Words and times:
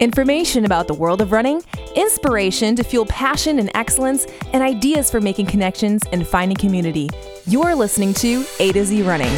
Information 0.00 0.66
about 0.66 0.88
the 0.88 0.94
world 0.94 1.22
of 1.22 1.32
running, 1.32 1.62
inspiration 1.94 2.76
to 2.76 2.84
fuel 2.84 3.06
passion 3.06 3.58
and 3.58 3.70
excellence, 3.74 4.26
and 4.52 4.62
ideas 4.62 5.10
for 5.10 5.22
making 5.22 5.46
connections 5.46 6.02
and 6.12 6.26
finding 6.26 6.56
community. 6.56 7.08
You're 7.46 7.74
listening 7.74 8.12
to 8.14 8.44
A 8.60 8.72
to 8.72 8.84
Z 8.84 9.00
Running. 9.02 9.32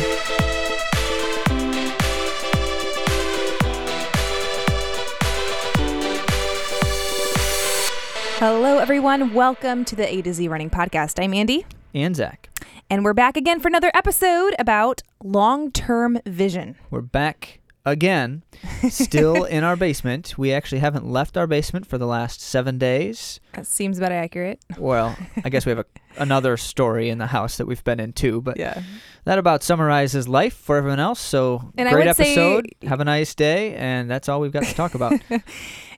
Hello, 8.40 8.78
everyone. 8.78 9.34
Welcome 9.34 9.84
to 9.86 9.96
the 9.96 10.12
A 10.12 10.22
to 10.22 10.32
Z 10.32 10.46
Running 10.48 10.70
Podcast. 10.70 11.22
I'm 11.22 11.32
Andi, 11.32 11.64
and 11.92 12.14
Zach. 12.14 12.48
and 12.88 13.04
we're 13.04 13.12
back 13.14 13.36
again 13.36 13.58
for 13.58 13.66
another 13.68 13.90
episode 13.94 14.54
about 14.58 15.02
long 15.22 15.72
term 15.72 16.20
vision. 16.24 16.76
We're 16.90 17.00
back 17.00 17.57
again, 17.86 18.42
still 18.90 19.44
in 19.44 19.64
our 19.64 19.76
basement. 19.76 20.36
We 20.36 20.52
actually 20.52 20.80
haven't 20.80 21.06
left 21.06 21.36
our 21.36 21.46
basement 21.46 21.86
for 21.86 21.98
the 21.98 22.06
last 22.06 22.40
seven 22.40 22.78
days. 22.78 23.40
That 23.54 23.66
seems 23.66 23.98
about 23.98 24.12
accurate. 24.12 24.60
Well, 24.78 25.16
I 25.44 25.48
guess 25.48 25.64
we 25.66 25.70
have 25.70 25.78
a, 25.80 25.84
another 26.16 26.56
story 26.56 27.08
in 27.10 27.18
the 27.18 27.26
house 27.28 27.56
that 27.56 27.66
we've 27.66 27.82
been 27.84 28.00
in 28.00 28.12
too, 28.12 28.40
but 28.42 28.56
Yeah. 28.58 28.82
that 29.24 29.38
about 29.38 29.62
summarizes 29.62 30.28
life 30.28 30.54
for 30.54 30.76
everyone 30.76 31.00
else. 31.00 31.20
So 31.20 31.72
And 31.76 31.88
great 31.88 32.06
would 32.06 32.16
say- 32.16 32.32
episode. 32.32 32.66
have 32.86 33.00
a 33.00 33.04
nice 33.04 33.34
day, 33.34 33.74
and 33.74 34.10
that's 34.10 34.28
all 34.28 34.40
we've 34.40 34.52
got 34.52 34.64
to 34.64 34.74
talk 34.74 34.94
about. 34.94 35.14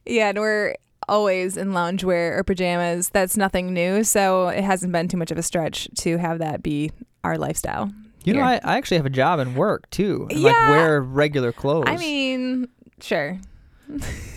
Yeah, 0.06 0.30
and 0.30 0.38
we're 0.38 0.74
always 1.08 1.58
in 1.58 1.72
loungewear 1.72 2.38
or 2.38 2.42
pajamas. 2.42 3.10
That's 3.10 3.36
nothing 3.36 3.74
new, 3.74 4.02
so 4.02 4.48
it 4.48 4.64
hasn't 4.64 4.92
been 4.92 5.08
too 5.08 5.18
much 5.18 5.30
of 5.30 5.36
a 5.36 5.42
stretch 5.42 5.88
to 5.98 6.16
have 6.16 6.38
that 6.38 6.62
be 6.62 6.90
our 7.22 7.36
lifestyle. 7.36 7.90
You 8.24 8.34
know. 8.34 8.40
I, 8.42 8.60
I 8.62 8.76
actually 8.76 8.98
have 8.98 9.06
a 9.06 9.10
job 9.10 9.38
and 9.38 9.56
work 9.56 9.88
too, 9.90 10.26
and 10.30 10.42
like 10.42 10.54
Yeah. 10.54 10.70
wear 10.70 11.00
regular 11.02 11.52
clothes. 11.52 11.84
I 11.88 11.96
mean, 11.96 12.68
sure. 13.00 13.38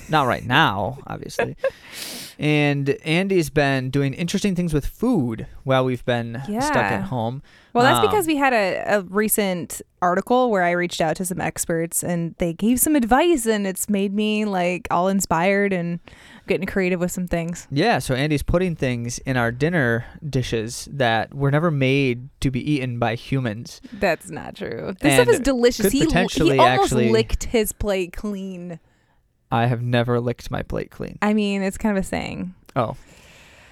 not 0.09 0.25
right 0.27 0.45
now, 0.45 0.97
obviously. 1.07 1.55
and 2.39 2.88
Andi's 3.05 3.49
been 3.49 3.89
doing 3.91 4.13
interesting 4.13 4.55
things 4.55 4.73
with 4.73 4.85
food 4.85 5.45
while 5.63 5.85
we've 5.85 6.03
been 6.05 6.41
stuck 6.45 6.75
at 6.77 7.03
home. 7.03 7.44
Well, 7.73 7.83
that's 7.83 7.99
Um, 7.99 8.05
because 8.09 8.25
we 8.27 8.35
had 8.38 8.53
a, 8.53 8.97
a 8.97 9.02
recent 9.02 9.81
article 10.02 10.50
where 10.50 10.63
I 10.63 10.72
reached 10.72 11.02
out 11.02 11.16
to 11.17 11.25
some 11.25 11.39
experts 11.41 12.03
and 12.03 12.35
they 12.38 12.53
gave 12.53 12.79
some 12.79 12.95
advice, 12.95 13.45
and 13.45 13.67
it's 13.67 13.89
made 13.89 14.13
me 14.13 14.45
like 14.45 14.88
all 14.91 15.07
inspired 15.07 15.73
and 15.73 16.00
getting 16.47 16.66
creative 16.67 16.99
with 16.99 17.11
some 17.11 17.27
things. 17.27 17.67
Yeah, 17.72 17.99
so 17.99 18.16
Andi's 18.16 18.44
putting 18.44 18.75
things 18.75 19.19
in 19.19 19.38
our 19.38 19.52
dinner 19.52 20.05
dishes 20.27 20.88
that 20.91 21.33
were 21.33 21.52
never 21.52 21.72
made 21.72 22.30
to 22.41 22.52
be 22.52 22.59
eaten 22.72 23.00
by 23.00 23.16
humans. 23.16 23.81
That's 23.94 24.30
not 24.30 24.55
true. 24.55 24.95
This 25.00 25.13
stuff 25.16 25.27
is 25.30 25.39
delicious. 25.39 25.91
He, 25.91 26.00
he 26.00 26.05
almost 26.08 26.39
actually- 26.61 27.11
licked 27.11 27.45
his 27.45 27.72
plate 27.72 28.13
clean. 28.13 28.80
I 29.52 29.67
have 29.67 29.81
never 29.83 30.19
licked 30.19 30.50
my 30.50 30.63
plate 30.63 30.89
clean. 30.89 31.19
I 31.22 31.33
mean, 31.35 31.61
it's 31.61 31.77
kind 31.77 31.95
of 31.95 32.03
a 32.03 32.08
saying. 32.08 32.55
Oh, 32.75 32.95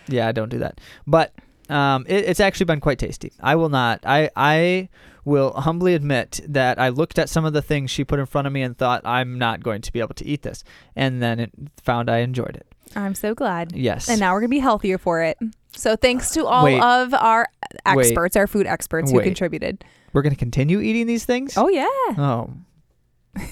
yeah, 0.07 0.27
I 0.27 0.31
don't 0.31 0.49
do 0.49 0.59
that. 0.59 0.79
But 1.07 1.33
um, 1.69 2.05
it, 2.07 2.25
it's 2.25 2.39
actually 2.39 2.65
been 2.65 2.79
quite 2.81 2.99
tasty. 2.99 3.33
I 3.39 3.55
will 3.55 3.69
not. 3.69 4.01
I 4.05 4.29
I 4.35 4.89
will 5.23 5.53
humbly 5.53 5.93
admit 5.93 6.41
that 6.47 6.79
I 6.79 6.89
looked 6.89 7.19
at 7.19 7.29
some 7.29 7.45
of 7.45 7.53
the 7.53 7.61
things 7.61 7.91
she 7.91 8.03
put 8.03 8.19
in 8.19 8.25
front 8.25 8.47
of 8.47 8.53
me 8.53 8.61
and 8.61 8.77
thought 8.77 9.01
I'm 9.05 9.37
not 9.37 9.61
going 9.63 9.81
to 9.81 9.91
be 9.91 9.99
able 9.99 10.15
to 10.15 10.25
eat 10.25 10.41
this, 10.41 10.63
and 10.95 11.21
then 11.21 11.39
it 11.39 11.51
found 11.83 12.09
I 12.09 12.19
enjoyed 12.19 12.55
it. 12.55 12.67
I'm 12.95 13.15
so 13.15 13.33
glad. 13.33 13.73
Yes. 13.73 14.09
And 14.09 14.19
now 14.19 14.33
we're 14.33 14.41
going 14.41 14.49
to 14.49 14.55
be 14.55 14.59
healthier 14.59 14.97
for 14.97 15.21
it. 15.21 15.37
So 15.73 15.95
thanks 15.95 16.31
to 16.31 16.45
all 16.45 16.65
Wait. 16.65 16.81
of 16.81 17.13
our 17.13 17.47
Wait. 17.95 18.07
experts, 18.07 18.35
our 18.35 18.47
food 18.47 18.67
experts 18.67 19.11
who 19.11 19.17
Wait. 19.17 19.23
contributed. 19.23 19.85
we're 20.11 20.21
gonna 20.21 20.35
continue 20.35 20.81
eating 20.81 21.07
these 21.07 21.23
things. 21.23 21.53
Oh, 21.55 21.69
yeah. 21.69 21.87
Oh, 22.17 22.49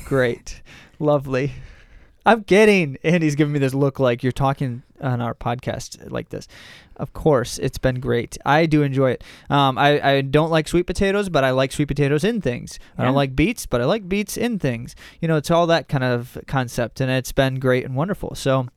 great, 0.04 0.62
lovely. 1.00 1.54
I'm 2.26 2.44
kidding. 2.44 2.98
Andi's 3.04 3.36
giving 3.36 3.54
me 3.54 3.60
this 3.60 3.74
look 3.74 4.00
like 4.00 4.24
you're 4.24 4.32
talking 4.32 4.84
on 5.02 5.22
our 5.22 5.34
podcast 5.34 6.12
like 6.12 6.30
this. 6.30 6.48
Of 6.98 7.14
course, 7.14 7.58
it's 7.60 7.78
been 7.78 8.02
great. 8.02 8.38
I 8.46 8.66
do 8.66 8.84
enjoy 8.84 9.12
it. 9.12 9.24
Um, 9.50 9.78
I, 9.78 10.18
I 10.18 10.22
don't 10.22 10.52
like 10.52 10.68
sweet 10.68 10.86
potatoes, 10.86 11.30
but 11.30 11.46
I 11.46 11.52
like 11.52 11.72
sweet 11.72 11.88
potatoes 11.88 12.26
in 12.26 12.42
things. 12.42 12.78
I 12.98 13.06
don't 13.06 13.16
like 13.16 13.36
beets, 13.36 13.66
but 13.66 13.80
I 13.80 13.86
like 13.86 14.10
beets 14.10 14.36
in 14.36 14.60
things. 14.60 14.96
You 15.22 15.30
know, 15.30 15.38
it's 15.38 15.50
all 15.50 15.66
that 15.68 15.88
kind 15.88 16.04
of 16.04 16.38
concept, 16.46 17.00
and 17.00 17.10
it's 17.10 17.32
been 17.32 17.60
great 17.60 17.86
and 17.86 17.96
wonderful. 17.96 18.36
So, 18.36 18.68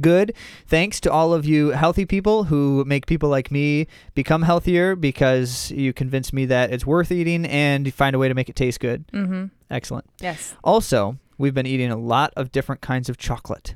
good. 0.00 0.34
Thanks 0.66 1.00
to 1.02 1.12
all 1.12 1.32
of 1.32 1.46
you 1.46 1.68
healthy 1.68 2.04
people 2.04 2.44
who 2.44 2.84
make 2.86 3.06
people 3.06 3.28
like 3.28 3.52
me 3.52 3.86
become 4.14 4.42
healthier 4.42 4.96
because 4.96 5.70
you 5.70 5.92
convince 5.92 6.32
me 6.32 6.46
that 6.46 6.72
it's 6.72 6.84
worth 6.84 7.12
eating 7.12 7.46
and 7.46 7.86
you 7.86 7.92
find 7.92 8.16
a 8.16 8.18
way 8.18 8.26
to 8.26 8.34
make 8.34 8.48
it 8.48 8.56
taste 8.56 8.80
good. 8.80 9.06
Mm-hmm. 9.08 9.46
Excellent. 9.70 10.06
Yes. 10.20 10.56
Also, 10.64 11.18
we've 11.38 11.54
been 11.54 11.66
eating 11.66 11.90
a 11.90 11.96
lot 11.96 12.32
of 12.36 12.52
different 12.52 12.80
kinds 12.80 13.08
of 13.08 13.16
chocolate, 13.18 13.74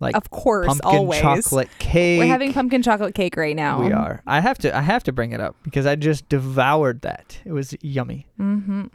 like 0.00 0.16
Of 0.16 0.30
course, 0.30 0.66
pumpkin 0.66 0.88
always. 0.90 1.20
chocolate 1.20 1.68
cake. 1.78 2.18
We're 2.20 2.26
having 2.26 2.52
pumpkin 2.52 2.82
chocolate 2.82 3.14
cake 3.14 3.36
right 3.36 3.54
now. 3.56 3.80
We 3.82 3.92
are. 3.92 4.22
I 4.26 4.40
have 4.40 4.58
to. 4.58 4.76
I 4.76 4.80
have 4.80 5.04
to 5.04 5.12
bring 5.12 5.32
it 5.32 5.40
up 5.40 5.56
because 5.62 5.86
I 5.86 5.96
just 5.96 6.28
devoured 6.28 7.02
that. 7.02 7.38
It 7.44 7.52
was 7.52 7.74
yummy, 7.82 8.26
Mm-hmm. 8.40 8.86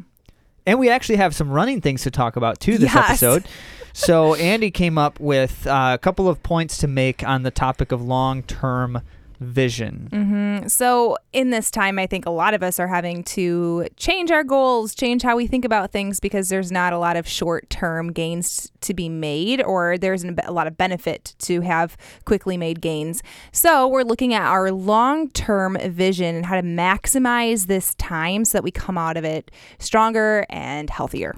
and 0.65 0.79
we 0.79 0.89
actually 0.89 1.17
have 1.17 1.35
some 1.35 1.49
running 1.49 1.81
things 1.81 2.03
to 2.03 2.11
talk 2.11 2.35
about 2.35 2.59
too 2.59 2.77
this 2.77 2.93
Yes. 2.93 3.09
episode. 3.09 3.45
So 3.97 4.33
Andi 4.35 4.73
came 4.73 4.97
up 4.97 5.21
with 5.21 5.65
uh, 5.65 5.91
a 5.93 5.97
couple 5.97 6.27
of 6.27 6.43
points 6.43 6.79
to 6.79 6.87
make 6.87 7.25
on 7.25 7.43
the 7.43 7.49
topic 7.49 7.93
of 7.93 8.01
long-term 8.01 8.99
vision. 9.39 10.09
Mm-hmm. 10.11 10.67
So, 10.67 11.17
in 11.33 11.49
this 11.49 11.69
time, 11.71 11.99
I 11.99 12.07
think 12.07 12.25
a 12.25 12.29
lot 12.29 12.53
of 12.53 12.63
us 12.63 12.79
are 12.79 12.87
having 12.87 13.23
to 13.25 13.87
change 13.97 14.31
our 14.31 14.43
goals, 14.43 14.95
change 14.95 15.23
how 15.23 15.35
we 15.35 15.47
think 15.47 15.65
about 15.65 15.91
things 15.91 16.19
because 16.19 16.49
there's 16.49 16.71
not 16.71 16.93
a 16.93 16.97
lot 16.97 17.17
of 17.17 17.27
short 17.27 17.69
term 17.69 18.11
gains 18.11 18.71
to 18.81 18.93
be 18.93 19.09
made, 19.09 19.61
or 19.61 19.97
there's 19.97 20.23
a 20.23 20.51
lot 20.51 20.67
of 20.67 20.77
benefit 20.77 21.35
to 21.39 21.61
have 21.61 21.97
quickly 22.25 22.57
made 22.57 22.81
gains. 22.81 23.21
So, 23.51 23.87
we're 23.87 24.03
looking 24.03 24.33
at 24.33 24.43
our 24.43 24.71
long 24.71 25.29
term 25.31 25.77
vision 25.79 26.35
and 26.35 26.45
how 26.45 26.55
to 26.55 26.63
maximize 26.63 27.67
this 27.67 27.95
time 27.95 28.45
so 28.45 28.57
that 28.57 28.63
we 28.63 28.71
come 28.71 28.97
out 28.97 29.17
of 29.17 29.23
it 29.23 29.51
stronger 29.79 30.45
and 30.49 30.89
healthier. 30.89 31.35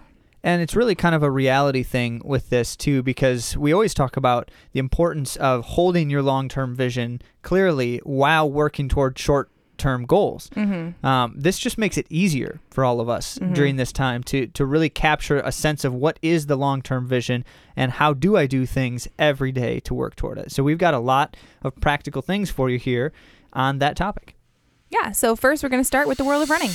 And 0.47 0.61
it's 0.61 0.77
really 0.77 0.95
kind 0.95 1.13
of 1.13 1.23
a 1.23 1.29
reality 1.29 1.83
thing 1.83 2.21
with 2.23 2.49
this 2.49 2.77
too, 2.77 3.03
because 3.03 3.57
we 3.57 3.73
always 3.73 3.93
talk 3.93 4.15
about 4.15 4.49
the 4.71 4.79
importance 4.79 5.35
of 5.35 5.65
holding 5.65 6.09
your 6.09 6.21
long-term 6.21 6.73
vision 6.73 7.21
clearly 7.41 7.97
while 8.05 8.49
working 8.49 8.87
toward 8.87 9.19
short-term 9.19 10.05
goals. 10.05 10.49
Mm-hmm. 10.55 11.05
Um, 11.05 11.33
this 11.37 11.59
just 11.59 11.77
makes 11.77 11.97
it 11.97 12.07
easier 12.09 12.61
for 12.71 12.85
all 12.85 13.01
of 13.01 13.09
us 13.09 13.37
Mhm. 13.39 13.55
during 13.55 13.75
this 13.75 13.91
time 13.91 14.23
to 14.23 14.47
to 14.47 14.65
really 14.65 14.89
capture 14.89 15.39
a 15.43 15.51
sense 15.51 15.83
of 15.83 15.93
what 15.93 16.17
is 16.21 16.45
the 16.45 16.55
long-term 16.55 17.07
vision 17.09 17.43
and 17.75 17.91
how 17.91 18.13
do 18.13 18.37
I 18.37 18.47
do 18.47 18.65
things 18.65 19.05
every 19.19 19.51
day 19.51 19.81
to 19.81 19.93
work 19.93 20.15
toward 20.15 20.37
it. 20.37 20.53
So 20.53 20.63
we've 20.63 20.77
got 20.77 20.93
a 20.93 20.99
lot 20.99 21.35
of 21.61 21.75
practical 21.81 22.21
things 22.21 22.49
for 22.49 22.69
you 22.69 22.77
here 22.79 23.11
on 23.51 23.79
that 23.79 23.97
topic. 23.97 24.35
Yeah. 24.89 25.11
So, 25.11 25.35
first, 25.35 25.61
we're 25.61 25.69
going 25.75 25.81
to 25.83 25.91
start 25.93 26.07
with 26.07 26.17
the 26.17 26.23
world 26.23 26.41
of 26.43 26.49
running. 26.49 26.71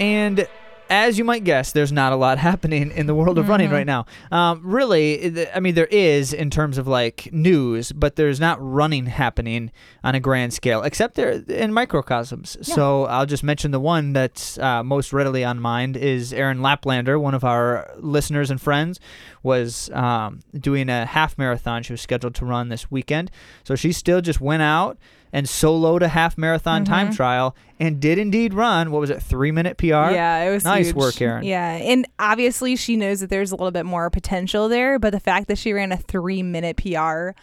And 0.00 0.46
as 0.88 1.18
you 1.18 1.24
might 1.24 1.42
guess, 1.42 1.72
there's 1.72 1.90
not 1.90 2.12
a 2.12 2.16
lot 2.16 2.38
happening 2.50 2.92
in 2.92 3.06
the 3.06 3.14
world 3.14 3.38
of 3.38 3.48
running 3.48 3.70
Mhm. 3.70 3.72
right 3.72 3.86
now. 3.86 4.06
Um, 4.30 4.60
really, 4.62 5.32
th- 5.32 5.48
I 5.52 5.58
mean, 5.58 5.74
there 5.74 5.86
is 5.90 6.32
in 6.32 6.48
terms 6.48 6.78
of 6.78 6.86
like 6.86 7.28
news, 7.32 7.90
but 7.90 8.14
there's 8.14 8.38
not 8.38 8.58
running 8.60 9.06
happening 9.06 9.72
on 10.04 10.14
a 10.14 10.20
grand 10.20 10.54
scale, 10.54 10.82
except 10.84 11.16
there 11.16 11.42
in 11.48 11.72
microcosms. 11.72 12.56
Yeah. 12.60 12.74
So 12.76 13.04
I'll 13.06 13.26
just 13.26 13.42
mention 13.42 13.72
the 13.72 13.80
one 13.80 14.12
that's 14.12 14.58
uh, 14.58 14.84
most 14.84 15.12
readily 15.12 15.42
on 15.42 15.58
mind 15.60 15.96
is 15.96 16.32
Erin 16.32 16.58
Laplander, 16.60 17.20
one 17.20 17.34
of 17.34 17.42
our 17.42 17.90
listeners 17.98 18.48
and 18.52 18.60
friends, 18.60 19.00
was 19.42 19.90
um, 19.90 20.38
doing 20.56 20.88
a 20.88 21.04
half 21.04 21.36
marathon. 21.36 21.82
She 21.82 21.94
was 21.94 22.00
scheduled 22.00 22.36
to 22.36 22.44
run 22.44 22.68
this 22.68 22.92
weekend, 22.92 23.32
so 23.64 23.74
she 23.74 23.90
still 23.90 24.20
just 24.20 24.40
went 24.40 24.62
out 24.62 24.98
and 25.32 25.46
soloed 25.46 26.02
a 26.02 26.08
half 26.08 26.36
marathon 26.38 26.84
time 26.84 27.08
Mhm. 27.08 27.16
trial 27.16 27.56
and 27.78 28.00
did 28.00 28.18
indeed 28.18 28.54
run. 28.54 28.90
What 28.90 29.00
was 29.00 29.10
it? 29.10 29.22
Three 29.22 29.52
minute 29.52 29.76
PR. 29.76 30.10
Yeah, 30.12 30.38
it 30.44 30.50
was 30.50 30.64
Nice 30.64 30.86
huge. 30.86 30.96
work, 30.96 31.20
Erin. 31.20 31.42
Yeah, 31.44 31.72
and 31.76 32.06
obviously 32.18 32.76
she 32.76 32.96
knows 32.96 33.20
that 33.20 33.30
there's 33.30 33.52
a 33.52 33.56
little 33.56 33.70
bit 33.70 33.84
more 33.86 34.08
potential 34.10 34.68
there, 34.68 34.98
but 34.98 35.10
the 35.12 35.20
fact 35.20 35.48
that 35.48 35.58
she 35.58 35.72
ran 35.72 35.92
a 35.92 35.96
three 35.96 36.42
minute 36.42 36.76
PR 36.76 37.34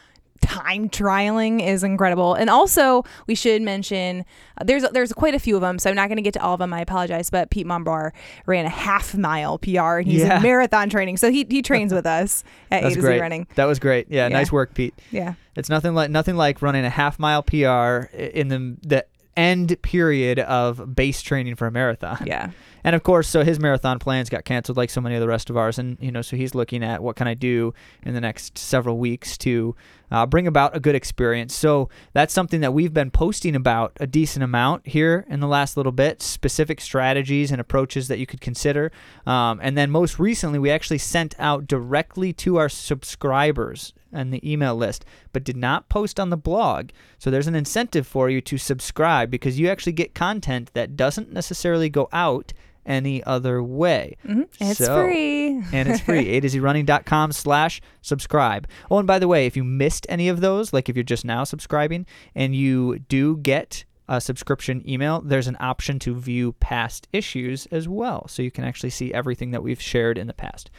time 0.43 0.89
trialing 0.89 1.65
is 1.65 1.83
incredible. 1.83 2.33
And 2.35 2.49
also, 2.49 3.03
we 3.27 3.35
should 3.35 3.61
mention 3.61 4.25
uh, 4.59 4.63
there's 4.65 4.83
there's 4.91 5.11
quite 5.13 5.33
a 5.33 5.39
few 5.39 5.55
of 5.55 5.61
them, 5.61 5.79
so 5.79 5.89
I'm 5.89 5.95
not 5.95 6.07
going 6.09 6.17
to 6.17 6.21
get 6.21 6.33
to 6.33 6.41
all 6.43 6.53
of 6.53 6.59
them. 6.59 6.73
I 6.73 6.81
apologize, 6.81 7.29
but 7.29 7.49
Pete 7.49 7.65
Mombar 7.65 8.11
ran 8.45 8.65
a 8.65 8.69
half 8.69 9.15
mile 9.15 9.57
PR, 9.57 9.97
and 9.99 10.07
he's 10.07 10.21
Yeah. 10.21 10.37
in 10.37 10.43
marathon 10.43 10.89
training, 10.89 11.17
so 11.17 11.31
he 11.31 11.45
he 11.49 11.61
trains 11.61 11.93
with 11.93 12.05
us 12.05 12.43
at 12.71 12.79
A 12.79 12.83
That's 12.83 12.95
to 12.95 13.01
Z 13.01 13.07
great. 13.07 13.21
Running. 13.21 13.47
That 13.55 13.65
was 13.65 13.79
great. 13.79 14.07
Yeah, 14.09 14.27
Yeah. 14.27 14.37
nice 14.37 14.51
work, 14.51 14.73
Pete. 14.73 14.93
Yeah, 15.11 15.33
It's 15.55 15.69
nothing 15.69 15.93
like 15.95 16.09
nothing 16.11 16.35
like 16.35 16.61
running 16.61 16.85
a 16.85 16.89
half 16.89 17.17
mile 17.19 17.41
PR 17.43 18.07
in 18.15 18.49
the 18.49 18.77
the 18.87 19.05
end 19.35 19.81
period 19.81 20.39
of 20.39 20.95
base 20.95 21.21
training 21.21 21.55
for 21.55 21.67
a 21.67 21.71
marathon. 21.71 22.23
Yeah. 22.25 22.51
And 22.83 22.95
of 22.95 23.03
course, 23.03 23.27
so 23.27 23.43
his 23.43 23.59
marathon 23.59 23.97
plans 23.99 24.29
got 24.29 24.43
canceled 24.43 24.77
like 24.77 24.89
so 24.89 24.99
many 24.99 25.15
of 25.15 25.21
the 25.21 25.27
rest 25.27 25.49
of 25.49 25.57
ours. 25.57 25.79
And, 25.79 25.97
you 26.01 26.11
know, 26.11 26.21
so 26.21 26.35
he's 26.35 26.53
looking 26.53 26.83
at 26.83 27.01
what 27.01 27.15
can 27.15 27.27
I 27.27 27.33
do 27.33 27.73
in 28.03 28.13
the 28.13 28.21
next 28.21 28.57
several 28.57 28.97
weeks 28.97 29.37
to 29.39 29.75
uh, 30.11 30.25
bring 30.25 30.47
about 30.47 30.75
a 30.75 30.79
good 30.79 30.95
experience. 30.95 31.55
So 31.55 31.89
that's 32.11 32.33
something 32.33 32.61
that 32.61 32.73
we've 32.73 32.93
been 32.93 33.09
posting 33.09 33.55
about 33.55 33.93
a 33.99 34.07
decent 34.07 34.43
amount 34.43 34.87
here 34.87 35.25
in 35.29 35.39
the 35.39 35.47
last 35.47 35.77
little 35.77 35.91
bit 35.91 36.21
specific 36.21 36.81
strategies 36.81 37.51
and 37.51 37.61
approaches 37.61 38.09
that 38.09 38.19
you 38.19 38.25
could 38.25 38.41
consider. 38.41 38.91
Um, 39.25 39.59
and 39.63 39.77
then 39.77 39.89
most 39.89 40.19
recently, 40.19 40.59
we 40.59 40.69
actually 40.69 40.99
sent 40.99 41.35
out 41.39 41.67
directly 41.67 42.33
to 42.33 42.57
our 42.57 42.69
subscribers 42.69 43.93
and 44.13 44.33
the 44.33 44.49
email 44.51 44.75
list, 44.75 45.03
but 45.31 45.43
did 45.43 45.57
not 45.57 45.89
post 45.89 46.19
on 46.19 46.29
the 46.29 46.37
blog. 46.37 46.89
So 47.19 47.29
there's 47.31 47.47
an 47.47 47.55
incentive 47.55 48.05
for 48.07 48.29
you 48.29 48.41
to 48.41 48.57
subscribe 48.57 49.29
because 49.31 49.59
you 49.59 49.67
actually 49.69 49.93
get 49.93 50.13
content 50.13 50.71
that 50.73 50.95
doesn't 50.95 51.31
necessarily 51.33 51.89
go 51.89 52.07
out 52.13 52.53
any 52.85 53.23
other 53.23 53.63
way. 53.63 54.17
Mm-hmm. 54.27 54.41
It's 54.59 54.79
So- 54.79 55.05
free. 55.05 55.63
and 55.71 55.87
it's 55.87 56.01
free. 56.01 56.27
A 56.35 56.39
to 56.41 56.49
Z 56.49 56.59
running.com 56.59 57.31
slash 57.31 57.81
subscribe. 58.01 58.67
Oh, 58.91 58.97
and 58.97 59.07
by 59.07 59.19
the 59.19 59.27
way, 59.27 59.45
if 59.45 59.55
you 59.55 59.63
missed 59.63 60.05
any 60.09 60.27
of 60.27 60.41
those, 60.41 60.73
like 60.73 60.89
if 60.89 60.95
you're 60.97 61.03
just 61.03 61.23
now 61.25 61.43
subscribing 61.45 62.05
and 62.35 62.53
you 62.55 62.99
do 62.99 63.37
get 63.37 63.85
a 64.09 64.19
subscription 64.19 64.83
email, 64.87 65.21
there's 65.21 65.47
an 65.47 65.55
option 65.61 65.97
to 65.99 66.13
view 66.13 66.51
past 66.59 67.07
issues 67.13 67.67
as 67.67 67.87
well. 67.87 68.27
So 68.27 68.41
you 68.43 68.51
can 68.51 68.65
actually 68.65 68.89
see 68.89 69.13
everything 69.13 69.51
that 69.51 69.63
we've 69.63 69.81
shared 69.81 70.17
in 70.17 70.27
the 70.27 70.33
past. 70.33 70.69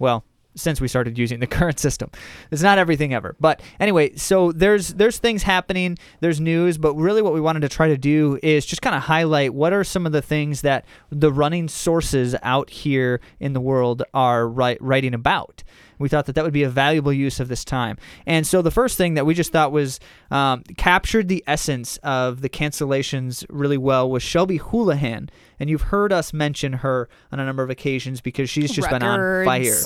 Well, 0.00 0.24
since 0.58 0.80
we 0.80 0.88
started 0.88 1.18
using 1.18 1.40
the 1.40 1.46
current 1.58 1.78
system. 1.78 2.10
It's 2.50 2.62
not 2.62 2.78
everything 2.78 3.14
ever. 3.14 3.36
But 3.40 3.60
anyway, 3.80 4.16
so 4.16 4.52
there's 4.52 4.94
there's 4.94 5.18
things 5.18 5.42
happening, 5.42 5.98
there's 6.20 6.40
news, 6.40 6.78
but 6.78 6.94
really 6.94 7.22
what 7.22 7.32
we 7.32 7.40
wanted 7.40 7.60
to 7.60 7.68
try 7.68 7.88
to 7.88 7.98
do 7.98 8.38
is 8.42 8.66
just 8.66 8.82
kind 8.82 8.96
of 8.96 9.02
highlight 9.02 9.54
what 9.54 9.72
are 9.72 9.84
some 9.84 10.06
of 10.06 10.12
the 10.12 10.22
things 10.22 10.62
that 10.62 10.84
the 11.10 11.32
running 11.32 11.68
sources 11.68 12.34
out 12.42 12.70
here 12.70 13.20
in 13.40 13.52
the 13.52 13.60
world 13.60 14.02
are 14.12 14.48
write, 14.48 14.80
writing 14.82 15.14
about. 15.14 15.62
We 15.98 16.08
thought 16.08 16.26
that 16.26 16.34
that 16.34 16.44
would 16.44 16.52
be 16.52 16.62
a 16.62 16.70
valuable 16.70 17.12
use 17.12 17.40
of 17.40 17.48
this 17.48 17.64
time. 17.64 17.98
And 18.26 18.46
so 18.46 18.62
the 18.62 18.70
first 18.70 18.96
thing 18.96 19.14
that 19.14 19.26
we 19.26 19.34
just 19.34 19.52
thought 19.52 19.72
was 19.72 19.98
um, 20.30 20.62
captured 20.76 21.28
the 21.28 21.42
essence 21.46 21.96
of 21.98 22.40
the 22.40 22.48
cancellations 22.48 23.44
really 23.48 23.78
well 23.78 24.08
was 24.08 24.22
Shelby 24.22 24.58
Houlihan. 24.58 25.28
And 25.58 25.68
you've 25.68 25.82
heard 25.82 26.12
us 26.12 26.32
mention 26.32 26.74
her 26.74 27.08
on 27.32 27.40
a 27.40 27.44
number 27.44 27.62
of 27.62 27.70
occasions 27.70 28.20
because 28.20 28.48
she's 28.48 28.70
just 28.70 28.88
been 28.90 29.02
on 29.02 29.44
fire. 29.44 29.76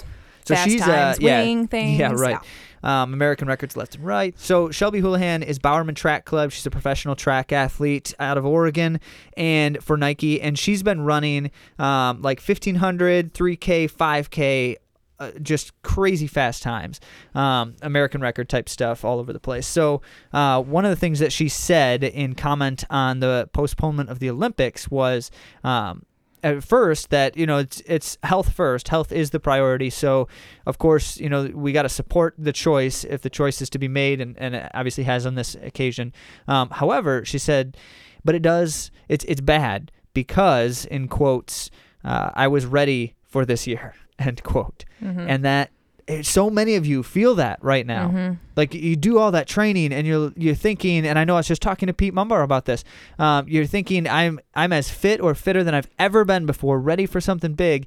So 0.44 0.54
fast 0.54 0.70
she's 0.70 0.80
times, 0.80 1.18
uh, 1.18 1.20
yeah, 1.20 1.64
things. 1.66 1.98
yeah, 1.98 2.12
right. 2.12 2.38
Um, 2.82 3.14
American 3.14 3.46
records 3.46 3.76
left 3.76 3.94
and 3.94 4.04
right. 4.04 4.36
So 4.38 4.70
Shelby 4.70 5.00
Houlihan 5.00 5.42
is 5.42 5.58
Bowerman 5.58 5.94
Track 5.94 6.24
Club. 6.24 6.50
She's 6.50 6.66
a 6.66 6.70
professional 6.70 7.14
track 7.14 7.52
athlete 7.52 8.12
out 8.18 8.36
of 8.38 8.44
Oregon, 8.44 8.98
and 9.36 9.82
for 9.82 9.96
Nike, 9.96 10.40
and 10.40 10.58
she's 10.58 10.82
been 10.82 11.02
running 11.02 11.50
um, 11.78 12.22
like 12.22 12.40
1500, 12.40 13.34
3K, 13.34 13.90
5K. 13.90 14.76
Uh, 15.20 15.30
just 15.40 15.80
crazy 15.82 16.26
fast 16.26 16.64
times, 16.64 16.98
um, 17.36 17.76
American 17.80 18.20
record 18.20 18.48
type 18.48 18.68
stuff 18.68 19.04
all 19.04 19.20
over 19.20 19.32
the 19.32 19.38
place. 19.38 19.68
So, 19.68 20.02
uh, 20.32 20.60
one 20.60 20.84
of 20.84 20.90
the 20.90 20.96
things 20.96 21.20
that 21.20 21.32
she 21.32 21.48
said 21.48 22.02
in 22.02 22.34
comment 22.34 22.82
on 22.90 23.20
the 23.20 23.48
postponement 23.52 24.10
of 24.10 24.18
the 24.18 24.28
Olympics 24.28 24.90
was 24.90 25.30
um, 25.62 26.04
at 26.42 26.64
first 26.64 27.10
that 27.10 27.36
you 27.36 27.46
know 27.46 27.58
it's 27.58 27.80
it's 27.86 28.18
health 28.22 28.52
first. 28.52 28.88
Health 28.88 29.12
is 29.12 29.30
the 29.30 29.40
priority. 29.40 29.90
So 29.90 30.28
of 30.66 30.78
course 30.78 31.18
you 31.18 31.28
know 31.28 31.50
we 31.54 31.72
got 31.72 31.82
to 31.82 31.88
support 31.88 32.34
the 32.38 32.52
choice 32.52 33.04
if 33.04 33.22
the 33.22 33.30
choice 33.30 33.62
is 33.62 33.70
to 33.70 33.78
be 33.78 33.88
made 33.88 34.20
and, 34.20 34.36
and 34.38 34.54
it 34.54 34.70
obviously 34.74 35.04
has 35.04 35.26
on 35.26 35.34
this 35.34 35.54
occasion. 35.56 36.12
Um, 36.48 36.70
however 36.70 37.24
she 37.24 37.38
said 37.38 37.76
but 38.24 38.34
it 38.34 38.42
does 38.42 38.90
it's 39.08 39.24
it's 39.26 39.40
bad 39.40 39.90
because 40.14 40.84
in 40.86 41.08
quotes 41.08 41.70
uh, 42.04 42.30
i 42.34 42.46
was 42.46 42.66
ready 42.66 43.14
for 43.24 43.44
this 43.44 43.66
year 43.66 43.94
end 44.18 44.42
quote. 44.42 44.84
Mhm. 45.02 45.26
and 45.28 45.44
that 45.44 45.70
so 46.22 46.50
many 46.50 46.74
of 46.74 46.84
you 46.84 47.02
feel 47.02 47.34
that 47.36 47.58
right 47.62 47.86
now 47.86 48.08
Mhm. 48.08 48.38
like 48.56 48.74
you 48.74 48.94
do 48.96 49.18
all 49.18 49.30
that 49.32 49.46
training 49.46 49.92
and 49.92 50.06
you're 50.06 50.32
you're 50.36 50.54
thinking 50.54 51.06
and 51.06 51.18
I 51.18 51.24
know 51.24 51.34
I 51.34 51.38
was 51.38 51.48
just 51.48 51.62
talking 51.62 51.86
to 51.86 51.92
Pete 51.92 52.12
Mumbar 52.14 52.42
about 52.44 52.66
this 52.66 52.84
um, 53.18 53.46
you're 53.48 53.66
thinking 53.66 54.06
I'm 54.08 54.38
I'm 54.54 54.72
as 54.72 54.90
fit 54.90 55.20
or 55.20 55.34
fitter 55.34 55.64
than 55.64 55.74
I've 55.74 55.88
ever 55.98 56.24
been 56.24 56.44
before 56.46 56.78
ready 56.80 57.06
for 57.06 57.20
something 57.20 57.54
big 57.54 57.86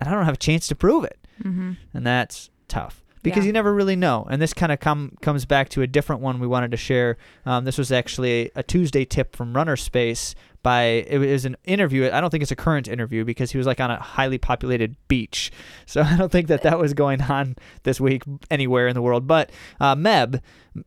and 0.00 0.08
I 0.08 0.12
don't 0.12 0.24
have 0.24 0.34
a 0.34 0.38
chance 0.38 0.66
to 0.68 0.74
prove 0.74 1.04
it 1.04 1.18
Mhm. 1.44 1.76
and 1.92 2.06
that's 2.06 2.50
tough 2.68 3.02
because 3.22 3.44
Yeah. 3.44 3.48
you 3.48 3.52
never 3.52 3.74
really 3.74 3.96
know 3.96 4.26
and 4.30 4.40
this 4.40 4.54
kind 4.54 4.70
of 4.72 4.78
come 4.80 5.12
comes 5.20 5.44
back 5.44 5.68
to 5.70 5.82
a 5.82 5.86
different 5.86 6.22
one 6.22 6.38
we 6.40 6.46
wanted 6.46 6.70
to 6.70 6.76
share 6.76 7.16
um, 7.44 7.64
this 7.64 7.76
was 7.78 7.90
actually 7.92 8.50
a 8.54 8.62
Tuesday 8.62 9.04
tip 9.04 9.34
from 9.36 9.52
RunnerSpace 9.54 10.34
by 10.66 10.82
it 11.06 11.18
was 11.18 11.44
an 11.44 11.56
interview 11.62 12.10
I 12.12 12.20
don't 12.20 12.30
think 12.30 12.42
it's 12.42 12.50
a 12.50 12.56
current 12.56 12.88
interview 12.88 13.24
because 13.24 13.52
he 13.52 13.58
was 13.58 13.68
like 13.68 13.78
on 13.78 13.88
a 13.88 14.00
highly 14.00 14.36
populated 14.36 14.96
beach. 15.06 15.52
So 15.88 16.02
I 16.02 16.16
don't 16.16 16.32
think 16.32 16.48
that 16.48 16.62
that 16.62 16.80
was 16.80 16.94
going 16.94 17.22
on 17.22 17.54
this 17.84 18.00
week 18.00 18.24
anywhere 18.50 18.88
in 18.88 18.94
the 18.94 19.02
world. 19.02 19.28
But 19.28 19.50
uh, 19.78 19.94
Meb 19.94 20.40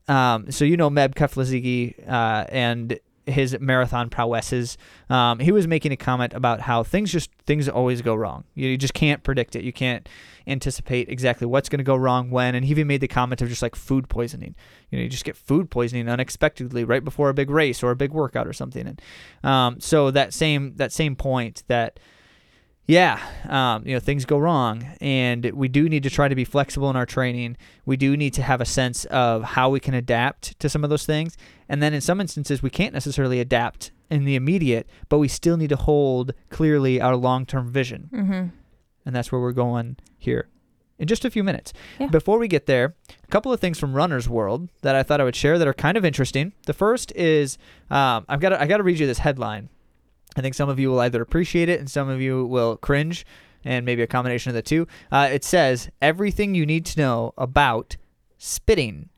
um, 0.08 0.52
so 0.52 0.66
you 0.66 0.76
know 0.76 0.90
Meb 0.90 1.16
Keflezighi 1.16 2.08
uh, 2.08 2.46
and 2.50 3.00
his 3.32 3.58
marathon 3.60 4.10
prowesses. 4.10 4.78
Um, 5.10 5.40
he 5.40 5.52
was 5.52 5.68
making 5.68 5.92
a 5.92 5.98
comment 5.98 6.34
about 6.34 6.62
how 6.62 6.84
things 6.84 7.12
just 7.12 7.32
things 7.46 7.68
always 7.70 8.02
go 8.02 8.16
wrong. 8.16 8.44
You 8.56 8.78
just 8.78 8.94
can't 8.94 9.24
predict 9.24 9.56
it. 9.56 9.64
You 9.64 9.74
can't 9.74 10.08
anticipate 10.48 11.10
exactly 11.10 11.48
what's 11.48 11.70
going 11.70 11.80
to 11.80 11.84
go 11.84 11.96
wrong 11.96 12.32
when. 12.32 12.56
And 12.56 12.66
he 12.66 12.72
even 12.72 12.88
made 12.88 13.02
the 13.02 13.08
comment 13.08 13.42
of 13.42 13.50
just 13.50 13.62
like 13.62 13.76
food 13.76 14.10
poisoning. 14.10 14.56
You 14.90 14.98
know, 14.98 15.04
you 15.04 15.10
just 15.10 15.26
get 15.26 15.38
food 15.38 15.70
poisoning 15.70 16.10
unexpectedly 16.10 16.84
right 16.84 17.04
before 17.04 17.30
a 17.30 17.34
big 17.34 17.50
race 17.50 17.84
or 17.84 17.92
a 17.92 17.96
big 17.96 18.12
workout 18.12 18.48
or 18.48 18.54
something. 18.54 18.88
And 18.88 19.02
um, 19.44 19.80
so 19.80 20.12
that 20.12 20.34
same 20.34 20.76
that 20.76 20.92
same 20.92 21.16
point 21.16 21.64
that 21.68 22.00
yeah, 22.90 23.20
um, 23.48 23.86
you 23.86 23.94
know, 23.94 24.00
things 24.00 24.26
go 24.26 24.40
wrong, 24.40 24.84
and 25.00 25.46
we 25.52 25.68
do 25.68 25.88
need 25.88 26.02
to 26.02 26.10
try 26.10 26.28
to 26.28 26.34
be 26.34 26.44
flexible 26.44 26.90
in 26.90 26.96
our 26.96 27.06
training. 27.06 27.56
We 27.86 27.98
do 27.98 28.18
need 28.18 28.34
to 28.34 28.42
have 28.42 28.62
a 28.62 28.66
sense 28.66 29.06
of 29.06 29.44
how 29.44 29.70
we 29.70 29.80
can 29.80 29.94
adapt 29.94 30.60
to 30.60 30.68
some 30.70 30.84
of 30.84 30.90
those 30.90 31.06
things, 31.06 31.38
and 31.70 31.84
then 31.84 31.94
in 31.94 32.02
some 32.02 32.20
instances, 32.20 32.64
we 32.64 32.72
can't 32.72 32.92
necessarily 32.92 33.40
adapt 33.40 33.92
in 34.10 34.26
the 34.26 34.36
immediate, 34.36 34.90
but 35.08 35.20
we 35.20 35.28
still 35.28 35.56
need 35.56 35.70
to 35.70 35.76
hold 35.76 36.34
clearly 36.50 37.00
our 37.00 37.16
long-term 37.16 37.72
vision, 37.72 38.10
mm-hmm. 38.12 38.48
and 39.06 39.16
that's 39.16 39.32
where 39.32 39.40
we're 39.40 39.52
going 39.52 39.96
here 40.18 40.50
in 40.98 41.08
just 41.08 41.24
a 41.24 41.30
few 41.30 41.44
minutes. 41.44 41.72
Yeah. 42.00 42.08
Before 42.08 42.40
we 42.40 42.48
get 42.48 42.66
there, 42.66 42.96
a 43.24 43.28
couple 43.28 43.54
of 43.54 43.60
things 43.60 43.78
from 43.78 43.94
Runner's 43.94 44.28
World 44.28 44.68
that 44.82 44.96
I 44.96 45.04
thought 45.04 45.22
I 45.22 45.26
would 45.26 45.36
share 45.36 45.60
that 45.60 45.68
are 45.68 45.76
kind 45.76 45.96
of 45.96 46.04
interesting. 46.04 46.54
The 46.66 46.74
first 46.74 47.12
is 47.16 47.60
um, 47.92 48.26
I've 48.28 48.40
got 48.40 48.50
to, 48.50 48.60
I 48.60 48.66
got 48.66 48.78
to 48.78 48.84
read 48.84 48.98
you 48.98 49.06
this 49.06 49.20
headline. 49.20 49.70
I 50.36 50.42
think 50.42 50.56
some 50.56 50.70
of 50.70 50.80
you 50.80 50.90
will 50.90 51.00
either 51.00 51.22
appreciate 51.22 51.70
it 51.70 51.80
and 51.80 51.90
some 51.90 52.10
of 52.10 52.22
you 52.22 52.46
will 52.46 52.78
cringe, 52.78 53.26
and 53.66 53.86
maybe 53.86 54.02
a 54.02 54.08
combination 54.08 54.50
of 54.50 54.56
the 54.56 54.62
two. 54.62 54.88
Uh, 55.12 55.30
it 55.32 55.44
says 55.44 55.90
everything 56.02 56.56
you 56.56 56.66
need 56.66 56.86
to 56.88 57.00
know 57.00 57.34
about 57.38 57.98
spitting 58.38 59.10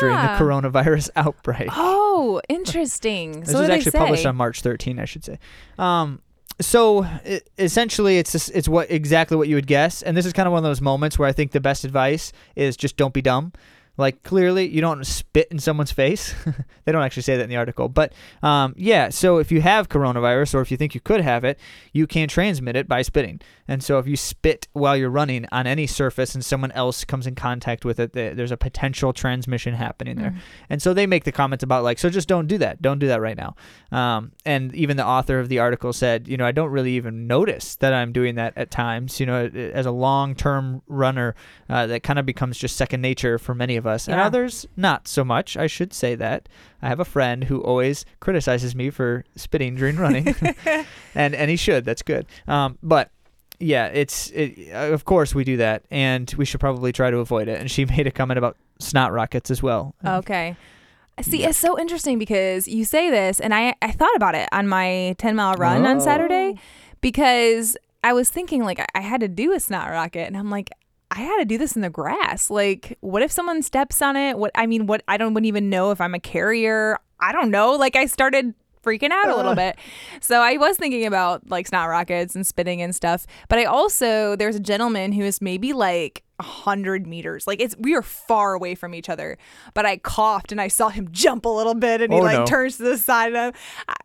during 0.00 0.14
the 0.14 0.20
Ah. 0.30 0.36
coronavirus 0.38 1.10
outbreak. 1.16 1.68
Oh, 1.72 2.40
interesting. 2.48 3.40
This 3.40 3.50
so 3.52 3.60
was 3.60 3.70
actually 3.70 3.92
published 3.92 4.26
on 4.26 4.36
March 4.36 4.60
13, 4.62 4.98
I 4.98 5.04
should 5.04 5.24
say. 5.24 5.38
Um, 5.78 6.20
so 6.60 7.04
i 7.04 7.40
essentially, 7.58 8.18
it's 8.18 8.32
just, 8.32 8.50
it's 8.52 8.68
what 8.68 8.90
exactly 8.90 9.36
what 9.36 9.46
you 9.48 9.54
would 9.54 9.68
guess, 9.68 10.02
and 10.02 10.16
this 10.16 10.26
is 10.26 10.32
kind 10.32 10.46
of 10.48 10.52
one 10.52 10.58
of 10.58 10.64
those 10.68 10.80
moments 10.80 11.16
where 11.18 11.28
I 11.28 11.32
think 11.32 11.52
the 11.52 11.60
best 11.60 11.84
advice 11.84 12.32
is 12.56 12.76
just 12.76 12.96
don't 12.96 13.14
be 13.14 13.22
dumb. 13.22 13.52
Like 13.98 14.22
clearly, 14.22 14.68
you 14.68 14.80
don't 14.80 15.04
spit 15.04 15.48
in 15.50 15.58
someone's 15.58 15.92
face. 15.92 16.34
they 16.84 16.92
don't 16.92 17.02
actually 17.02 17.24
say 17.24 17.36
that 17.36 17.42
in 17.42 17.50
the 17.50 17.56
article, 17.56 17.88
but 17.88 18.12
um, 18.42 18.74
yeah. 18.76 19.08
So 19.10 19.38
if 19.38 19.52
you 19.52 19.60
have 19.60 19.88
coronavirus, 19.88 20.54
or 20.54 20.60
if 20.60 20.70
you 20.70 20.76
think 20.76 20.94
you 20.94 21.00
could 21.00 21.20
have 21.20 21.44
it, 21.44 21.58
you 21.92 22.06
can 22.06 22.28
transmit 22.28 22.76
it 22.76 22.86
by 22.88 23.02
spitting. 23.02 23.40
And 23.66 23.82
so 23.82 23.98
if 23.98 24.06
you 24.06 24.16
spit 24.16 24.68
while 24.72 24.96
you're 24.96 25.10
running 25.10 25.46
on 25.52 25.66
any 25.66 25.86
surface 25.86 26.34
and 26.34 26.44
someone 26.44 26.70
else 26.72 27.04
comes 27.04 27.26
in 27.26 27.34
contact 27.34 27.84
with 27.84 28.00
it, 28.00 28.12
there's 28.12 28.52
a 28.52 28.56
potential 28.56 29.12
transmission 29.12 29.74
happening 29.74 30.16
there. 30.16 30.30
Mhm. 30.30 30.38
And 30.70 30.82
so 30.82 30.94
they 30.94 31.06
make 31.06 31.24
the 31.24 31.32
comments 31.32 31.62
about 31.64 31.84
like, 31.84 31.98
so 31.98 32.08
just 32.08 32.28
don't 32.28 32.46
do 32.46 32.56
that. 32.58 32.80
Don't 32.80 32.98
do 32.98 33.08
that 33.08 33.20
right 33.20 33.36
now. 33.36 33.56
Um, 33.92 34.32
and 34.46 34.74
even 34.74 34.96
the 34.96 35.04
author 35.04 35.38
of 35.38 35.48
the 35.48 35.58
article 35.58 35.92
said, 35.92 36.28
you 36.28 36.36
know, 36.36 36.46
I 36.46 36.52
don't 36.52 36.70
really 36.70 36.92
even 36.92 37.26
notice 37.26 37.76
that 37.76 37.92
I'm 37.92 38.12
doing 38.12 38.36
that 38.36 38.54
at 38.56 38.70
times. 38.70 39.18
You 39.20 39.26
know, 39.26 39.46
as 39.46 39.86
a 39.86 39.90
long-term 39.90 40.82
runner, 40.86 41.34
uh, 41.68 41.86
that 41.88 42.02
kind 42.02 42.18
of 42.18 42.24
becomes 42.24 42.56
just 42.58 42.76
second 42.76 43.02
nature 43.02 43.38
for 43.38 43.54
many 43.54 43.76
of 43.76 43.86
us, 43.86 43.87
and 44.08 44.16
Yeah. 44.16 44.26
others 44.26 44.66
not 44.76 45.08
so 45.08 45.24
much. 45.24 45.56
I 45.56 45.66
should 45.66 45.92
say 45.94 46.14
that. 46.16 46.48
I 46.82 46.88
have 46.88 47.00
a 47.00 47.04
friend 47.04 47.44
who 47.44 47.60
always 47.62 48.04
criticizes 48.20 48.74
me 48.74 48.90
for 48.90 49.24
spitting 49.36 49.76
during 49.76 49.96
running, 49.96 50.34
and 51.14 51.34
and 51.34 51.50
he 51.50 51.56
should. 51.56 51.84
That's 51.84 52.02
good. 52.02 52.26
Um, 52.46 52.78
but 52.82 53.10
yeah, 53.60 53.86
it's 53.86 54.30
it, 54.30 54.72
uh, 54.72 54.92
of 54.92 55.04
course 55.04 55.34
we 55.34 55.42
do 55.44 55.56
that, 55.56 55.84
and 55.90 56.32
we 56.38 56.44
should 56.44 56.60
probably 56.60 56.92
try 56.92 57.10
to 57.10 57.18
avoid 57.18 57.48
it. 57.48 57.60
And 57.60 57.70
she 57.70 57.84
made 57.96 58.06
a 58.06 58.10
comment 58.12 58.38
about 58.38 58.56
snot 58.78 59.12
rockets 59.12 59.50
as 59.50 59.62
well. 59.62 59.94
Okay. 60.04 60.56
See, 61.20 61.40
Yeah. 61.40 61.48
it's 61.48 61.58
so 61.58 61.76
interesting 61.76 62.16
because 62.20 62.68
you 62.68 62.84
say 62.84 63.10
this, 63.10 63.40
and 63.40 63.52
I, 63.52 63.74
I 63.82 63.90
thought 63.90 64.14
about 64.14 64.36
it 64.36 64.48
on 64.52 64.68
my 64.68 65.16
10 65.18 65.34
mile 65.34 65.54
run 65.54 65.84
on 65.84 66.00
Saturday 66.00 66.54
Oh. 66.56 66.60
because 67.00 67.76
I 68.04 68.12
was 68.12 68.30
thinking, 68.30 68.62
like, 68.62 68.78
I- 68.78 68.86
I 68.94 69.00
had 69.00 69.20
to 69.22 69.28
do 69.28 69.52
a 69.52 69.58
snot 69.58 69.90
rocket, 69.90 70.28
and 70.28 70.36
I'm 70.36 70.48
like, 70.48 70.70
I 71.10 71.20
had 71.20 71.38
to 71.38 71.44
do 71.44 71.56
this 71.58 71.74
in 71.74 71.82
the 71.82 71.90
grass. 71.90 72.50
Like, 72.50 72.98
what 73.00 73.22
if 73.22 73.32
someone 73.32 73.62
steps 73.62 74.02
on 74.02 74.16
it? 74.16 74.38
What 74.38 74.50
I 74.54 74.66
mean, 74.66 74.86
what 74.86 75.02
I 75.08 75.16
don't 75.16 75.32
wouldn't 75.34 75.46
even 75.48 75.70
know 75.70 75.90
if 75.90 76.00
I'm 76.00 76.14
a 76.14 76.20
carrier. 76.20 76.98
I 77.20 77.32
don't 77.32 77.50
know. 77.50 77.72
Like, 77.72 77.96
I 77.96 78.06
started 78.06 78.54
freaking 78.84 79.10
out 79.10 79.28
a 79.28 79.36
little 79.36 79.54
bit. 79.54 79.76
So 80.20 80.40
I 80.40 80.56
was 80.56 80.76
thinking 80.76 81.04
about 81.04 81.48
like 81.50 81.66
snot 81.66 81.88
rockets 81.88 82.34
and 82.34 82.46
spitting 82.46 82.80
and 82.80 82.94
stuff. 82.94 83.26
But 83.48 83.58
I 83.58 83.64
also 83.64 84.36
there's 84.36 84.56
a 84.56 84.60
gentleman 84.60 85.12
who 85.12 85.22
is 85.22 85.40
maybe 85.42 85.72
like 85.72 86.22
a 86.38 86.44
hundred 86.44 87.06
meters. 87.06 87.46
Like 87.46 87.60
it's 87.60 87.74
we 87.78 87.94
are 87.96 88.02
far 88.02 88.54
away 88.54 88.74
from 88.76 88.94
each 88.94 89.08
other. 89.08 89.36
But 89.74 89.84
I 89.84 89.96
coughed 89.96 90.52
and 90.52 90.60
I 90.60 90.68
saw 90.68 90.88
him 90.90 91.08
jump 91.10 91.44
a 91.44 91.48
little 91.48 91.74
bit 91.74 92.00
and 92.00 92.12
he 92.12 92.20
Oh, 92.20 92.22
like 92.22 92.38
no. 92.38 92.46
turns 92.46 92.76
to 92.76 92.84
the 92.84 92.96
side 92.96 93.34
I, 93.34 93.52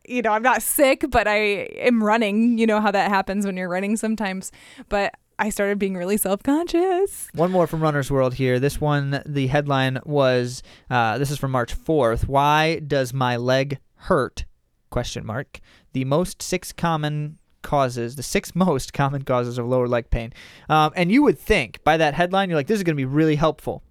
you 0.07 0.21
know, 0.21 0.31
I'm 0.31 0.41
not 0.43 0.61
sick, 0.63 1.05
but 1.09 1.27
I 1.27 1.37
am 1.37 2.03
running. 2.03 2.57
You 2.57 2.65
know 2.65 2.81
how 2.81 2.91
that 2.91 3.09
happens 3.09 3.45
when 3.45 3.55
you're 3.55 3.69
running 3.69 3.95
sometimes. 3.95 4.51
But 4.89 5.13
I 5.39 5.49
started 5.49 5.79
being 5.79 5.95
really 5.95 6.17
self 6.17 6.43
conscious. 6.43 7.27
One 7.33 7.51
more 7.51 7.67
from 7.67 7.81
Runner's 7.81 8.11
World 8.11 8.35
here. 8.35 8.59
This 8.59 8.79
one, 8.79 9.21
the 9.25 9.47
headline 9.47 9.99
was, 10.05 10.63
uh, 10.89 11.17
this 11.17 11.31
is 11.31 11.37
from 11.37 11.51
March 11.51 11.75
4th. 11.75 12.27
Why 12.27 12.79
does 12.79 13.13
my 13.13 13.37
leg 13.37 13.79
hurt? 13.95 14.45
Question 14.89 15.25
mark. 15.25 15.59
The 15.93 16.05
most 16.05 16.41
six 16.41 16.71
common 16.71 17.39
causes, 17.61 18.15
the 18.15 18.23
six 18.23 18.53
most 18.55 18.93
common 18.93 19.23
causes 19.23 19.57
of 19.57 19.67
lower 19.67 19.87
leg 19.87 20.09
pain. 20.09 20.33
Um, 20.69 20.93
and 20.95 21.11
you 21.11 21.23
would 21.23 21.39
think 21.39 21.83
by 21.83 21.97
that 21.97 22.13
headline, 22.13 22.49
you're 22.49 22.57
like, 22.57 22.67
this 22.67 22.77
is 22.77 22.83
going 22.83 22.95
to 22.95 23.01
be 23.01 23.05
really 23.05 23.35
helpful. 23.35 23.83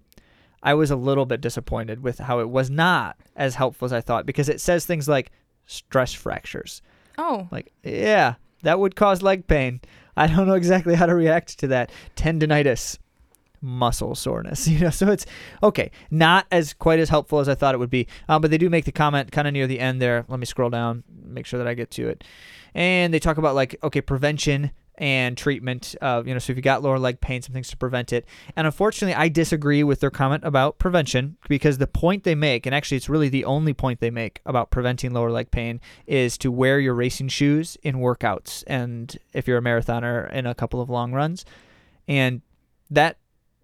I 0.61 0.75
was 0.75 0.91
a 0.91 0.95
little 0.95 1.25
bit 1.25 1.41
disappointed 1.41 2.01
with 2.01 2.19
how 2.19 2.39
it 2.39 2.49
was 2.49 2.69
not 2.69 3.17
as 3.35 3.55
helpful 3.55 3.85
as 3.85 3.91
I 3.91 3.99
thought 3.99 4.25
because 4.25 4.47
it 4.47 4.61
says 4.61 4.85
things 4.85 5.09
like 5.09 5.29
stress 5.65 6.13
fractures. 6.13 6.81
Oh. 7.17 7.49
Like, 7.51 7.73
yeah, 7.83 8.35
that 8.61 8.79
would 8.79 8.95
cause 8.95 9.21
leg 9.21 9.45
pain. 9.45 9.81
I 10.15 10.27
don't 10.27 10.47
know 10.47 10.53
exactly 10.53 10.95
how 10.95 11.05
to 11.05 11.15
react 11.15 11.59
to 11.59 11.67
that. 11.67 11.91
Tendonitis, 12.15 12.97
muscle 13.61 14.13
soreness, 14.15 14.67
you 14.69 14.79
know. 14.79 14.89
So 14.89 15.11
it's 15.11 15.25
okay, 15.63 15.91
not 16.11 16.45
as 16.51 16.73
quite 16.73 16.99
as 16.99 17.09
helpful 17.09 17.39
as 17.39 17.49
I 17.49 17.55
thought 17.55 17.73
it 17.73 17.79
would 17.79 17.89
be. 17.89 18.07
Um, 18.29 18.41
but 18.41 18.51
they 18.51 18.57
do 18.57 18.69
make 18.69 18.85
the 18.85 18.91
comment 18.91 19.31
kind 19.31 19.47
of 19.47 19.53
near 19.53 19.67
the 19.67 19.79
end 19.79 20.01
there. 20.01 20.25
Let 20.27 20.39
me 20.39 20.45
scroll 20.45 20.69
down, 20.69 21.03
make 21.25 21.45
sure 21.45 21.57
that 21.57 21.67
I 21.67 21.73
get 21.73 21.89
to 21.91 22.07
it. 22.09 22.23
And 22.75 23.13
they 23.13 23.19
talk 23.19 23.37
about 23.37 23.55
like 23.55 23.75
okay, 23.83 24.01
prevention 24.01 24.71
and 24.97 25.37
treatment. 25.37 25.95
Uh, 26.01 26.23
you 26.25 26.33
know, 26.33 26.39
so 26.39 26.51
if 26.51 26.57
you 26.57 26.61
got 26.61 26.83
lower 26.83 26.99
leg 26.99 27.19
pain, 27.19 27.41
some 27.41 27.53
things 27.53 27.69
to 27.69 27.77
prevent 27.77 28.13
it. 28.13 28.25
And 28.55 28.67
unfortunately, 28.67 29.15
I 29.15 29.29
disagree 29.29 29.83
with 29.83 29.99
their 29.99 30.11
comment 30.11 30.43
about 30.45 30.77
prevention 30.77 31.37
because 31.47 31.77
the 31.77 31.87
point 31.87 32.23
they 32.23 32.35
make, 32.35 32.65
and 32.65 32.75
actually 32.75 32.97
it's 32.97 33.09
really 33.09 33.29
the 33.29 33.45
only 33.45 33.73
point 33.73 33.99
they 33.99 34.11
make 34.11 34.41
about 34.45 34.71
preventing 34.71 35.11
lower 35.11 35.31
leg 35.31 35.51
pain, 35.51 35.81
is 36.05 36.37
to 36.39 36.51
wear 36.51 36.79
your 36.79 36.93
racing 36.93 37.29
shoes 37.29 37.77
in 37.83 37.95
workouts 37.95 38.63
and 38.67 39.17
if 39.33 39.47
you're 39.47 39.57
a 39.57 39.61
marathoner 39.61 40.31
in 40.31 40.45
a 40.45 40.55
couple 40.55 40.81
of 40.81 40.89
long 40.89 41.11
runs. 41.11 41.45
And 42.07 42.41
that 42.89 43.17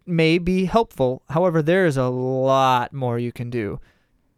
may 0.05 0.39
be 0.39 0.65
helpful. 0.65 1.21
However, 1.29 1.62
there 1.62 1.86
is 1.86 1.98
a 1.98 2.07
lot 2.07 2.93
more 2.93 3.19
you 3.19 3.31
can 3.31 3.50
do 3.50 3.79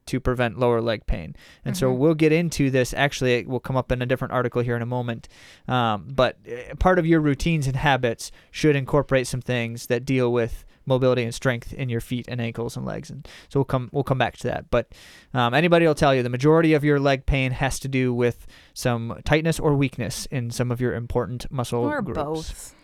to 0.07 0.19
prevent 0.19 0.57
lower 0.59 0.81
leg 0.81 1.05
pain. 1.05 1.35
And 1.63 1.77
so 1.77 1.91
Mhm. 1.93 1.97
we'll 1.97 2.13
get 2.15 2.31
into 2.31 2.69
this. 2.71 2.93
Actually, 2.93 3.33
it 3.35 3.47
will 3.47 3.59
come 3.59 3.77
up 3.77 3.91
in 3.91 4.01
a 4.01 4.05
different 4.05 4.33
article 4.33 4.61
here 4.61 4.75
in 4.75 4.81
a 4.81 4.85
moment. 4.87 5.27
Um, 5.67 6.07
but 6.13 6.37
uh, 6.47 6.75
part 6.75 6.99
of 6.99 7.05
your 7.05 7.19
routines 7.21 7.67
and 7.67 7.75
habits 7.75 8.31
should 8.51 8.75
incorporate 8.75 9.27
some 9.27 9.41
things 9.41 9.87
that 9.87 10.05
deal 10.05 10.31
with 10.33 10.65
mobility 10.87 11.23
and 11.23 11.33
strength 11.33 11.71
in 11.73 11.89
your 11.89 12.01
feet 12.01 12.25
and 12.27 12.41
ankles 12.41 12.75
and 12.75 12.83
legs. 12.85 13.11
And 13.11 13.27
so 13.49 13.59
we'll 13.59 13.65
come 13.65 13.89
we'll 13.91 14.03
come 14.03 14.17
back 14.17 14.35
to 14.37 14.47
that. 14.47 14.71
But 14.71 14.91
um, 15.33 15.53
anybody 15.53 15.85
will 15.85 15.93
tell 15.95 16.13
you 16.15 16.23
the 16.23 16.29
majority 16.29 16.73
of 16.73 16.83
your 16.83 16.99
leg 16.99 17.25
pain 17.27 17.51
has 17.51 17.79
to 17.81 17.87
do 17.87 18.11
with 18.13 18.47
some 18.73 19.21
tightness 19.23 19.59
or 19.59 19.75
weakness 19.75 20.25
in 20.31 20.49
some 20.49 20.71
of 20.71 20.81
your 20.81 20.95
important 20.95 21.49
muscle 21.51 21.83
Or 21.83 22.01
groups 22.01 22.17
both. 22.19 22.75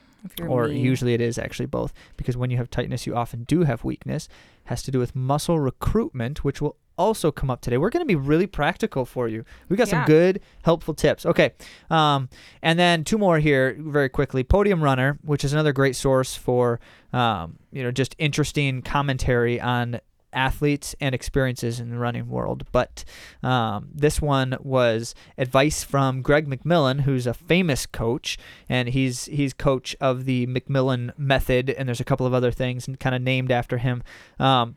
Or 0.48 0.68
me. 0.68 0.80
usually 0.80 1.14
it 1.14 1.22
is 1.22 1.38
actually 1.38 1.68
both 1.68 1.94
because 2.18 2.36
when 2.36 2.50
you 2.50 2.58
have 2.58 2.70
tightness 2.70 3.08
you 3.08 3.16
often 3.16 3.44
do 3.44 3.64
have 3.64 3.84
weakness 3.84 4.28
has 4.66 4.82
to 4.84 4.92
do 4.92 5.00
with 5.00 5.16
muscle 5.16 5.58
recruitment 5.60 6.44
which 6.44 6.60
will 6.62 6.76
also 6.98 7.32
come 7.32 7.50
up 7.50 7.62
today. 7.62 7.78
We're 7.78 7.90
going 7.90 8.02
to 8.02 8.08
be 8.08 8.16
really 8.16 8.48
practical 8.48 9.06
for 9.06 9.28
you. 9.28 9.46
We 9.70 9.78
got 9.78 9.88
some 9.88 10.06
good 10.06 10.42
helpful 10.64 10.94
tips. 10.94 11.26
Okay 11.26 11.52
um, 11.90 12.30
and 12.62 12.78
then 12.78 13.04
two 13.04 13.18
more 13.18 13.40
here 13.40 13.76
very 13.80 14.10
quickly. 14.10 14.44
Podium 14.44 14.84
runner 14.84 15.20
which 15.24 15.44
is 15.44 15.54
another 15.54 15.74
great 15.74 15.96
source 15.96 16.36
for 16.36 16.80
um, 17.14 17.58
you 17.72 17.84
know 17.84 17.92
just 17.92 18.16
interesting 18.18 18.82
commentary 18.82 19.60
on 19.60 20.00
athletes 20.34 20.94
and 21.00 21.16
experiences 21.16 21.80
in 21.80 21.90
the 21.90 21.98
running 21.98 22.28
world. 22.28 22.66
But 22.72 23.04
um, 23.42 23.90
this 23.94 24.22
one 24.22 24.56
was 24.60 25.16
advice 25.38 25.84
from 25.84 26.22
greg 26.22 26.48
mcmillan 26.48 27.02
who's 27.02 27.26
a 27.26 27.34
famous 27.34 27.86
coach 27.86 28.38
and 28.70 28.90
he's 28.90 29.26
he's 29.26 29.54
coach 29.54 29.96
of 30.00 30.26
the 30.26 30.46
McMillan 30.48 31.18
method, 31.18 31.70
and 31.70 31.88
there's 31.88 32.00
a 32.00 32.06
couple 32.06 32.26
of 32.26 32.34
other 32.34 32.52
things 32.52 32.88
kind 33.00 33.16
of 33.16 33.22
named 33.22 33.52
after 33.52 33.78
him. 33.78 34.04
Um, 34.40 34.76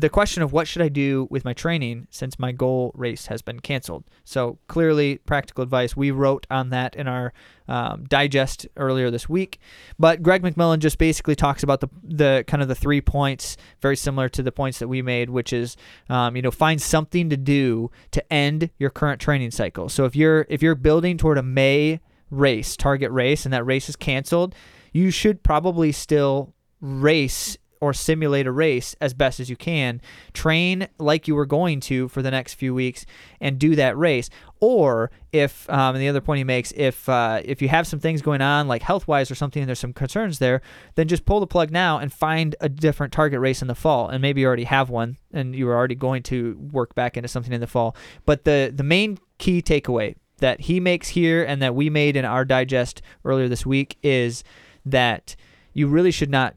the 0.00 0.08
question 0.08 0.42
of 0.42 0.52
what 0.52 0.68
should 0.68 0.82
I 0.82 0.88
do 0.88 1.26
with 1.30 1.44
my 1.44 1.52
training 1.52 2.06
since 2.10 2.38
my 2.38 2.52
goal 2.52 2.92
race 2.94 3.26
has 3.26 3.42
been 3.42 3.60
canceled. 3.60 4.04
So 4.24 4.58
clearly, 4.68 5.18
practical 5.18 5.62
advice. 5.62 5.96
We 5.96 6.10
wrote 6.10 6.46
on 6.50 6.70
that 6.70 6.96
in 6.96 7.08
our 7.08 7.32
um, 7.68 8.04
digest 8.04 8.66
earlier 8.76 9.10
this 9.10 9.28
week. 9.28 9.58
But 9.98 10.22
Greg 10.22 10.42
McMillan 10.42 10.78
just 10.78 10.98
basically 10.98 11.34
talks 11.34 11.62
about 11.62 11.80
the 11.80 11.88
the 12.02 12.44
kind 12.46 12.62
of 12.62 12.68
the 12.68 12.74
three 12.74 13.00
points, 13.00 13.56
very 13.80 13.96
similar 13.96 14.28
to 14.30 14.42
the 14.42 14.52
points 14.52 14.78
that 14.78 14.88
we 14.88 15.02
made, 15.02 15.30
which 15.30 15.52
is 15.52 15.76
um, 16.08 16.36
you 16.36 16.42
know 16.42 16.50
find 16.50 16.80
something 16.80 17.30
to 17.30 17.36
do 17.36 17.90
to 18.12 18.32
end 18.32 18.70
your 18.78 18.90
current 18.90 19.20
training 19.20 19.50
cycle. 19.50 19.88
So 19.88 20.04
if 20.04 20.14
you're 20.14 20.46
if 20.48 20.62
you're 20.62 20.74
building 20.74 21.18
toward 21.18 21.38
a 21.38 21.42
May 21.42 22.00
race, 22.30 22.76
target 22.76 23.10
race, 23.10 23.44
and 23.44 23.52
that 23.52 23.64
race 23.64 23.88
is 23.88 23.96
canceled, 23.96 24.54
you 24.92 25.10
should 25.10 25.42
probably 25.42 25.92
still 25.92 26.54
race 26.80 27.56
or 27.80 27.92
simulate 27.92 28.46
a 28.46 28.52
race 28.52 28.94
as 29.00 29.14
best 29.14 29.40
as 29.40 29.50
you 29.50 29.56
can. 29.56 30.00
Train 30.32 30.88
like 30.98 31.28
you 31.28 31.34
were 31.34 31.46
going 31.46 31.80
to 31.80 32.08
for 32.08 32.22
the 32.22 32.30
next 32.30 32.54
few 32.54 32.74
weeks 32.74 33.06
and 33.40 33.58
do 33.58 33.74
that 33.76 33.96
race. 33.96 34.30
Or 34.60 35.10
if, 35.32 35.68
um, 35.68 35.94
and 35.94 36.02
the 36.02 36.08
other 36.08 36.20
point 36.20 36.38
he 36.38 36.44
makes, 36.44 36.72
if 36.76 37.08
uh, 37.08 37.42
if 37.44 37.60
you 37.60 37.68
have 37.68 37.86
some 37.86 38.00
things 38.00 38.22
going 38.22 38.40
on 38.40 38.68
like 38.68 38.82
health 38.82 39.06
wise 39.06 39.30
or 39.30 39.34
something, 39.34 39.62
and 39.62 39.68
there's 39.68 39.78
some 39.78 39.92
concerns 39.92 40.38
there, 40.38 40.62
then 40.94 41.08
just 41.08 41.26
pull 41.26 41.40
the 41.40 41.46
plug 41.46 41.70
now 41.70 41.98
and 41.98 42.12
find 42.12 42.56
a 42.60 42.68
different 42.68 43.12
target 43.12 43.40
race 43.40 43.60
in 43.60 43.68
the 43.68 43.74
fall. 43.74 44.08
And 44.08 44.22
maybe 44.22 44.40
you 44.40 44.46
already 44.46 44.64
have 44.64 44.88
one, 44.88 45.18
and 45.32 45.54
you 45.54 45.66
were 45.66 45.76
already 45.76 45.94
going 45.94 46.22
to 46.24 46.56
work 46.72 46.94
back 46.94 47.16
into 47.16 47.28
something 47.28 47.52
in 47.52 47.60
the 47.60 47.66
fall. 47.66 47.94
But 48.24 48.44
the 48.44 48.72
the 48.74 48.82
main 48.82 49.18
key 49.38 49.60
takeaway 49.60 50.14
that 50.38 50.60
he 50.60 50.80
makes 50.80 51.08
here 51.08 51.44
and 51.44 51.62
that 51.62 51.74
we 51.74 51.90
made 51.90 52.16
in 52.16 52.24
our 52.24 52.44
digest 52.44 53.02
earlier 53.24 53.48
this 53.48 53.64
week 53.64 53.96
is 54.02 54.44
that 54.84 55.36
you 55.72 55.86
really 55.86 56.10
should 56.10 56.30
not 56.30 56.54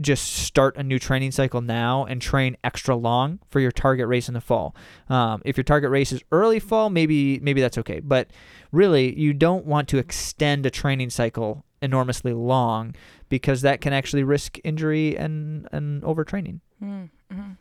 just 0.00 0.32
start 0.32 0.76
a 0.76 0.82
new 0.82 0.98
training 0.98 1.30
cycle 1.30 1.60
now 1.60 2.04
and 2.04 2.20
train 2.20 2.56
extra 2.64 2.96
long 2.96 3.38
for 3.48 3.60
your 3.60 3.72
target 3.72 4.08
race 4.08 4.28
in 4.28 4.34
the 4.34 4.40
fall. 4.40 4.74
Um, 5.08 5.42
if 5.44 5.56
your 5.56 5.64
target 5.64 5.90
race 5.90 6.12
is 6.12 6.22
early 6.32 6.60
fall, 6.60 6.90
maybe 6.90 7.38
maybe 7.40 7.60
that's 7.60 7.78
okay. 7.78 8.00
But 8.00 8.30
really, 8.72 9.18
you 9.18 9.32
don't 9.32 9.66
want 9.66 9.88
to 9.88 9.98
extend 9.98 10.66
a 10.66 10.70
training 10.70 11.10
cycle 11.10 11.64
enormously 11.82 12.32
long 12.32 12.94
because 13.28 13.62
that 13.62 13.80
can 13.80 13.92
actually 13.92 14.24
risk 14.24 14.58
injury 14.64 15.16
and 15.16 15.68
and 15.72 16.02
overtraining. 16.02 16.60
Mm-hmm. 16.82 17.52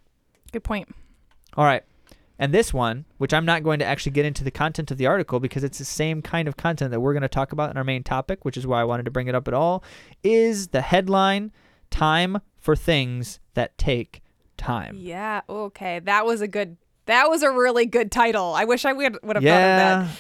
Good 0.52 0.64
point. 0.64 0.94
All 1.56 1.66
right. 1.66 1.84
And 2.38 2.54
this 2.54 2.74
one, 2.74 3.06
which 3.18 3.34
I'm 3.34 3.46
not 3.46 3.64
going 3.64 3.80
to 3.80 3.86
actually 3.86 4.12
get 4.12 4.26
into 4.26 4.44
the 4.44 4.52
content 4.52 4.92
of 4.92 4.98
the 4.98 5.06
article 5.06 5.40
because 5.40 5.64
it's 5.64 5.78
the 5.78 5.86
same 5.86 6.22
kind 6.22 6.48
of 6.48 6.58
content 6.58 6.92
that 6.92 7.00
we're 7.00 7.14
going 7.14 7.22
to 7.22 7.30
talk 7.30 7.54
about 7.54 7.72
in 7.72 7.78
our 7.78 7.84
main 7.84 8.04
topic, 8.04 8.44
which 8.44 8.58
is 8.58 8.68
why 8.68 8.82
I 8.82 8.84
wanted 8.84 9.04
to 9.06 9.12
bring 9.12 9.28
it 9.28 9.36
up 9.36 9.48
at 9.48 9.54
all, 9.54 9.84
is 10.22 10.68
the 10.70 10.82
headline 10.82 11.54
Time 11.96 12.40
for 12.58 12.76
Things 12.76 13.40
That 13.54 13.78
Take 13.78 14.22
Time. 14.58 14.98
Yeah. 15.00 15.42
Okay. 15.50 16.00
That 16.00 16.26
was 16.26 16.42
a 16.42 16.48
good. 16.48 16.78
That 17.06 17.30
was 17.30 17.42
a 17.44 17.52
really 17.52 17.86
good 17.86 18.12
title. 18.12 18.54
I 18.54 18.66
wish 18.66 18.84
I 18.86 18.94
would 18.94 19.04
would 19.04 19.14
have 19.14 19.24
thought 19.24 19.38
of 19.38 19.44
Yeah. 19.44 19.78
that. 20.08 20.18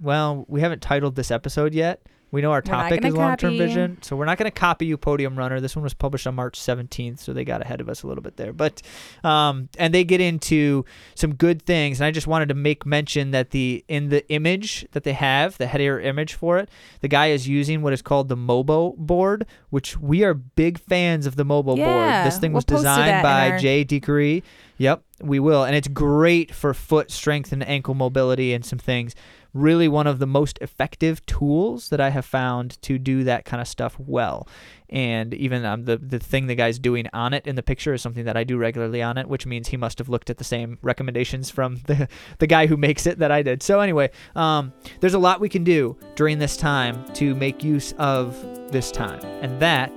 Well, 0.00 0.44
we 0.48 0.60
haven't 0.60 0.80
titled 0.82 1.16
this 1.16 1.30
episode 1.30 1.74
yet. 1.74 2.02
We 2.30 2.42
know 2.42 2.52
our 2.52 2.60
topic 2.60 3.00
is 3.08 3.14
long 3.14 3.36
term 3.38 3.52
vision, 3.66 3.98
so 4.02 4.14
we're 4.14 4.26
not 4.26 4.36
going 4.36 4.50
to 4.50 4.54
copy 4.58 4.84
you, 4.84 4.98
Podium 4.98 5.36
Runner. 5.38 5.60
This 5.60 5.74
one 5.74 5.82
was 5.82 5.94
published 5.94 6.26
on 6.26 6.34
March 6.34 6.58
17th, 6.60 7.20
so 7.20 7.32
they 7.32 7.44
got 7.44 7.62
ahead 7.62 7.80
of 7.80 7.88
us 7.88 8.02
a 8.02 8.06
little 8.06 8.22
bit 8.22 8.36
there. 8.36 8.52
But, 8.52 8.82
um, 9.24 9.70
and 9.78 9.94
they 9.94 10.04
get 10.04 10.20
into 10.20 10.84
some 11.14 11.34
good 11.34 11.62
things, 11.62 12.00
and 12.00 12.06
I 12.06 12.10
just 12.10 12.26
wanted 12.26 12.48
to 12.50 12.54
make 12.54 12.84
mention 12.84 13.30
that 13.30 13.50
the 13.50 13.82
in 13.88 14.10
the 14.10 14.28
image 14.30 14.86
that 14.92 15.04
they 15.04 15.14
have, 15.14 15.56
the 15.56 15.66
header 15.66 15.98
image 16.00 16.34
for 16.34 16.58
it, 16.58 16.68
the 17.00 17.08
guy 17.08 17.28
is 17.28 17.48
using 17.48 17.80
what 17.80 17.94
is 17.94 18.02
called 18.02 18.28
the 18.28 18.36
Mobo 18.36 18.94
board, 18.96 19.46
which 19.70 19.96
we 19.98 20.22
are 20.22 20.34
big 20.34 20.78
fans 20.78 21.24
of 21.24 21.36
the 21.36 21.44
Mobo 21.44 21.64
board. 21.64 21.78
Yeah, 21.78 22.24
This 22.24 22.38
thing 22.38 22.52
we'll 22.52 22.58
was 22.58 22.64
designed 22.66 23.22
by 23.22 23.50
our- 23.52 23.58
Jay 23.58 23.84
Dicharry. 23.84 24.42
Yep, 24.80 25.02
we 25.22 25.40
will, 25.40 25.64
and 25.64 25.74
it's 25.74 25.88
great 25.88 26.54
for 26.54 26.72
foot 26.72 27.10
strength 27.10 27.50
and 27.52 27.66
ankle 27.66 27.94
mobility 27.94 28.52
and 28.52 28.64
some 28.64 28.78
things 28.78 29.14
really 29.54 29.88
one 29.88 30.06
of 30.06 30.18
the 30.18 30.26
most 30.26 30.58
effective 30.60 31.24
tools 31.26 31.88
that 31.88 32.00
I 32.00 32.10
have 32.10 32.24
found 32.24 32.80
to 32.82 32.98
do 32.98 33.24
that 33.24 33.44
kind 33.44 33.60
of 33.60 33.68
stuff 33.68 33.96
well. 33.98 34.48
And 34.90 35.34
even 35.34 35.64
um, 35.64 35.84
the 35.84 35.98
the 35.98 36.18
thing 36.18 36.46
the 36.46 36.54
guy's 36.54 36.78
doing 36.78 37.06
on 37.12 37.34
it 37.34 37.46
in 37.46 37.56
the 37.56 37.62
picture 37.62 37.92
is 37.92 38.00
something 38.00 38.24
that 38.24 38.36
I 38.36 38.44
do 38.44 38.56
regularly 38.56 39.02
on 39.02 39.18
it, 39.18 39.28
which 39.28 39.44
means 39.46 39.68
he 39.68 39.76
must 39.76 39.98
have 39.98 40.08
looked 40.08 40.30
at 40.30 40.38
the 40.38 40.44
same 40.44 40.78
recommendations 40.80 41.50
from 41.50 41.76
the 41.86 42.08
the 42.38 42.46
guy 42.46 42.66
who 42.66 42.76
makes 42.76 43.06
it 43.06 43.18
that 43.18 43.30
I 43.30 43.42
did. 43.42 43.62
So 43.62 43.80
anyway, 43.80 44.10
um, 44.34 44.72
there's 45.00 45.14
a 45.14 45.18
lot 45.18 45.40
we 45.40 45.48
can 45.48 45.64
do 45.64 45.96
during 46.14 46.38
this 46.38 46.56
time 46.56 47.04
to 47.14 47.34
make 47.34 47.62
use 47.62 47.92
of 47.98 48.34
this 48.72 48.90
time, 48.90 49.20
and 49.42 49.60
that 49.60 49.92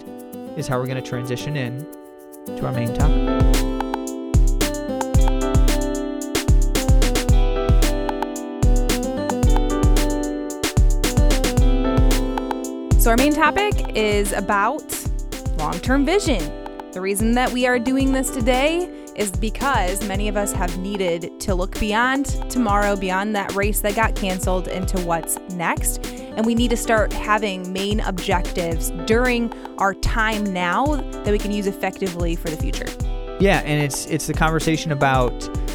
is 0.57 0.67
how 0.67 0.77
we're 0.79 0.87
going 0.87 1.01
to 1.01 1.09
transition 1.09 1.55
in 1.55 1.87
to 2.57 2.65
our 2.65 2.73
main 2.73 2.93
topic. 2.93 3.30
So, 13.01 13.09
our 13.09 13.17
main 13.17 13.33
topic 13.33 13.97
is 13.97 14.31
about 14.31 14.83
long 15.57 15.79
term 15.79 16.05
vision. 16.05 16.37
The 16.91 17.01
reason 17.01 17.31
that 17.31 17.51
we 17.51 17.65
are 17.65 17.79
doing 17.79 18.13
this 18.13 18.29
today 18.29 18.83
is 19.15 19.31
because 19.31 20.07
many 20.07 20.27
of 20.27 20.37
us 20.37 20.53
have 20.53 20.77
needed 20.77 21.39
to 21.39 21.55
look 21.55 21.79
beyond 21.79 22.27
tomorrow, 22.51 22.95
beyond 22.95 23.35
that 23.35 23.55
race 23.55 23.79
that 23.79 23.95
got 23.95 24.13
canceled, 24.13 24.67
into 24.67 24.99
what's 24.99 25.39
next. 25.55 26.05
And 26.05 26.45
we 26.45 26.53
need 26.53 26.69
to 26.69 26.77
start 26.77 27.11
having 27.11 27.73
main 27.73 28.01
objectives 28.01 28.91
during 29.07 29.51
our 29.79 29.95
time 29.95 30.43
now 30.53 30.85
that 30.85 31.31
we 31.31 31.39
can 31.39 31.51
use 31.51 31.65
effectively 31.65 32.35
for 32.35 32.51
the 32.51 32.57
future. 32.57 32.85
Yeah, 33.39 33.63
and 33.65 33.81
it's 33.81 34.05
it's 34.05 34.27
the 34.27 34.35
conversation 34.35 34.91
about 34.91 35.33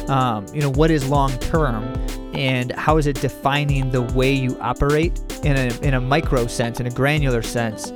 um, 0.09 0.45
you 0.53 0.61
know 0.61 0.71
what 0.71 0.91
is 0.91 1.09
long 1.09 1.37
term 1.39 1.83
and 2.37 2.71
how 2.73 2.97
is 2.97 3.07
it 3.07 3.19
defining 3.19 3.89
the 3.89 4.03
way 4.03 4.31
you 4.31 4.55
operate 4.61 5.19
in 5.43 5.57
a 5.57 5.75
in 5.81 5.95
a 5.95 5.99
micro 5.99 6.45
sense, 6.45 6.79
in 6.79 6.85
a 6.85 6.91
granular 6.91 7.41
sense, 7.41 7.91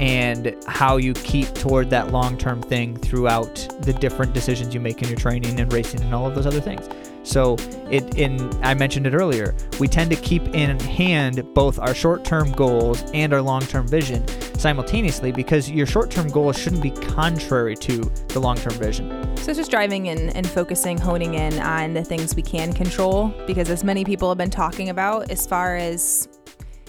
and 0.00 0.54
how 0.66 0.96
you 0.96 1.14
keep 1.14 1.46
toward 1.54 1.90
that 1.90 2.10
long 2.10 2.36
term 2.36 2.60
thing 2.60 2.96
throughout 2.96 3.54
the 3.82 3.92
different 3.92 4.34
decisions 4.34 4.74
you 4.74 4.80
make 4.80 5.00
in 5.00 5.08
your 5.08 5.16
training 5.16 5.58
and 5.60 5.72
racing 5.72 6.00
and 6.00 6.12
all 6.12 6.26
of 6.26 6.34
those 6.34 6.44
other 6.44 6.60
things. 6.60 6.88
So 7.24 7.56
it 7.90 8.16
in 8.18 8.50
I 8.62 8.74
mentioned 8.74 9.06
it 9.06 9.14
earlier, 9.14 9.54
we 9.80 9.88
tend 9.88 10.10
to 10.10 10.16
keep 10.16 10.42
in 10.54 10.78
hand 10.78 11.42
both 11.54 11.78
our 11.78 11.94
short-term 11.94 12.52
goals 12.52 13.02
and 13.12 13.32
our 13.32 13.42
long-term 13.42 13.88
vision 13.88 14.26
simultaneously 14.58 15.32
because 15.32 15.70
your 15.70 15.86
short-term 15.86 16.28
goals 16.28 16.58
shouldn't 16.58 16.82
be 16.82 16.90
contrary 16.90 17.74
to 17.76 17.98
the 18.28 18.38
long-term 18.38 18.74
vision. 18.74 19.36
So 19.38 19.50
it's 19.50 19.58
just 19.58 19.70
driving 19.70 20.06
in 20.06 20.30
and 20.30 20.48
focusing, 20.48 20.98
honing 20.98 21.34
in 21.34 21.58
on 21.58 21.94
the 21.94 22.04
things 22.04 22.34
we 22.34 22.42
can 22.42 22.72
control 22.72 23.28
because 23.46 23.68
as 23.68 23.82
many 23.82 24.04
people 24.04 24.28
have 24.28 24.38
been 24.38 24.50
talking 24.50 24.90
about 24.90 25.30
as 25.30 25.46
far 25.46 25.76
as 25.76 26.28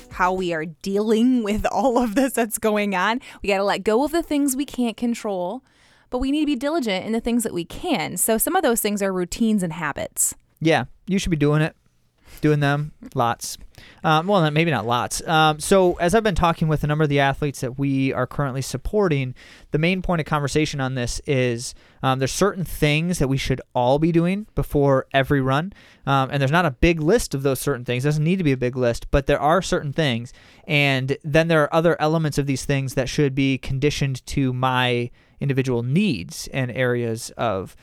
how 0.09 0.31
we 0.31 0.53
are 0.53 0.65
dealing 0.65 1.43
with 1.43 1.65
all 1.71 1.97
of 1.97 2.15
this 2.15 2.33
that's 2.33 2.57
going 2.57 2.95
on, 2.95 3.19
we 3.41 3.49
got 3.49 3.57
to 3.57 3.63
let 3.63 3.83
go 3.83 4.03
of 4.03 4.11
the 4.11 4.23
things 4.23 4.55
we 4.55 4.65
can't 4.65 4.95
control 4.95 5.63
but 6.09 6.19
we 6.19 6.31
need 6.31 6.41
to 6.41 6.45
be 6.45 6.55
diligent 6.55 7.05
in 7.05 7.11
the 7.11 7.19
things 7.19 7.43
that 7.43 7.53
we 7.53 7.65
can. 7.65 8.17
So 8.17 8.37
some 8.37 8.55
of 8.55 8.63
those 8.63 8.81
things 8.81 9.01
are 9.01 9.11
routines 9.13 9.63
and 9.63 9.73
habits. 9.73 10.35
Yeah, 10.61 10.85
you 11.07 11.19
should 11.19 11.31
be 11.31 11.37
doing 11.37 11.61
it, 11.61 11.75
doing 12.41 12.59
them 12.59 12.91
lots. 13.13 13.57
Um, 14.03 14.27
well, 14.27 14.49
maybe 14.51 14.71
not 14.71 14.85
lots. 14.85 15.25
Um, 15.27 15.59
so, 15.59 15.93
as 15.93 16.15
I've 16.15 16.23
been 16.23 16.35
talking 16.35 16.67
with 16.67 16.83
a 16.83 16.87
number 16.87 17.03
of 17.03 17.09
the 17.09 17.19
athletes 17.19 17.61
that 17.61 17.77
we 17.77 18.13
are 18.13 18.27
currently 18.27 18.61
supporting, 18.61 19.35
the 19.71 19.77
main 19.77 20.01
point 20.01 20.21
of 20.21 20.25
conversation 20.25 20.79
on 20.79 20.95
this 20.95 21.19
is 21.25 21.75
um, 22.03 22.19
there's 22.19 22.31
certain 22.31 22.63
things 22.63 23.19
that 23.19 23.27
we 23.27 23.37
should 23.37 23.61
all 23.73 23.99
be 23.99 24.11
doing 24.11 24.47
before 24.55 25.07
every 25.13 25.41
run. 25.41 25.73
Um, 26.05 26.29
and 26.31 26.39
there's 26.39 26.51
not 26.51 26.65
a 26.65 26.71
big 26.71 26.99
list 27.01 27.33
of 27.33 27.43
those 27.43 27.59
certain 27.59 27.83
things. 27.83 28.05
It 28.05 28.09
doesn't 28.09 28.23
need 28.23 28.37
to 28.37 28.43
be 28.43 28.51
a 28.51 28.57
big 28.57 28.75
list, 28.75 29.09
but 29.11 29.25
there 29.25 29.39
are 29.39 29.61
certain 29.61 29.91
things. 29.91 30.33
And 30.67 31.17
then 31.23 31.47
there 31.47 31.63
are 31.63 31.73
other 31.73 31.99
elements 31.99 32.37
of 32.37 32.45
these 32.45 32.65
things 32.65 32.93
that 32.93 33.09
should 33.09 33.35
be 33.35 33.57
conditioned 33.57 34.25
to 34.27 34.53
my 34.53 35.09
individual 35.39 35.83
needs 35.83 36.47
and 36.53 36.71
areas 36.71 37.31
of 37.31 37.75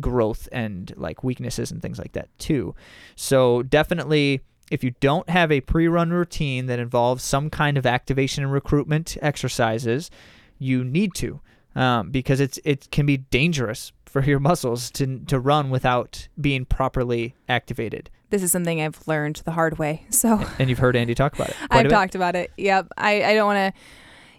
growth 0.00 0.48
and 0.52 0.92
like 0.96 1.24
weaknesses 1.24 1.70
and 1.70 1.80
things 1.80 1.98
like 1.98 2.12
that 2.12 2.28
too. 2.38 2.74
So 3.16 3.62
definitely 3.62 4.40
if 4.70 4.82
you 4.82 4.92
don't 5.00 5.28
have 5.28 5.52
a 5.52 5.60
pre-run 5.60 6.10
routine 6.10 6.66
that 6.66 6.78
involves 6.78 7.22
some 7.22 7.50
kind 7.50 7.76
of 7.76 7.86
activation 7.86 8.42
and 8.44 8.52
recruitment 8.52 9.16
exercises, 9.20 10.10
you 10.58 10.84
need 10.84 11.14
to 11.14 11.40
um, 11.76 12.10
because 12.10 12.40
it's 12.40 12.58
it 12.64 12.90
can 12.90 13.06
be 13.06 13.18
dangerous 13.18 13.92
for 14.06 14.22
your 14.22 14.40
muscles 14.50 14.90
to 14.92 15.20
to 15.26 15.38
run 15.38 15.70
without 15.70 16.28
being 16.40 16.64
properly 16.64 17.34
activated. 17.48 18.10
This 18.30 18.42
is 18.42 18.50
something 18.50 18.80
I've 18.80 19.06
learned 19.06 19.42
the 19.44 19.52
hard 19.52 19.78
way. 19.78 20.06
So 20.10 20.44
and 20.58 20.68
you've 20.68 20.78
heard 20.78 20.94
Andi 20.94 21.14
talk 21.14 21.34
about 21.34 21.50
it. 21.50 21.56
I've 21.70 21.88
talked 21.88 22.14
about 22.14 22.36
it. 22.36 22.50
Yep. 22.56 22.88
I 22.96 23.24
I 23.24 23.34
don't 23.34 23.46
want 23.46 23.74
to 23.74 23.80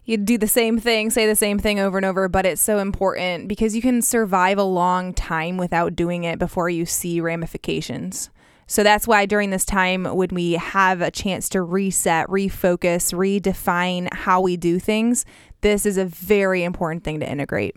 you 0.05 0.17
do 0.17 0.37
the 0.37 0.47
same 0.47 0.79
thing, 0.79 1.09
say 1.09 1.25
the 1.25 1.35
same 1.35 1.57
thing 1.57 1.79
over 1.79 1.97
and 1.97 2.05
over, 2.05 2.29
but 2.29 2.45
it's 2.45 2.61
so 2.61 2.77
important 2.77 3.47
because 3.47 3.75
you 3.75 3.81
can 3.81 4.01
survive 4.01 4.57
a 4.57 4.63
long 4.63 5.13
time 5.13 5.57
without 5.57 5.95
doing 5.95 6.23
it 6.23 6.39
before 6.39 6.69
you 6.69 6.85
see 6.85 7.19
ramifications. 7.19 8.29
So 8.67 8.83
that's 8.83 9.07
why 9.07 9.25
during 9.25 9.49
this 9.49 9.65
time, 9.65 10.05
when 10.05 10.29
we 10.31 10.53
have 10.53 11.01
a 11.01 11.11
chance 11.11 11.49
to 11.49 11.61
reset, 11.61 12.27
refocus, 12.27 13.13
redefine 13.13 14.11
how 14.13 14.41
we 14.41 14.57
do 14.57 14.79
things, 14.79 15.25
this 15.61 15.85
is 15.85 15.97
a 15.97 16.05
very 16.05 16.63
important 16.63 17.03
thing 17.03 17.19
to 17.19 17.29
integrate. 17.29 17.75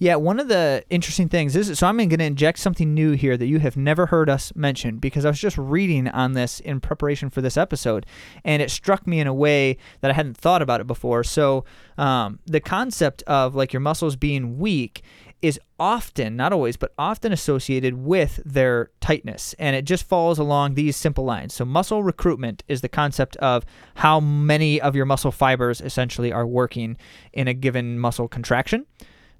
Yeah, 0.00 0.14
one 0.14 0.38
of 0.38 0.46
the 0.46 0.84
interesting 0.90 1.28
things 1.28 1.56
is 1.56 1.76
so 1.76 1.86
I'm 1.88 1.96
going 1.96 2.10
to 2.10 2.24
inject 2.24 2.60
something 2.60 2.94
new 2.94 3.12
here 3.12 3.36
that 3.36 3.46
you 3.46 3.58
have 3.58 3.76
never 3.76 4.06
heard 4.06 4.30
us 4.30 4.52
mention 4.54 4.98
because 4.98 5.24
I 5.24 5.30
was 5.30 5.40
just 5.40 5.58
reading 5.58 6.06
on 6.06 6.34
this 6.34 6.60
in 6.60 6.80
preparation 6.80 7.30
for 7.30 7.40
this 7.40 7.56
episode, 7.56 8.06
and 8.44 8.62
it 8.62 8.70
struck 8.70 9.08
me 9.08 9.18
in 9.18 9.26
a 9.26 9.34
way 9.34 9.76
that 10.00 10.12
I 10.12 10.14
hadn't 10.14 10.36
thought 10.36 10.62
about 10.62 10.80
it 10.80 10.86
before. 10.86 11.24
So, 11.24 11.64
um, 11.96 12.38
the 12.46 12.60
concept 12.60 13.24
of 13.24 13.56
like 13.56 13.72
your 13.72 13.80
muscles 13.80 14.14
being 14.14 14.58
weak 14.58 15.02
is 15.42 15.58
often, 15.80 16.36
not 16.36 16.52
always, 16.52 16.76
but 16.76 16.92
often 16.96 17.32
associated 17.32 17.94
with 17.94 18.40
their 18.44 18.90
tightness. 19.00 19.54
And 19.58 19.74
it 19.74 19.82
just 19.82 20.04
falls 20.04 20.38
along 20.38 20.74
these 20.74 20.96
simple 20.96 21.24
lines. 21.24 21.54
So, 21.54 21.64
muscle 21.64 22.04
recruitment 22.04 22.62
is 22.68 22.82
the 22.82 22.88
concept 22.88 23.34
of 23.38 23.64
how 23.96 24.20
many 24.20 24.80
of 24.80 24.94
your 24.94 25.06
muscle 25.06 25.32
fibers 25.32 25.80
essentially 25.80 26.32
are 26.32 26.46
working 26.46 26.96
in 27.32 27.48
a 27.48 27.54
given 27.54 27.98
muscle 27.98 28.28
contraction. 28.28 28.86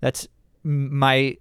That's 0.01 0.29
my 0.65 1.37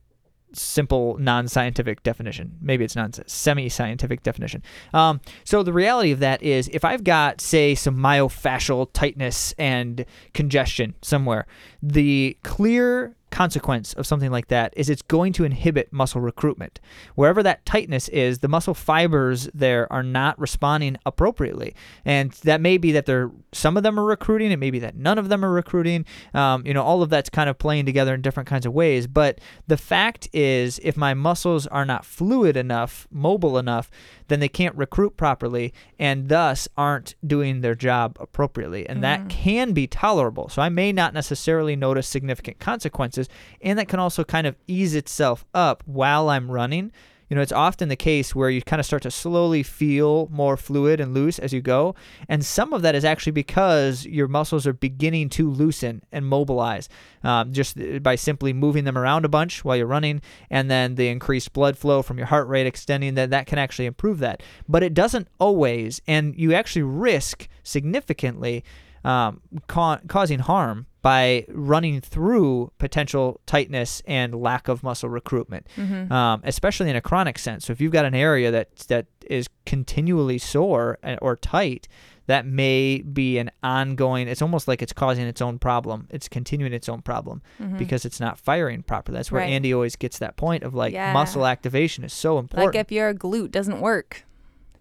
simple 0.53 1.17
non-scientific 1.17 2.03
definition. 2.03 2.58
Maybe 2.62 2.86
it's 2.86 2.95
not 2.95 3.19
semi-scientific 3.30 4.23
definition. 4.23 4.63
Um, 4.93 5.19
so 5.43 5.62
the 5.62 5.73
reality 5.73 6.12
of 6.12 6.19
that 6.19 6.41
is 6.41 6.69
if 6.71 6.86
i've 6.86 7.03
got 7.03 7.41
say 7.41 7.75
some 7.75 7.97
myofascial 7.97 8.88
tightness 8.93 9.53
and 9.58 10.06
congestion 10.34 10.95
somewhere 11.01 11.45
the 11.82 12.38
clear 12.43 13.16
consequence 13.38 13.93
of 13.93 14.08
something 14.08 14.32
like 14.32 14.47
that 14.47 14.73
is 14.76 14.89
it's 14.89 15.04
going 15.04 15.32
to 15.32 15.43
inhibit 15.43 15.93
muscle 15.93 16.19
recruitment. 16.19 16.80
Wherever 17.13 17.43
that 17.43 17.63
tightness 17.67 18.10
is, 18.10 18.39
the 18.39 18.47
muscle 18.47 18.73
fibers 18.73 19.47
there 19.54 19.86
are 19.93 20.02
not 20.02 20.39
responding 20.39 20.97
appropriately, 21.06 21.76
and 22.04 22.32
that 22.43 22.62
may 22.62 22.80
be 22.80 22.91
that 22.93 23.06
they're 23.06 23.30
some 23.52 23.78
of 23.78 23.84
them 23.84 24.00
are 24.00 24.04
recruiting, 24.04 24.52
it 24.52 24.58
may 24.58 24.71
be 24.71 24.80
that 24.80 24.95
none 24.95 25.19
of 25.19 25.30
them 25.30 25.45
are 25.45 25.52
recruiting. 25.52 26.04
Um, 26.34 26.65
you 26.65 26.73
know, 26.73 26.82
all 26.82 27.04
of 27.04 27.12
that's 27.12 27.30
kind 27.30 27.47
of 27.47 27.60
playing 27.60 27.86
together 27.86 28.15
in 28.15 28.23
different 28.23 28.50
kinds 28.50 28.65
of 28.65 28.73
ways. 28.73 29.06
But 29.06 29.39
the 29.67 29.78
fact 29.78 30.28
is, 30.34 30.80
if 30.82 30.97
my 30.97 31.13
muscles 31.13 31.67
are 31.67 31.86
not 31.86 32.06
fluid 32.06 32.58
enough, 32.58 33.08
mobile 33.12 33.60
enough, 33.60 33.91
then 34.28 34.40
they 34.40 34.50
can't 34.50 34.76
recruit 34.76 35.18
properly 35.18 35.74
and 36.00 36.30
thus 36.30 36.68
aren't 36.78 37.16
doing 37.26 37.62
their 37.62 37.76
job 37.76 38.18
appropriately. 38.20 38.88
And 38.88 39.00
mm. 39.00 39.02
that 39.02 39.30
can 39.30 39.74
be 39.74 39.88
tolerable. 39.88 40.50
So 40.50 40.62
I 40.62 40.70
may 40.70 40.92
not 40.92 41.13
necessarily 41.13 41.76
notice 41.76 42.08
significant 42.08 42.60
consequences, 42.60 43.30
and 43.62 43.78
that 43.80 43.88
can 43.88 44.00
also 44.00 44.24
kind 44.24 44.48
of 44.48 44.56
ease 44.68 44.96
itself 44.96 45.46
up 45.54 45.84
while 45.86 46.30
I'm 46.30 46.52
running 46.52 46.92
you 47.30 47.36
know, 47.36 47.42
it's 47.42 47.52
often 47.52 47.90
the 47.90 47.96
case 47.96 48.34
where 48.34 48.50
you 48.50 48.62
kind 48.62 48.80
of 48.80 48.86
start 48.86 49.04
to 49.04 49.12
slowly 49.12 49.63
feel 49.63 50.28
more 50.32 50.58
fluid 50.58 51.00
and 51.00 51.13
loose 51.13 51.40
as 51.40 51.54
you 51.54 51.62
go. 51.62 51.96
And 52.30 52.46
some 52.46 52.74
of 52.74 52.82
that 52.82 52.96
is 52.96 53.06
actually 53.06 53.34
because 53.34 54.06
your 54.06 54.28
muscles 54.28 54.66
are 54.66 54.74
beginning 54.74 55.30
to 55.30 55.50
loosen 55.50 56.04
and 56.12 56.26
mobilize 56.26 56.90
um, 57.24 57.54
just 57.54 57.78
by 58.02 58.16
simply 58.16 58.54
moving 58.54 58.86
them 58.86 58.98
around 58.98 59.26
a 59.26 59.30
bunch 59.30 59.63
while 59.63 59.76
you're 59.76 59.86
running. 59.86 60.22
And 60.50 60.72
then 60.72 60.96
the 60.96 61.10
increased 61.10 61.54
blood 61.54 61.78
flow 61.78 62.02
from 62.02 62.18
your 62.18 62.28
heart 62.28 62.48
rate 62.48 62.66
extending, 62.66 63.16
that, 63.16 63.30
that 63.30 63.48
can 63.48 63.60
actually 63.60 63.86
improve 63.86 64.20
that. 64.20 64.42
But 64.68 64.84
it 64.84 64.94
doesn't 64.94 65.28
always. 65.40 66.02
And 66.08 66.36
you 66.38 66.54
actually 66.54 66.84
risk 66.84 67.48
significantly 67.63 68.63
um, 69.04 69.42
ca- 69.68 70.00
causing 70.08 70.40
harm 70.40 70.87
by 71.01 71.45
running 71.49 72.01
through 72.01 72.71
potential 72.79 73.39
tightness 73.45 74.01
and 74.05 74.33
lack 74.36 74.67
of 74.67 74.83
muscle 74.83 75.10
recruitment, 75.10 75.67
mm-hmm. 75.75 76.12
um, 76.12 76.41
especially 76.43 76.89
in 76.89 76.95
a 76.95 77.01
chronic 77.01 77.38
sense. 77.39 77.65
So 77.65 77.73
if 77.73 77.79
you've 77.79 77.91
got 77.91 78.05
an 78.05 78.15
area 78.15 78.51
that 78.51 78.75
that 78.88 79.05
is 79.25 79.47
continually 79.65 80.38
sore 80.38 80.97
or 81.21 81.36
tight, 81.36 81.88
that 82.27 82.45
may 82.45 83.01
be 83.01 83.38
an 83.38 83.49
ongoing. 83.63 84.27
It's 84.27 84.41
almost 84.41 84.67
like 84.67 84.81
it's 84.81 84.93
causing 84.93 85.25
its 85.25 85.41
own 85.41 85.60
problem. 85.60 86.07
It's 86.10 86.27
continuing 86.27 86.73
its 86.73 86.89
own 86.89 87.01
problem 87.01 87.41
mm-hmm. 87.60 87.77
because 87.77 88.05
it's 88.05 88.19
not 88.19 88.38
firing 88.38 88.83
properly. 88.83 89.17
That's 89.17 89.31
where 89.31 89.41
right. 89.41 89.49
Andi 89.49 89.73
always 89.73 89.95
gets 89.95 90.19
that 90.19 90.36
point 90.36 90.63
of 90.63 90.75
like 90.75 90.93
yeah. 90.93 91.13
muscle 91.13 91.45
activation 91.45 92.03
is 92.03 92.13
so 92.13 92.38
important. 92.38 92.75
Like 92.75 92.79
if 92.79 92.91
your 92.91 93.13
glute 93.13 93.51
doesn't 93.51 93.79
work, 93.79 94.25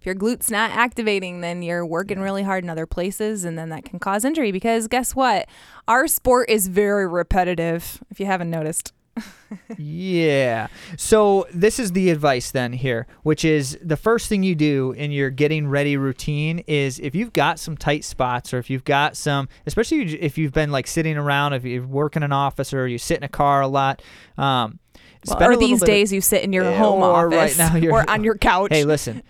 your 0.06 0.14
glute's 0.14 0.50
not 0.50 0.70
activating, 0.70 1.40
then 1.40 1.62
you're 1.62 1.84
working 1.84 2.20
really 2.20 2.42
hard 2.42 2.64
in 2.64 2.70
other 2.70 2.86
places, 2.86 3.44
and 3.44 3.58
then 3.58 3.68
that 3.70 3.84
can 3.84 3.98
cause 3.98 4.24
injury. 4.24 4.52
Because 4.52 4.88
guess 4.88 5.14
what? 5.14 5.48
Our 5.88 6.06
sport 6.06 6.48
is 6.48 6.68
very 6.68 7.06
repetitive, 7.06 8.02
if 8.10 8.20
you 8.20 8.26
haven't 8.26 8.50
noticed. 8.50 8.92
yeah. 9.78 10.68
So 10.96 11.46
this 11.52 11.78
is 11.78 11.92
the 11.92 12.10
advice 12.10 12.50
then 12.50 12.72
here, 12.72 13.06
which 13.22 13.44
is 13.44 13.78
the 13.82 13.96
first 13.96 14.28
thing 14.28 14.42
you 14.42 14.54
do 14.54 14.92
in 14.92 15.10
your 15.10 15.30
getting 15.30 15.68
ready 15.68 15.96
routine 15.96 16.60
is 16.66 16.98
if 17.00 17.14
you've 17.14 17.32
got 17.32 17.58
some 17.58 17.76
tight 17.76 18.04
spots 18.04 18.52
or 18.52 18.58
if 18.58 18.68
you've 18.68 18.84
got 18.84 19.16
some, 19.16 19.48
especially 19.66 20.20
if 20.20 20.36
you've 20.36 20.52
been 20.52 20.70
like 20.70 20.86
sitting 20.86 21.16
around, 21.16 21.54
if 21.54 21.64
you 21.64 21.82
work 21.82 22.16
in 22.16 22.22
an 22.22 22.32
office 22.32 22.72
or 22.72 22.86
you 22.86 22.98
sit 22.98 23.16
in 23.16 23.22
a 23.22 23.28
car 23.28 23.62
a 23.62 23.68
lot. 23.68 24.02
Um, 24.36 24.78
well, 25.26 25.42
or 25.42 25.56
these 25.56 25.82
days 25.82 26.10
of, 26.10 26.14
you 26.14 26.20
sit 26.20 26.44
in 26.44 26.52
your 26.52 26.70
home 26.72 27.02
or 27.02 27.26
office 27.26 27.58
right 27.58 27.82
now 27.82 27.88
or 27.92 28.08
on 28.08 28.22
your 28.22 28.34
couch. 28.38 28.68
Hey, 28.70 28.84
listen 28.84 29.22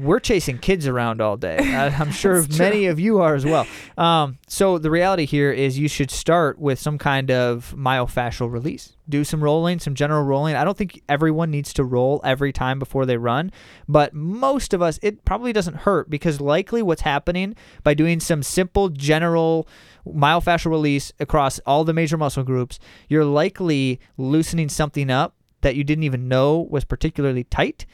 we're 0.00 0.20
chasing 0.20 0.58
kids 0.58 0.86
around 0.86 1.20
all 1.20 1.36
day. 1.36 1.58
I- 1.74 1.88
I'm 1.88 2.10
sure 2.10 2.44
many 2.58 2.86
of 2.86 2.98
you 2.98 3.20
are 3.20 3.34
as 3.34 3.44
well. 3.44 3.66
Um, 3.98 4.38
so 4.48 4.78
the 4.78 4.90
reality 4.90 5.26
here 5.26 5.52
is 5.52 5.78
you 5.78 5.88
should 5.88 6.10
start 6.10 6.58
with 6.58 6.78
some 6.78 6.98
kind 6.98 7.30
of 7.30 7.74
myofascial 7.76 8.50
release. 8.50 8.96
Do 9.08 9.24
some 9.24 9.42
rolling, 9.42 9.78
some 9.80 9.94
general 9.94 10.22
rolling. 10.22 10.54
I 10.54 10.64
don't 10.64 10.76
think 10.76 11.02
everyone 11.08 11.50
needs 11.50 11.72
to 11.74 11.84
roll 11.84 12.20
every 12.24 12.52
time 12.52 12.78
before 12.78 13.06
they 13.06 13.16
run, 13.16 13.50
but 13.88 14.14
most 14.14 14.72
of 14.72 14.80
us, 14.82 14.98
it 15.02 15.24
probably 15.24 15.52
doesn't 15.52 15.78
hurt 15.78 16.08
because 16.08 16.40
likely 16.40 16.80
what's 16.82 17.02
happening 17.02 17.56
by 17.82 17.94
doing 17.94 18.20
some 18.20 18.42
simple 18.42 18.88
general 18.88 19.66
myofascial 20.06 20.70
release 20.70 21.12
across 21.18 21.58
all 21.60 21.84
the 21.84 21.92
major 21.92 22.16
muscle 22.16 22.44
groups, 22.44 22.78
you're 23.08 23.24
likely 23.24 24.00
loosening 24.16 24.68
something 24.68 25.10
up 25.10 25.34
that 25.62 25.76
you 25.76 25.84
didn't 25.84 26.04
even 26.04 26.28
know 26.28 26.66
was 26.70 26.84
particularly 26.84 27.44
tight 27.44 27.84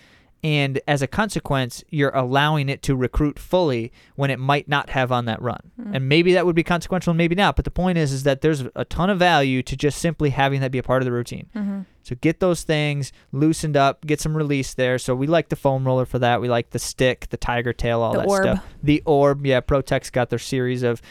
and 0.46 0.80
as 0.87 1.02
a 1.02 1.06
consequence 1.06 1.82
you're 1.90 2.14
allowing 2.14 2.68
it 2.68 2.80
to 2.82 2.94
recruit 2.94 3.38
fully 3.38 3.90
when 4.14 4.30
it 4.30 4.38
might 4.38 4.68
not 4.68 4.90
have 4.90 5.11
on 5.11 5.24
that 5.24 5.40
run. 5.42 5.61
And 5.92 6.09
maybe 6.09 6.32
that 6.35 6.44
would 6.46 6.54
be 6.54 6.62
consequential 6.62 7.11
and 7.11 7.18
maybe 7.18 7.35
not 7.35 7.56
but 7.56 7.64
the 7.64 7.70
point 7.70 7.98
is 7.98 8.12
is 8.12 8.22
that 8.22 8.40
there's 8.42 8.62
a 8.74 8.85
ton 8.85 9.11
of 9.11 9.18
value 9.18 9.62
to 9.64 9.76
just 9.76 9.98
simply 9.98 10.30
having 10.30 10.61
that 10.61 10.70
be 10.70 10.78
a 10.78 10.82
part 10.82 11.02
of 11.02 11.06
the 11.06 11.12
routine. 11.12 11.48
Mm-hmm. 11.56 11.80
so 12.02 12.14
get 12.20 12.40
those 12.40 12.62
things 12.62 13.12
loosened 13.32 13.76
up 13.76 14.06
get 14.06 14.20
some 14.20 14.37
release 14.37 14.74
there. 14.74 14.98
So 14.98 15.14
we 15.14 15.26
like 15.26 15.48
the 15.48 15.56
foam 15.56 15.87
roller 15.87 16.06
for 16.06 16.18
that. 16.20 16.40
We 16.40 16.48
like 16.48 16.70
the 16.70 16.78
stick 16.78 17.28
the 17.30 17.37
tiger 17.37 17.72
tail 17.72 18.00
all 18.02 18.12
The 18.12 18.18
that 18.20 18.28
orb. 18.28 18.42
stuff 18.44 18.64
the 18.82 19.02
orb. 19.04 19.44
Yeah 19.46 19.61
protex 19.61 20.12
got 20.12 20.30
their 20.30 20.38
series 20.38 20.82
of 20.82 21.02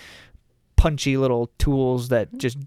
punchy 0.78 1.18
little 1.18 1.50
tools 1.58 2.10
that 2.10 2.38
just 2.38 2.58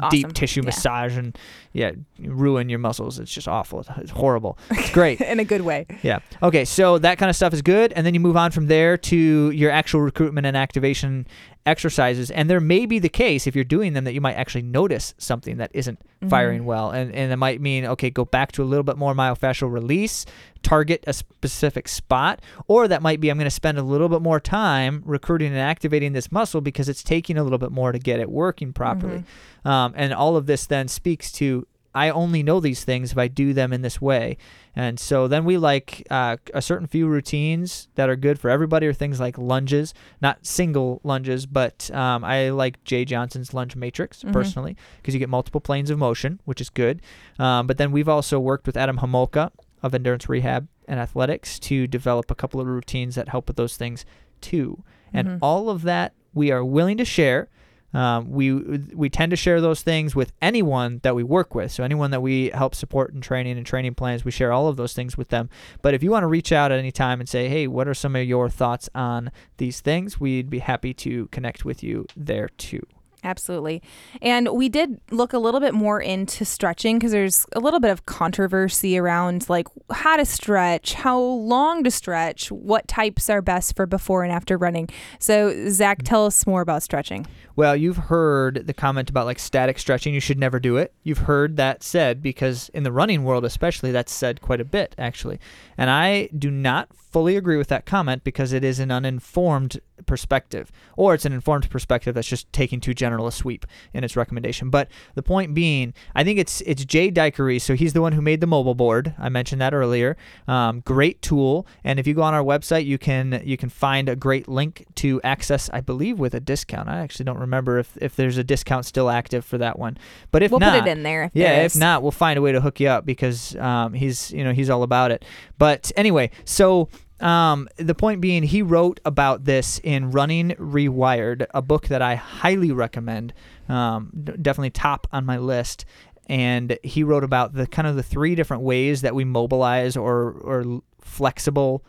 Awesome. 0.00 0.08
deep 0.10 0.32
tissue 0.34 0.60
Yeah. 0.60 0.66
massage 0.66 1.16
and 1.16 1.36
yeah 1.72 1.90
ruin 2.20 2.68
your 2.68 2.78
muscles 2.78 3.18
it's 3.18 3.32
just 3.32 3.48
awful 3.48 3.84
it's 3.96 4.10
horrible 4.10 4.56
it's 4.70 4.90
great 4.90 5.20
in 5.32 5.40
a 5.40 5.44
good 5.44 5.62
way. 5.62 5.86
yeah. 6.02 6.20
Okay. 6.42 6.64
So 6.64 6.98
that 6.98 7.18
kind 7.18 7.28
of 7.30 7.36
stuff 7.36 7.52
is 7.52 7.62
good, 7.62 7.92
and 7.94 8.06
then 8.06 8.14
you 8.14 8.20
move 8.20 8.36
on 8.36 8.50
from 8.52 8.66
there 8.68 8.96
to 8.96 9.50
your 9.50 9.70
actual 9.70 10.00
recruitment 10.00 10.46
and 10.46 10.56
activation 10.56 11.26
exercises. 11.66 12.30
And 12.30 12.48
there 12.48 12.60
may 12.60 12.86
be 12.86 12.98
the 12.98 13.08
case 13.08 13.46
if 13.46 13.54
you're 13.54 13.64
doing 13.64 13.92
them 13.92 14.04
that 14.04 14.14
you 14.14 14.20
might 14.20 14.34
actually 14.34 14.62
notice 14.62 15.14
something 15.18 15.58
that 15.58 15.70
isn't 15.74 16.00
Mm-hmm. 16.18 16.30
firing 16.30 16.64
well, 16.64 16.90
and 16.90 17.14
and 17.14 17.32
it 17.32 17.36
might 17.36 17.60
mean 17.60 17.84
okay, 17.86 18.10
go 18.10 18.24
back 18.24 18.50
to 18.50 18.62
a 18.64 18.64
little 18.64 18.82
bit 18.82 18.98
more 18.98 19.14
myofascial 19.14 19.72
release, 19.72 20.26
target 20.64 21.04
a 21.06 21.12
specific 21.12 21.86
spot, 21.86 22.42
or 22.66 22.88
that 22.88 23.02
might 23.02 23.20
be 23.20 23.30
I'm 23.30 23.38
going 23.38 23.44
to 23.44 23.52
spend 23.52 23.78
a 23.78 23.84
little 23.84 24.08
bit 24.08 24.20
more 24.20 24.40
time 24.40 25.00
recruiting 25.06 25.52
and 25.52 25.60
activating 25.60 26.14
this 26.14 26.32
muscle 26.32 26.60
because 26.60 26.88
it's 26.88 27.04
taking 27.04 27.38
a 27.38 27.44
little 27.44 27.56
bit 27.58 27.70
more 27.70 27.92
to 27.92 28.00
get 28.00 28.18
it 28.18 28.28
working 28.28 28.72
properly. 28.72 29.22
Um, 29.64 29.92
and 29.96 30.12
all 30.12 30.36
of 30.36 30.46
this 30.46 30.66
then 30.66 30.88
speaks 30.88 31.30
to 31.34 31.68
I 32.06 32.10
only 32.10 32.42
know 32.42 32.60
these 32.60 32.84
things 32.84 33.12
if 33.12 33.18
I 33.18 33.28
do 33.28 33.52
them 33.52 33.72
in 33.72 33.82
this 33.82 34.00
way. 34.00 34.36
And 34.76 34.98
so 35.00 35.26
then 35.28 35.44
we 35.44 35.56
like 35.58 36.06
uh, 36.10 36.36
a 36.54 36.62
certain 36.62 36.86
few 36.86 37.08
routines 37.08 37.88
that 37.96 38.08
are 38.08 38.16
good 38.16 38.38
for 38.38 38.48
everybody, 38.50 38.86
or 38.86 38.92
things 38.92 39.18
like 39.18 39.36
lunges, 39.38 39.94
not 40.20 40.46
single 40.46 41.00
lunges, 41.02 41.46
but 41.46 41.90
um, 41.92 42.24
I 42.24 42.50
like 42.50 42.82
Jay 42.84 43.04
Johnson's 43.04 43.52
lunge 43.52 43.74
matrix 43.76 44.22
Mhm. 44.22 44.32
personally 44.32 44.76
because 44.96 45.14
you 45.14 45.18
get 45.20 45.28
multiple 45.28 45.60
planes 45.60 45.90
of 45.90 45.98
motion, 45.98 46.40
which 46.44 46.60
is 46.60 46.70
good. 46.70 47.02
Um, 47.38 47.66
but 47.66 47.78
then 47.78 47.90
we've 47.92 48.08
also 48.08 48.38
worked 48.38 48.66
with 48.66 48.76
Adam 48.76 48.98
Homolka 48.98 49.50
of 49.82 49.94
Endurance 49.94 50.28
Rehab 50.28 50.68
and 50.86 51.00
Athletics 51.00 51.58
to 51.60 51.86
develop 51.86 52.30
a 52.30 52.34
couple 52.34 52.60
of 52.60 52.66
routines 52.66 53.14
that 53.16 53.28
help 53.28 53.48
with 53.48 53.56
those 53.56 53.76
things 53.76 54.04
too. 54.40 54.82
And 55.12 55.28
Mhm. 55.28 55.38
all 55.42 55.68
of 55.70 55.82
that 55.82 56.12
we 56.34 56.50
are 56.52 56.64
willing 56.64 56.96
to 56.98 57.04
share. 57.04 57.48
Um, 57.94 58.30
we 58.30 58.52
we 58.52 59.08
tend 59.08 59.30
to 59.30 59.36
share 59.36 59.60
those 59.60 59.82
things 59.82 60.14
with 60.14 60.32
anyone 60.42 61.00
that 61.02 61.14
we 61.14 61.22
work 61.22 61.54
with. 61.54 61.72
So 61.72 61.84
anyone 61.84 62.10
that 62.10 62.20
we 62.20 62.50
help 62.50 62.74
support 62.74 63.14
in 63.14 63.20
training 63.20 63.56
and 63.56 63.66
training 63.66 63.94
plans, 63.94 64.24
we 64.24 64.30
share 64.30 64.52
all 64.52 64.68
of 64.68 64.76
those 64.76 64.92
things 64.92 65.16
with 65.16 65.28
them. 65.28 65.48
But 65.80 65.94
if 65.94 66.02
you 66.02 66.10
want 66.10 66.24
to 66.24 66.28
reach 66.28 66.52
out 66.52 66.70
at 66.70 66.78
any 66.78 66.92
time 66.92 67.20
and 67.20 67.28
say, 67.28 67.48
"Hey, 67.48 67.66
what 67.66 67.88
are 67.88 67.94
some 67.94 68.14
of 68.14 68.24
your 68.24 68.48
thoughts 68.48 68.90
on 68.94 69.30
these 69.56 69.80
things?" 69.80 70.20
We'd 70.20 70.50
be 70.50 70.58
happy 70.58 70.92
to 70.94 71.26
connect 71.28 71.64
with 71.64 71.82
you 71.82 72.06
there 72.16 72.48
too. 72.48 72.86
Absolutely. 73.24 73.82
And 74.22 74.48
we 74.50 74.68
did 74.68 75.00
look 75.10 75.32
a 75.32 75.38
little 75.38 75.58
bit 75.58 75.74
more 75.74 76.00
into 76.00 76.44
stretching 76.44 76.98
because 76.98 77.10
there's 77.10 77.46
a 77.52 77.60
little 77.60 77.80
bit 77.80 77.90
of 77.90 78.06
controversy 78.06 78.96
around 78.96 79.48
like 79.48 79.66
how 79.90 80.16
to 80.16 80.24
stretch, 80.24 80.94
how 80.94 81.18
long 81.18 81.82
to 81.82 81.90
stretch, 81.90 82.52
what 82.52 82.86
types 82.86 83.28
are 83.28 83.42
best 83.42 83.74
for 83.74 83.86
before 83.86 84.22
and 84.22 84.32
after 84.32 84.56
running. 84.56 84.88
So, 85.18 85.68
Zach, 85.68 86.02
tell 86.04 86.26
us 86.26 86.46
more 86.46 86.60
about 86.60 86.84
stretching. 86.84 87.26
Well, 87.56 87.74
you've 87.74 87.96
heard 87.96 88.68
the 88.68 88.74
comment 88.74 89.10
about 89.10 89.26
like 89.26 89.40
static 89.40 89.80
stretching. 89.80 90.14
You 90.14 90.20
should 90.20 90.38
never 90.38 90.60
do 90.60 90.76
it. 90.76 90.94
You've 91.02 91.18
heard 91.18 91.56
that 91.56 91.82
said 91.82 92.22
because 92.22 92.68
in 92.68 92.84
the 92.84 92.92
running 92.92 93.24
world, 93.24 93.44
especially, 93.44 93.90
that's 93.90 94.12
said 94.12 94.40
quite 94.40 94.60
a 94.60 94.64
bit, 94.64 94.94
actually. 94.96 95.40
And 95.76 95.90
I 95.90 96.28
do 96.38 96.52
not 96.52 96.88
fully 97.10 97.36
agree 97.36 97.56
with 97.56 97.68
that 97.68 97.86
comment 97.86 98.24
because 98.24 98.52
it 98.52 98.64
is 98.64 98.78
an 98.78 98.90
uninformed 98.90 99.80
perspective, 100.06 100.70
or 100.96 101.14
it's 101.14 101.24
an 101.24 101.32
informed 101.32 101.68
perspective 101.70 102.14
that's 102.14 102.28
just 102.28 102.52
taking 102.52 102.80
too 102.80 102.94
general 102.94 103.26
a 103.26 103.32
sweep 103.32 103.66
in 103.92 104.04
its 104.04 104.16
recommendation. 104.16 104.70
But 104.70 104.88
the 105.14 105.22
point 105.22 105.54
being, 105.54 105.94
I 106.14 106.24
think 106.24 106.38
it's 106.38 106.60
it's 106.62 106.84
Jay 106.84 107.10
Dicharry, 107.10 107.60
so 107.60 107.74
he's 107.74 107.92
the 107.92 108.00
one 108.00 108.12
who 108.12 108.22
made 108.22 108.40
the 108.40 108.46
Mobo 108.46 108.76
board. 108.76 109.14
I 109.18 109.28
mentioned 109.28 109.60
that 109.60 109.74
earlier. 109.74 110.16
Um, 110.46 110.80
great 110.80 111.22
tool, 111.22 111.66
and 111.84 111.98
if 111.98 112.06
you 112.06 112.14
go 112.14 112.22
on 112.22 112.34
our 112.34 112.42
website, 112.42 112.84
you 112.84 112.98
can 112.98 113.42
you 113.44 113.56
can 113.56 113.68
find 113.68 114.08
a 114.08 114.16
great 114.16 114.48
link 114.48 114.86
to 114.96 115.20
access. 115.22 115.70
I 115.72 115.80
believe 115.80 116.18
with 116.18 116.34
a 116.34 116.40
discount. 116.40 116.88
I 116.88 116.98
actually 116.98 117.24
don't 117.24 117.38
remember 117.38 117.78
if 117.78 117.96
if 118.00 118.16
there's 118.16 118.38
a 118.38 118.44
discount 118.44 118.86
still 118.86 119.10
active 119.10 119.44
for 119.44 119.58
that 119.58 119.78
one. 119.78 119.98
But 120.30 120.42
if 120.42 120.50
we'll 120.50 120.60
not, 120.60 120.78
put 120.78 120.88
it 120.88 120.90
in 120.90 121.02
there. 121.02 121.24
If 121.24 121.32
yeah, 121.34 121.56
there 121.56 121.64
if 121.64 121.76
not, 121.76 122.02
we'll 122.02 122.10
find 122.10 122.38
a 122.38 122.42
way 122.42 122.52
to 122.52 122.60
hook 122.60 122.80
you 122.80 122.88
up 122.88 123.04
because 123.06 123.56
um, 123.56 123.94
he's 123.94 124.30
you 124.32 124.44
know 124.44 124.52
he's 124.52 124.70
all 124.70 124.82
about 124.82 125.10
it. 125.10 125.24
But 125.58 125.90
anyway, 125.96 126.30
so 126.44 126.88
um, 127.20 127.68
the 127.76 127.94
point 127.94 128.20
being, 128.20 128.42
he 128.42 128.62
wrote 128.62 129.00
about 129.04 129.44
this 129.44 129.80
in 129.82 130.10
Running 130.10 130.50
Rewired, 130.50 131.46
a 131.52 131.62
book 131.62 131.88
that 131.88 132.02
I 132.02 132.14
highly 132.14 132.72
recommend. 132.72 133.32
Um, 133.68 134.10
definitely 134.14 134.70
top 134.70 135.06
on 135.12 135.26
my 135.26 135.38
list. 135.38 135.84
And 136.26 136.78
he 136.82 137.02
wrote 137.02 137.24
about 137.24 137.54
the 137.54 137.66
kind 137.66 137.88
of 137.88 137.96
the 137.96 138.02
three 138.02 138.34
different 138.34 138.62
ways 138.62 139.00
that 139.02 139.14
we 139.14 139.24
mobilize 139.24 139.96
or 139.96 140.32
or 140.32 140.82
flexible, 141.00 141.84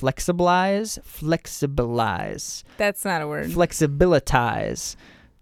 flexibilize, 0.00 0.98
flexibilize, 1.02 2.64
That's 2.78 3.04
not 3.04 3.20
a 3.22 3.28
word. 3.28 3.50
flexibilitize. 3.50 4.96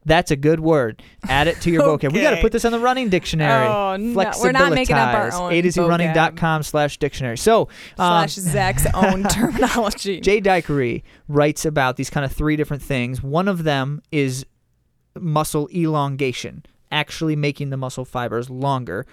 That's 0.05 0.31
a 0.31 0.37
good 0.37 0.61
word. 0.61 1.03
Add 1.29 1.49
it 1.49 1.61
to 1.63 1.71
your 1.71 1.83
vocab. 1.83 2.13
We 2.13 2.23
got 2.23 2.35
to 2.35 2.41
put 2.41 2.53
this 2.53 2.65
on 2.65 2.73
the 2.73 2.79
running 2.81 3.09
dictionary. 3.09 3.67
Oh, 3.67 3.97
no, 3.97 4.33
we're 4.41 4.53
not 4.53 4.73
making 4.73 4.97
up 4.97 5.15
our 5.15 5.33
own 5.33 5.53
A 5.53 5.63
to 5.63 5.71
Z 5.71 5.81
running.com 5.81 6.63
slash 6.63 6.97
dictionary. 6.99 7.37
So, 7.37 7.63
um, 7.99 8.29
Slash 8.29 8.33
Zach's 8.33 8.87
own 8.95 9.25
terminology. 9.25 10.21
Jay 10.21 10.41
Dicharry 10.41 11.03
writes 11.29 11.65
about 11.65 11.97
these 11.97 12.11
kind 12.11 12.25
of 12.25 12.33
three 12.33 12.57
different 12.57 12.83
things. 12.83 13.23
One 13.23 13.49
of 13.49 13.65
them 13.65 14.03
is 14.11 14.47
muscle 15.19 15.69
elongation, 15.75 16.65
actually 16.91 17.37
making 17.37 17.71
the 17.71 17.77
muscle 17.77 18.05
fibers 18.05 18.49
longer, 18.49 19.07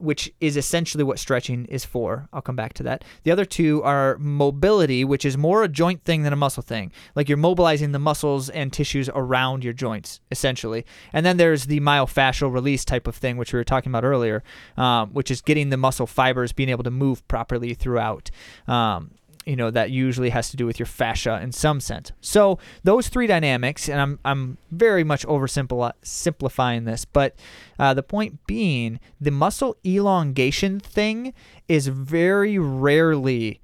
which 0.00 0.32
is 0.40 0.56
essentially 0.56 1.04
what 1.04 1.18
stretching 1.18 1.66
is 1.66 1.84
for. 1.84 2.28
I'll 2.32 2.42
come 2.42 2.56
back 2.56 2.72
to 2.74 2.82
that. 2.84 3.04
The 3.22 3.30
other 3.30 3.44
two 3.44 3.82
are 3.82 4.16
mobility, 4.18 5.04
which 5.04 5.24
is 5.24 5.36
more 5.36 5.62
a 5.62 5.68
joint 5.68 6.04
thing 6.04 6.22
than 6.22 6.32
a 6.32 6.36
muscle 6.36 6.62
thing. 6.62 6.92
Like 7.14 7.28
you're 7.28 7.38
mobilizing 7.38 7.92
the 7.92 7.98
muscles 7.98 8.48
and 8.48 8.72
tissues 8.72 9.08
around 9.14 9.64
your 9.64 9.72
joints, 9.72 10.20
essentially. 10.30 10.84
And 11.12 11.24
then 11.24 11.36
there's 11.36 11.66
the 11.66 11.80
myofascial 11.80 12.52
release 12.52 12.84
type 12.84 13.06
of 13.06 13.16
thing, 13.16 13.36
which 13.36 13.52
we 13.52 13.58
were 13.58 13.64
talking 13.64 13.90
about 13.90 14.04
earlier, 14.04 14.42
um, 14.76 15.10
which 15.10 15.30
is 15.30 15.40
getting 15.40 15.70
the 15.70 15.76
muscle 15.76 16.06
fibers 16.06 16.52
being 16.52 16.68
able 16.68 16.84
to 16.84 16.90
move 16.90 17.26
properly 17.28 17.74
throughout. 17.74 18.30
Um, 18.66 19.12
you 19.46 19.56
know 19.56 19.70
that 19.70 19.90
usually 19.90 20.30
has 20.30 20.50
to 20.50 20.56
do 20.56 20.66
with 20.66 20.78
your 20.78 20.86
fascia 20.86 21.40
in 21.42 21.52
some 21.52 21.80
sense. 21.80 22.12
So 22.20 22.58
those 22.84 23.08
three 23.08 23.26
dynamics, 23.26 23.88
and 23.88 24.00
I'm 24.00 24.18
I'm 24.24 24.58
very 24.70 25.04
much 25.04 25.26
oversimplifying 25.26 26.84
this, 26.84 27.04
but 27.04 27.34
uh, 27.78 27.94
the 27.94 28.02
point 28.02 28.46
being, 28.46 29.00
the 29.20 29.30
muscle 29.30 29.76
elongation 29.84 30.80
thing 30.80 31.32
is 31.68 31.88
very 31.88 32.58
rarely 32.58 33.60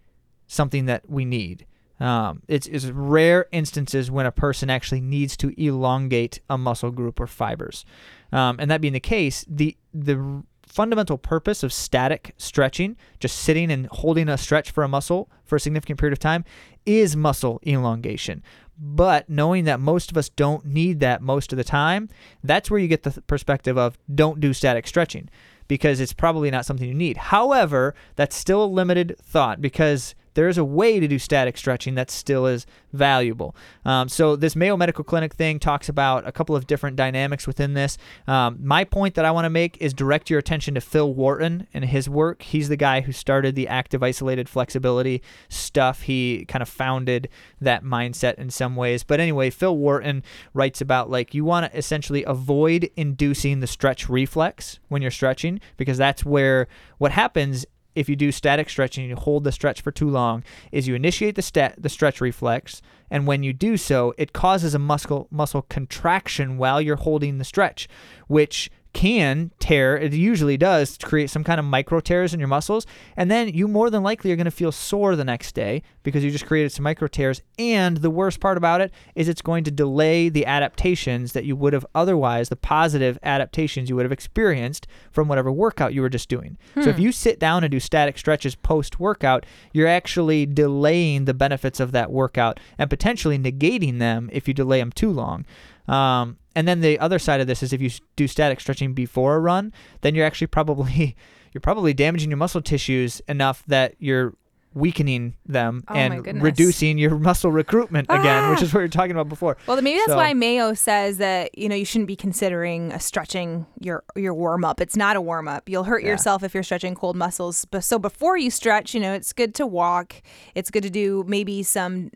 something 0.46 0.86
that 0.86 1.08
we 1.10 1.24
need. 1.24 1.66
Um, 1.98 2.42
it's, 2.46 2.66
it's 2.66 2.84
rare 2.86 3.46
instances 3.52 4.10
when 4.10 4.26
a 4.26 4.32
person 4.32 4.68
actually 4.68 5.00
needs 5.00 5.36
to 5.38 5.54
elongate 5.58 6.40
a 6.50 6.58
muscle 6.58 6.90
group 6.90 7.18
or 7.18 7.26
fibers. 7.26 7.84
Um, 8.32 8.56
and 8.58 8.70
that 8.70 8.80
being 8.80 8.92
the 8.92 9.00
case, 9.00 9.44
the 9.48 9.76
the 9.94 10.42
fundamental 10.76 11.16
purpose 11.16 11.62
of 11.62 11.72
static 11.72 12.34
stretching, 12.36 12.98
just 13.18 13.38
sitting 13.38 13.70
and 13.72 13.86
holding 13.86 14.28
a 14.28 14.36
stretch 14.36 14.70
for 14.70 14.84
a 14.84 14.88
muscle 14.88 15.30
for 15.42 15.56
a 15.56 15.60
significant 15.60 15.98
period 15.98 16.12
of 16.12 16.18
time, 16.18 16.44
is 16.84 17.16
muscle 17.16 17.58
elongation. 17.66 18.42
But 18.78 19.26
knowing 19.30 19.64
that 19.64 19.80
most 19.80 20.10
of 20.10 20.18
us 20.18 20.28
don't 20.28 20.66
need 20.66 21.00
that 21.00 21.22
most 21.22 21.50
of 21.50 21.56
the 21.56 21.64
time, 21.64 22.10
that's 22.44 22.70
where 22.70 22.78
you 22.78 22.88
get 22.88 23.04
the 23.04 23.22
perspective 23.22 23.78
of 23.78 23.96
don't 24.14 24.38
do 24.38 24.52
static 24.52 24.86
stretching 24.86 25.30
because 25.66 25.98
it's 25.98 26.12
probably 26.12 26.50
not 26.50 26.66
something 26.66 26.86
you 26.86 26.94
need. 26.94 27.16
However, 27.16 27.94
that's 28.16 28.36
still 28.36 28.62
a 28.62 28.66
limited 28.66 29.16
thought 29.22 29.62
because 29.62 30.14
there 30.36 30.48
is 30.48 30.58
a 30.58 30.64
way 30.64 31.00
to 31.00 31.08
do 31.08 31.18
static 31.18 31.56
stretching 31.56 31.94
that 31.94 32.10
still 32.10 32.46
is 32.46 32.66
valuable. 32.92 33.56
Um, 33.86 34.08
so 34.08 34.36
this 34.36 34.54
Mayo 34.54 34.76
Medical 34.76 35.02
Clinic 35.02 35.34
thing 35.34 35.58
talks 35.58 35.88
about 35.88 36.28
a 36.28 36.32
couple 36.32 36.54
of 36.54 36.66
different 36.66 36.94
dynamics 36.94 37.46
within 37.46 37.72
this. 37.72 37.96
Um, 38.28 38.58
my 38.62 38.84
point 38.84 39.14
that 39.14 39.24
I 39.24 39.30
want 39.30 39.46
to 39.46 39.50
make 39.50 39.78
is 39.80 39.94
direct 39.94 40.28
your 40.28 40.38
attention 40.38 40.74
to 40.74 40.80
Phil 40.82 41.12
Wharton 41.12 41.66
and 41.72 41.86
his 41.86 42.08
work. 42.08 42.42
He's 42.42 42.68
the 42.68 42.76
guy 42.76 43.00
who 43.00 43.12
started 43.12 43.54
the 43.54 43.66
active 43.66 44.02
isolated 44.02 44.46
flexibility 44.46 45.22
stuff. 45.48 46.02
He 46.02 46.44
kind 46.46 46.62
of 46.62 46.68
founded 46.68 47.30
that 47.62 47.82
mindset 47.82 48.34
in 48.34 48.50
some 48.50 48.76
ways. 48.76 49.04
But 49.04 49.20
anyway, 49.20 49.48
Phil 49.48 49.76
Wharton 49.76 50.22
writes 50.52 50.82
about 50.82 51.08
like 51.08 51.32
you 51.32 51.46
want 51.46 51.72
to 51.72 51.78
essentially 51.78 52.24
avoid 52.24 52.90
inducing 52.94 53.60
the 53.60 53.66
stretch 53.66 54.10
reflex 54.10 54.80
when 54.88 55.00
you're 55.00 55.10
stretching 55.10 55.60
because 55.78 55.96
that's 55.96 56.26
where 56.26 56.68
what 56.98 57.12
happens 57.12 57.64
if 57.96 58.08
you 58.08 58.14
do 58.14 58.30
static 58.30 58.70
stretching 58.70 59.02
and 59.02 59.10
you 59.10 59.16
hold 59.16 59.42
the 59.42 59.50
stretch 59.50 59.80
for 59.80 59.90
too 59.90 60.08
long 60.08 60.44
is 60.70 60.86
you 60.86 60.94
initiate 60.94 61.34
the 61.34 61.42
stat 61.42 61.74
the 61.76 61.88
stretch 61.88 62.20
reflex 62.20 62.80
and 63.10 63.26
when 63.26 63.42
you 63.42 63.52
do 63.52 63.76
so 63.76 64.14
it 64.16 64.32
causes 64.32 64.74
a 64.74 64.78
muscle 64.78 65.26
muscle 65.32 65.62
contraction 65.62 66.58
while 66.58 66.80
you're 66.80 66.96
holding 66.96 67.38
the 67.38 67.44
stretch 67.44 67.88
which 68.28 68.70
can 68.96 69.50
tear, 69.58 69.98
it 69.98 70.14
usually 70.14 70.56
does, 70.56 70.96
create 70.96 71.28
some 71.28 71.44
kind 71.44 71.60
of 71.60 71.66
micro 71.66 72.00
tears 72.00 72.32
in 72.32 72.40
your 72.40 72.48
muscles. 72.48 72.86
And 73.14 73.30
then 73.30 73.48
you 73.50 73.68
more 73.68 73.90
than 73.90 74.02
likely 74.02 74.32
are 74.32 74.36
going 74.36 74.46
to 74.46 74.50
feel 74.50 74.72
sore 74.72 75.16
the 75.16 75.24
next 75.24 75.54
day 75.54 75.82
because 76.02 76.24
you 76.24 76.30
just 76.30 76.46
created 76.46 76.72
some 76.72 76.84
micro 76.84 77.06
tears. 77.06 77.42
And 77.58 77.98
the 77.98 78.08
worst 78.08 78.40
part 78.40 78.56
about 78.56 78.80
it 78.80 78.90
is 79.14 79.28
it's 79.28 79.42
going 79.42 79.64
to 79.64 79.70
delay 79.70 80.30
the 80.30 80.46
adaptations 80.46 81.34
that 81.34 81.44
you 81.44 81.54
would 81.56 81.74
have 81.74 81.84
otherwise, 81.94 82.48
the 82.48 82.56
positive 82.56 83.18
adaptations 83.22 83.90
you 83.90 83.96
would 83.96 84.06
have 84.06 84.12
experienced 84.12 84.86
from 85.10 85.28
whatever 85.28 85.52
workout 85.52 85.92
you 85.92 86.00
were 86.00 86.08
just 86.08 86.30
doing. 86.30 86.56
Hmm. 86.72 86.82
So 86.84 86.88
if 86.88 86.96
hmm. 86.96 87.02
you 87.02 87.12
sit 87.12 87.38
down 87.38 87.64
and 87.64 87.70
do 87.70 87.80
static 87.80 88.16
stretches 88.16 88.54
post 88.54 88.98
workout, 88.98 89.44
you're 89.74 89.86
actually 89.86 90.46
delaying 90.46 91.26
the 91.26 91.34
benefits 91.34 91.80
of 91.80 91.92
that 91.92 92.10
workout 92.10 92.58
and 92.78 92.88
potentially 92.88 93.38
negating 93.38 93.98
them 93.98 94.30
if 94.32 94.48
you 94.48 94.54
delay 94.54 94.78
them 94.78 94.90
too 94.90 95.10
long. 95.10 95.44
Um, 95.88 96.38
and 96.54 96.66
then 96.66 96.80
the 96.80 96.98
other 96.98 97.18
side 97.18 97.40
of 97.40 97.46
this 97.46 97.62
is 97.62 97.72
if 97.72 97.80
you 97.80 97.90
do 98.16 98.26
static 98.26 98.60
stretching 98.60 98.94
before 98.94 99.36
a 99.36 99.40
run, 99.40 99.72
then 100.00 100.14
you're 100.14 100.26
actually 100.26 100.48
probably 100.48 101.16
you're 101.52 101.60
probably 101.60 101.94
damaging 101.94 102.30
your 102.30 102.38
muscle 102.38 102.62
tissues 102.62 103.20
enough 103.28 103.62
that 103.66 103.94
you're 103.98 104.34
weakening 104.76 105.34
them 105.46 105.82
oh 105.88 105.94
and 105.94 106.42
reducing 106.42 106.98
your 106.98 107.18
muscle 107.18 107.50
recruitment 107.50 108.06
ah! 108.10 108.20
again, 108.20 108.50
which 108.50 108.60
is 108.62 108.72
what 108.72 108.80
we 108.80 108.84
were 108.84 108.88
talking 108.88 109.12
about 109.12 109.28
before. 109.28 109.56
Well, 109.66 109.80
maybe 109.80 109.98
that's 109.98 110.10
so, 110.10 110.16
why 110.16 110.34
Mayo 110.34 110.74
says 110.74 111.18
that 111.18 111.56
you 111.58 111.68
know 111.68 111.74
you 111.74 111.84
shouldn't 111.84 112.08
be 112.08 112.16
considering 112.16 112.92
a 112.92 113.00
stretching 113.00 113.66
your 113.80 114.04
your 114.14 114.34
warm 114.34 114.64
up. 114.64 114.80
It's 114.80 114.96
not 114.96 115.16
a 115.16 115.20
warm 115.20 115.48
up. 115.48 115.68
You'll 115.68 115.84
hurt 115.84 116.02
yeah. 116.02 116.10
yourself 116.10 116.42
if 116.42 116.54
you're 116.54 116.62
stretching 116.62 116.94
cold 116.94 117.16
muscles. 117.16 117.64
But 117.64 117.84
so 117.84 117.98
before 117.98 118.36
you 118.36 118.50
stretch, 118.50 118.94
you 118.94 119.00
know, 119.00 119.14
it's 119.14 119.32
good 119.32 119.54
to 119.56 119.66
walk. 119.66 120.22
It's 120.54 120.70
good 120.70 120.82
to 120.82 120.90
do 120.90 121.24
maybe 121.26 121.62
some 121.62 122.10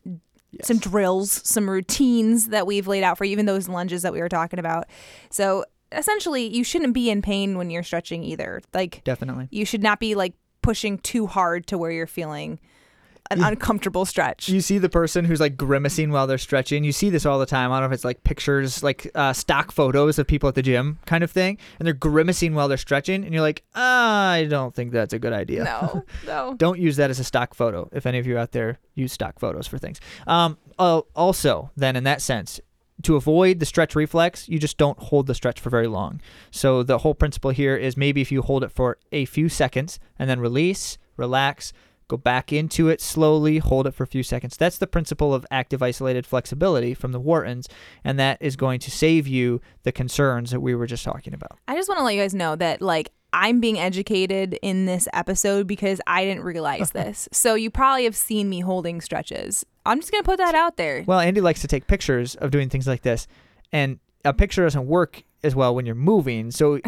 Yes. 0.53 0.67
some 0.67 0.79
drills, 0.79 1.31
some 1.31 1.71
routines 1.71 2.49
that 2.49 2.67
we've 2.67 2.89
laid 2.89 3.03
out 3.05 3.17
for 3.17 3.25
you, 3.25 3.33
even 3.33 3.47
those 3.47 3.69
lunges 3.69 4.03
that 4.03 4.13
we 4.13 4.21
were 4.21 4.29
talking 4.29 4.59
about. 4.59 4.87
So 5.31 5.65
essentially, 5.93 6.47
you 6.47 6.65
shouldn't 6.65 6.95
be 6.95 7.11
in 7.11 7.23
pain 7.23 7.57
when 7.57 7.71
you're 7.71 7.83
stretching 7.83 8.25
either. 8.25 8.61
Like, 8.75 9.03
definitely, 9.05 9.49
you 9.51 9.65
should 9.65 9.83
not 9.83 10.01
be 10.01 10.15
like 10.15 10.35
pushing 10.63 10.99
too 10.99 11.27
hard 11.27 11.67
to 11.69 11.79
where 11.79 11.91
you're 11.91 12.07
feeling 12.07 12.59
an 13.31 13.43
uncomfortable 13.43 14.05
stretch. 14.05 14.49
You 14.49 14.61
see 14.61 14.79
the 14.79 14.89
person 14.89 15.25
who's 15.25 15.41
like 15.41 15.57
grimacing 15.57 16.11
while 16.11 16.27
they're 16.27 16.39
stretching. 16.39 16.85
You 16.85 16.93
see 16.93 17.11
this 17.11 17.25
all 17.25 17.39
the 17.39 17.47
time. 17.47 17.71
I 17.71 17.77
don't 17.77 17.89
know 17.89 17.93
if 17.93 17.97
it's 17.97 18.05
like 18.05 18.25
pictures, 18.25 18.83
like 18.83 19.11
uh, 19.15 19.33
stock 19.33 19.73
photos 19.73 20.19
of 20.19 20.27
people 20.27 20.49
at 20.49 20.55
the 20.55 20.63
gym 20.63 20.99
kind 21.07 21.23
of 21.23 21.31
thing, 21.31 21.59
and 21.79 21.87
they're 21.87 21.95
grimacing 21.95 22.55
while 22.55 22.69
they're 22.69 22.77
stretching, 22.77 23.25
and 23.25 23.33
you're 23.33 23.43
like, 23.43 23.63
I 23.75 24.47
don't 24.51 24.75
think 24.75 24.93
that's 24.93 25.13
a 25.13 25.19
good 25.19 25.33
idea. 25.33 25.65
No, 25.65 26.05
no. 26.27 26.55
don't 26.57 26.79
use 26.79 26.97
that 26.97 27.11
as 27.11 27.21
a 27.21 27.25
stock 27.25 27.55
photo. 27.55 27.89
If 27.93 28.07
any 28.07 28.19
of 28.19 28.27
you 28.27 28.37
out 28.37 28.53
there 28.53 28.79
use 28.95 29.13
stock 29.13 29.39
photos 29.39 29.67
for 29.67 29.79
things. 29.79 30.01
Um, 30.27 30.59
uh, 30.79 31.03
also, 31.15 31.71
then 31.77 31.97
in 31.97 32.05
that 32.05 32.23
sense, 32.23 32.61
to 33.03 33.17
avoid 33.17 33.61
the 33.61 33.67
stretch 33.67 33.95
reflex, 33.95 34.49
you 34.49 34.59
just 34.59 34.77
don't 34.77 34.99
hold 34.99 35.27
the 35.27 35.35
stretch 35.35 35.61
for 35.61 35.71
very 35.71 35.87
long. 35.87 36.21
So 36.51 36.83
the 36.83 36.99
whole 36.99 37.15
principle 37.15 37.51
here 37.51 37.77
is 37.77 37.97
maybe 37.97 38.21
if 38.21 38.31
you 38.31 38.43
hold 38.43 38.65
it 38.65 38.71
for 38.73 38.99
a 39.13 39.25
few 39.25 39.49
seconds 39.49 39.99
and 40.19 40.29
then 40.29 40.41
release, 40.41 40.99
relax, 41.17 41.73
Go 42.11 42.17
back 42.17 42.53
into 42.53 42.89
it 42.89 43.01
slowly, 43.01 43.59
hold 43.59 43.87
it 43.87 43.95
for 43.95 44.03
a 44.03 44.07
few 44.09 44.25
seconds. 44.25 44.57
That's 44.57 44.79
the 44.79 44.89
principle 44.89 45.33
of 45.33 45.47
active 45.49 45.81
isolated 45.81 46.27
flexibility 46.27 46.93
from 46.93 47.13
the 47.13 47.21
Whartons, 47.21 47.69
and 48.03 48.19
that 48.19 48.39
is 48.41 48.57
going 48.57 48.81
to 48.81 48.91
save 48.91 49.29
you 49.29 49.61
the 49.85 49.93
concerns 49.93 50.51
that 50.51 50.59
we 50.59 50.75
were 50.75 50.89
just 50.89 51.05
talking 51.05 51.33
about. 51.33 51.57
I 51.69 51.77
just 51.77 51.89
want 51.89 52.01
to 52.01 52.05
let 52.05 52.17
you 52.17 52.21
guys 52.21 52.35
know 52.35 52.57
that, 52.57 52.83
like, 52.83 53.13
I'm 53.33 53.61
being 53.61 53.79
educated 53.79 54.59
in 54.61 54.87
this 54.87 55.07
episode 55.13 55.69
because 55.69 56.01
I 56.05 56.25
didn't 56.25 56.43
realize 56.43 56.91
this. 56.95 57.29
So 57.31 57.55
you 57.55 57.71
probably 57.71 58.03
have 58.03 58.17
seen 58.17 58.49
me 58.49 58.59
holding 58.59 59.01
stretches. 59.01 59.65
I'm 59.87 60.01
just 60.01 60.11
going 60.11 60.25
to 60.25 60.29
put 60.29 60.39
that 60.39 60.57
out 60.57 60.79
there. 60.79 61.05
Well, 61.07 61.21
Andi 61.21 61.41
likes 61.41 61.61
to 61.61 61.69
take 61.69 61.87
pictures 61.87 62.35
of 62.35 62.51
doing 62.51 62.69
things 62.71 62.89
like 62.89 63.03
this. 63.03 63.29
And 63.71 64.01
a 64.25 64.35
picture 64.35 64.65
doesn't 64.65 64.89
work 64.89 65.23
as 65.43 65.55
well 65.55 65.75
when 65.75 65.87
you're 65.87 65.95
moving. 65.95 66.51
So 66.51 66.81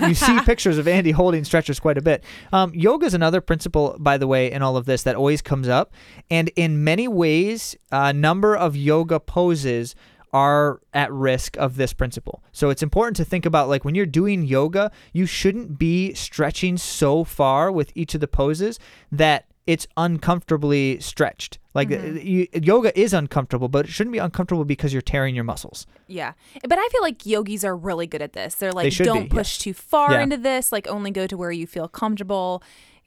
you 0.00 0.14
see 0.14 0.40
pictures 0.44 0.78
of 0.78 0.86
Andi 0.86 1.12
holding 1.12 1.44
stretchers 1.44 1.80
quite 1.80 1.98
a 1.98 2.02
bit. 2.02 2.24
Um, 2.52 2.72
yoga 2.74 3.06
is 3.06 3.14
another 3.14 3.40
principle, 3.40 3.96
by 3.98 4.18
the 4.18 4.26
way, 4.26 4.50
in 4.50 4.62
all 4.62 4.76
of 4.76 4.86
this 4.86 5.02
that 5.04 5.16
always 5.16 5.42
comes 5.42 5.68
up. 5.68 5.92
And 6.30 6.50
in 6.56 6.84
many 6.84 7.08
ways, 7.08 7.76
a 7.90 8.12
number 8.12 8.56
of 8.56 8.76
yoga 8.76 9.20
poses 9.20 9.94
are 10.32 10.80
at 10.92 11.10
risk 11.12 11.56
of 11.56 11.76
this 11.76 11.92
principle. 11.92 12.42
So 12.52 12.68
it's 12.68 12.82
important 12.82 13.16
to 13.16 13.24
think 13.24 13.46
about 13.46 13.68
like 13.68 13.84
when 13.84 13.94
you're 13.94 14.06
doing 14.06 14.42
yoga, 14.42 14.90
you 15.12 15.24
shouldn't 15.24 15.78
be 15.78 16.12
stretching 16.14 16.76
so 16.76 17.24
far 17.24 17.72
with 17.72 17.90
each 17.94 18.14
of 18.14 18.20
the 18.20 18.28
poses 18.28 18.78
that 19.10 19.46
it's 19.66 19.86
uncomfortably 19.96 21.00
stretched. 21.00 21.58
Like 21.76 21.90
mm-hmm. 21.90 22.26
you, 22.26 22.48
yoga 22.54 22.98
is 22.98 23.12
uncomfortable, 23.12 23.68
but 23.68 23.84
it 23.84 23.90
shouldn't 23.90 24.12
be 24.12 24.18
uncomfortable 24.18 24.64
because 24.64 24.94
you're 24.94 25.02
tearing 25.02 25.34
your 25.34 25.44
muscles. 25.44 25.86
Yeah, 26.06 26.32
but 26.66 26.78
I 26.78 26.88
feel 26.88 27.02
like 27.02 27.26
yogis 27.26 27.64
are 27.64 27.76
really 27.76 28.06
good 28.06 28.22
at 28.22 28.32
this. 28.32 28.54
They're 28.54 28.72
like, 28.72 28.96
they 28.96 29.04
don't 29.04 29.24
be, 29.24 29.36
push 29.36 29.60
yeah. 29.60 29.64
too 29.64 29.74
far 29.74 30.12
yeah. 30.12 30.22
into 30.22 30.38
this. 30.38 30.72
Like, 30.72 30.88
only 30.88 31.10
go 31.10 31.26
to 31.26 31.36
where 31.36 31.52
you 31.52 31.66
feel 31.66 31.86
comfortable. 31.86 32.62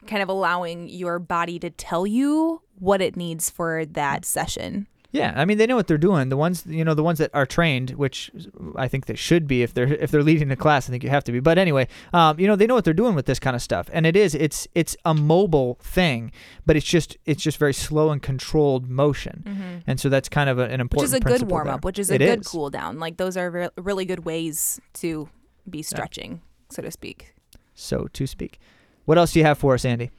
Kind 0.05 0.21
of 0.21 0.29
allowing 0.29 0.87
your 0.87 1.17
body 1.17 1.57
to 1.59 1.71
tell 1.71 2.05
you 2.05 2.61
what 2.77 3.01
it 3.01 3.17
needs 3.17 3.49
for 3.49 3.85
that 3.85 4.23
session. 4.23 4.85
Yeah, 5.11 5.33
I 5.35 5.45
mean 5.45 5.57
they 5.57 5.65
know 5.65 5.75
what 5.75 5.87
they're 5.87 5.97
doing. 5.97 6.29
The 6.29 6.37
ones 6.37 6.65
you 6.67 6.85
know, 6.85 6.93
the 6.93 7.01
ones 7.01 7.17
that 7.17 7.31
are 7.33 7.45
trained, 7.45 7.91
which 7.91 8.29
I 8.75 8.87
think 8.87 9.07
they 9.07 9.15
should 9.15 9.47
be 9.47 9.63
if 9.63 9.73
they're 9.73 9.91
if 9.91 10.11
they're 10.11 10.21
leading 10.21 10.51
a 10.51 10.55
class. 10.55 10.87
I 10.87 10.91
think 10.91 11.03
you 11.03 11.09
have 11.09 11.23
to 11.23 11.31
be. 11.31 11.39
But 11.39 11.57
anyway, 11.57 11.87
um, 12.13 12.39
you 12.39 12.45
know 12.45 12.55
they 12.55 12.67
know 12.67 12.75
what 12.75 12.85
they're 12.85 12.93
doing 12.93 13.15
with 13.15 13.25
this 13.25 13.39
kind 13.39 13.55
of 13.55 13.61
stuff, 13.61 13.89
and 13.91 14.05
it 14.05 14.15
is 14.15 14.35
it's 14.35 14.67
it's 14.75 14.95
a 15.05 15.15
mobile 15.15 15.79
thing, 15.81 16.31
but 16.65 16.77
it's 16.77 16.85
just 16.85 17.17
it's 17.25 17.41
just 17.41 17.57
very 17.57 17.73
slow 17.73 18.11
and 18.11 18.21
controlled 18.21 18.87
motion, 18.87 19.43
mm-hmm. 19.47 19.77
and 19.87 19.99
so 19.99 20.09
that's 20.09 20.29
kind 20.29 20.47
of 20.47 20.59
a, 20.59 20.65
an 20.65 20.79
important. 20.79 21.11
Which 21.11 21.21
is 21.21 21.37
a 21.37 21.39
good 21.39 21.49
warm 21.49 21.69
up, 21.69 21.83
Which 21.83 21.97
is 21.97 22.11
a 22.11 22.15
it 22.15 22.19
good 22.19 22.41
is. 22.41 22.47
cool 22.47 22.69
down. 22.69 22.99
Like 22.99 23.17
those 23.17 23.35
are 23.35 23.49
re- 23.49 23.69
really 23.77 24.05
good 24.05 24.25
ways 24.25 24.79
to 24.95 25.27
be 25.67 25.81
stretching, 25.81 26.33
yeah. 26.33 26.75
so 26.75 26.81
to 26.83 26.91
speak. 26.91 27.33
So 27.73 28.07
to 28.13 28.27
speak. 28.27 28.59
What 29.05 29.17
else 29.17 29.33
do 29.33 29.39
you 29.39 29.45
have 29.45 29.57
for 29.57 29.73
us, 29.73 29.85
Andi? 29.85 30.11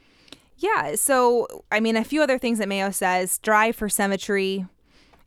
Yeah, 0.57 0.95
so 0.95 1.63
I 1.71 1.79
mean, 1.79 1.95
a 1.95 2.03
few 2.03 2.21
other 2.21 2.37
things 2.37 2.59
that 2.59 2.67
Mayo 2.67 2.91
says: 2.91 3.39
drive 3.39 3.77
for 3.77 3.87
symmetry 3.87 4.65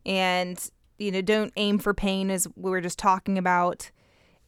and 0.05 0.69
you 0.97 1.11
know 1.11 1.21
don't 1.21 1.51
aim 1.57 1.77
for 1.77 1.93
pain 1.93 2.29
as 2.29 2.47
we 2.55 2.69
were 2.69 2.81
just 2.81 2.99
talking 2.99 3.37
about 3.37 3.91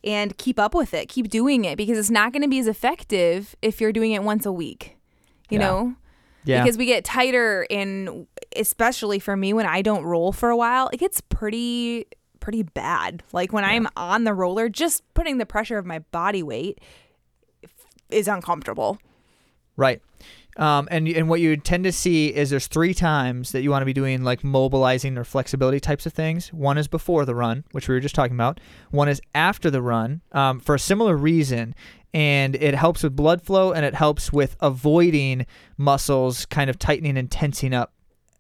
and 0.04 0.38
keep 0.38 0.60
up 0.60 0.74
with 0.74 0.94
it 0.94 1.10
keep 1.10 1.30
doing 1.30 1.66
it 1.66 1.78
because 1.78 1.98
it's 1.98 2.12
not 2.12 2.32
going 2.32 2.42
to 2.42 2.48
be 2.48 2.60
as 2.60 2.68
effective 2.68 3.56
if 3.62 3.82
you're 3.82 3.92
doing 3.92 4.12
it 4.12 4.24
once 4.24 4.46
a 4.46 4.52
week 4.52 4.98
you 5.50 5.60
yeah. 5.60 5.66
know 5.66 5.96
yeah. 6.46 6.64
because 6.64 6.78
we 6.78 6.86
get 6.86 7.04
tighter 7.04 7.66
and 7.70 8.28
especially 8.56 9.20
for 9.20 9.36
me 9.36 9.54
when 9.54 9.66
i 9.66 9.82
don't 9.82 10.04
roll 10.04 10.32
for 10.32 10.50
a 10.50 10.58
while 10.58 10.90
it 10.94 10.98
gets 10.98 11.22
pretty 11.22 12.06
pretty 12.40 12.64
bad 12.64 13.24
like 13.34 13.52
when 13.52 13.64
yeah. 13.64 13.72
i'm 13.72 13.88
on 13.98 14.24
the 14.24 14.34
roller 14.34 14.70
just 14.70 15.04
putting 15.14 15.38
the 15.38 15.46
pressure 15.46 15.78
of 15.78 15.86
my 15.86 16.00
body 16.00 16.44
weight 16.44 16.80
is 18.10 18.28
uncomfortable 18.28 19.00
right 19.76 20.02
um, 20.58 20.88
and 20.92 21.08
and 21.08 21.30
what 21.30 21.40
you 21.40 21.56
tend 21.58 21.84
to 21.84 21.92
see 21.92 22.28
is 22.28 22.50
there's 22.50 22.68
three 22.68 22.94
times 22.94 23.52
that 23.52 23.62
you 23.62 23.70
want 23.70 23.82
to 23.82 23.86
be 23.86 23.94
doing 23.94 24.24
like 24.24 24.44
mobilizing 24.44 25.18
or 25.18 25.24
flexibility 25.24 25.80
types 25.80 26.06
of 26.06 26.14
things. 26.14 26.52
One 26.52 26.78
is 26.78 26.88
before 26.88 27.26
the 27.26 27.36
run, 27.36 27.64
which 27.72 27.88
we 27.88 27.96
were 27.96 28.02
just 28.02 28.16
talking 28.16 28.36
about. 28.36 28.60
One 28.92 29.08
is 29.08 29.22
after 29.36 29.70
the 29.70 29.82
run 29.82 30.22
um, 30.32 30.60
for 30.60 30.76
a 30.76 30.80
similar 30.80 31.16
reason, 31.16 31.76
and 32.14 32.56
it 32.56 32.74
helps 32.74 33.04
with 33.04 33.16
blood 33.16 33.42
flow 33.42 33.72
and 33.72 33.86
it 33.86 33.94
helps 33.94 34.34
with 34.34 34.56
avoiding 34.60 35.46
muscles 35.78 36.46
kind 36.46 36.70
of 36.70 36.80
tightening 36.80 37.18
and 37.18 37.30
tensing 37.30 37.74
up 37.74 37.94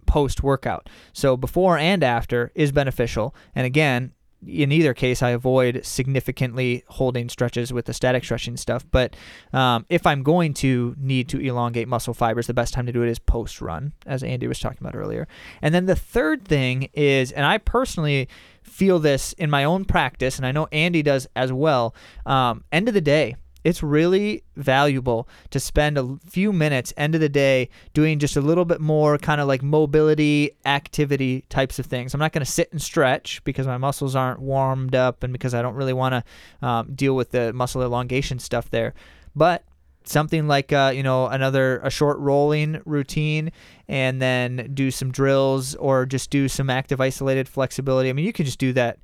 post 0.07 0.41
workout. 0.41 0.89
So 1.13 1.37
before 1.37 1.77
and 1.77 2.03
after 2.03 2.51
is 2.55 2.71
beneficial. 2.71 3.35
And 3.53 3.65
again, 3.67 4.13
in 4.45 4.71
either 4.71 4.93
case, 4.93 5.23
I 5.23 5.29
avoid 5.29 5.85
significantly 5.85 6.83
holding 6.87 7.27
stretches 7.29 7.73
with 7.73 7.85
the 7.85 7.93
static 7.93 8.23
stretching 8.23 8.57
stuff. 8.57 8.85
But 8.89 9.15
um, 9.51 9.85
if 9.89 10.05
I'm 10.05 10.21
going 10.23 10.53
to 10.55 10.95
need 10.99 11.29
to 11.29 11.39
elongate 11.39 11.87
muscle 11.87 12.13
fibers, 12.13 12.47
the 12.47 12.53
best 12.53 12.73
time 12.73 12.85
to 12.85 12.91
do 12.91 13.01
it 13.01 13.09
is 13.09 13.19
post 13.19 13.61
run, 13.61 13.93
as 14.05 14.21
Andi 14.21 14.47
was 14.47 14.59
talking 14.59 14.79
about 14.81 14.95
earlier. 14.95 15.27
And 15.61 15.73
then 15.73 15.85
the 15.85 15.95
third 15.95 16.45
thing 16.45 16.89
is, 16.93 17.31
and 17.31 17.45
I 17.45 17.57
personally 17.57 18.27
feel 18.61 18.99
this 18.99 19.33
in 19.33 19.49
my 19.49 19.63
own 19.63 19.85
practice, 19.85 20.37
and 20.37 20.45
I 20.45 20.51
know 20.51 20.67
Andi 20.71 21.03
does 21.03 21.27
as 21.35 21.51
well. 21.51 21.95
Um, 22.25 22.63
end 22.71 22.87
of 22.87 22.93
the 22.93 23.01
day, 23.01 23.35
it's 23.67 23.83
really 23.83 24.43
valuable 24.55 25.27
to 25.49 25.59
spend 25.59 25.97
a 25.97 26.17
few 26.25 26.53
minutes 26.53 26.93
end 26.95 27.15
of 27.15 27.19
the 27.19 27.27
day 27.27 27.67
doing 27.93 28.17
just 28.17 28.37
a 28.37 28.41
little 28.41 28.63
bit 28.63 28.79
more 28.79 29.17
kind 29.17 29.41
of 29.41 29.47
like 29.49 29.61
mobility 29.61 30.51
activity 30.63 31.43
types 31.49 31.77
of 31.77 31.85
things. 31.85 32.13
I'm 32.13 32.21
not 32.21 32.31
going 32.31 32.45
to 32.45 32.49
sit 32.49 32.71
and 32.71 32.81
stretch 32.81 33.43
because 33.43 33.67
my 33.67 33.77
muscles 33.77 34.15
aren't 34.15 34.39
warmed 34.39 34.95
up 34.95 35.21
and 35.21 35.33
because 35.33 35.53
I 35.53 35.61
don't 35.61 35.75
really 35.75 35.91
want 35.91 36.13
to 36.13 36.65
um, 36.65 36.93
deal 36.95 37.13
with 37.13 37.31
the 37.31 37.51
muscle 37.51 37.81
elongation 37.81 38.39
stuff 38.39 38.69
there. 38.69 38.93
But 39.35 39.65
something 40.05 40.47
like 40.47 40.71
uh, 40.71 40.93
you 40.95 41.03
know 41.03 41.27
another 41.27 41.79
a 41.79 41.89
short 41.89 42.17
rolling 42.19 42.81
routine 42.85 43.51
and 43.89 44.21
then 44.21 44.71
do 44.73 44.91
some 44.91 45.11
drills 45.11 45.75
or 45.75 46.05
just 46.05 46.29
do 46.29 46.47
some 46.47 46.69
active 46.69 47.01
isolated 47.01 47.49
flexibility 47.49 48.09
i 48.09 48.13
mean 48.13 48.25
you 48.25 48.31
can 48.31 48.45
just 48.45 48.57
do 48.57 48.71
that 48.71 48.99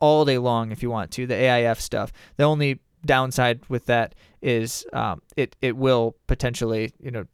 all 0.00 0.24
day 0.24 0.38
long 0.38 0.72
if 0.72 0.82
you 0.82 0.88
want 0.88 1.10
to 1.10 1.26
the 1.26 1.34
aif 1.34 1.78
stuff 1.78 2.10
the 2.38 2.44
only 2.44 2.80
downside 3.06 3.60
with 3.68 3.86
that 3.86 4.14
is 4.42 4.84
um, 4.92 5.22
it 5.36 5.56
it 5.62 5.76
will 5.76 6.16
potentially 6.26 6.92
you 7.00 7.10
know 7.10 7.24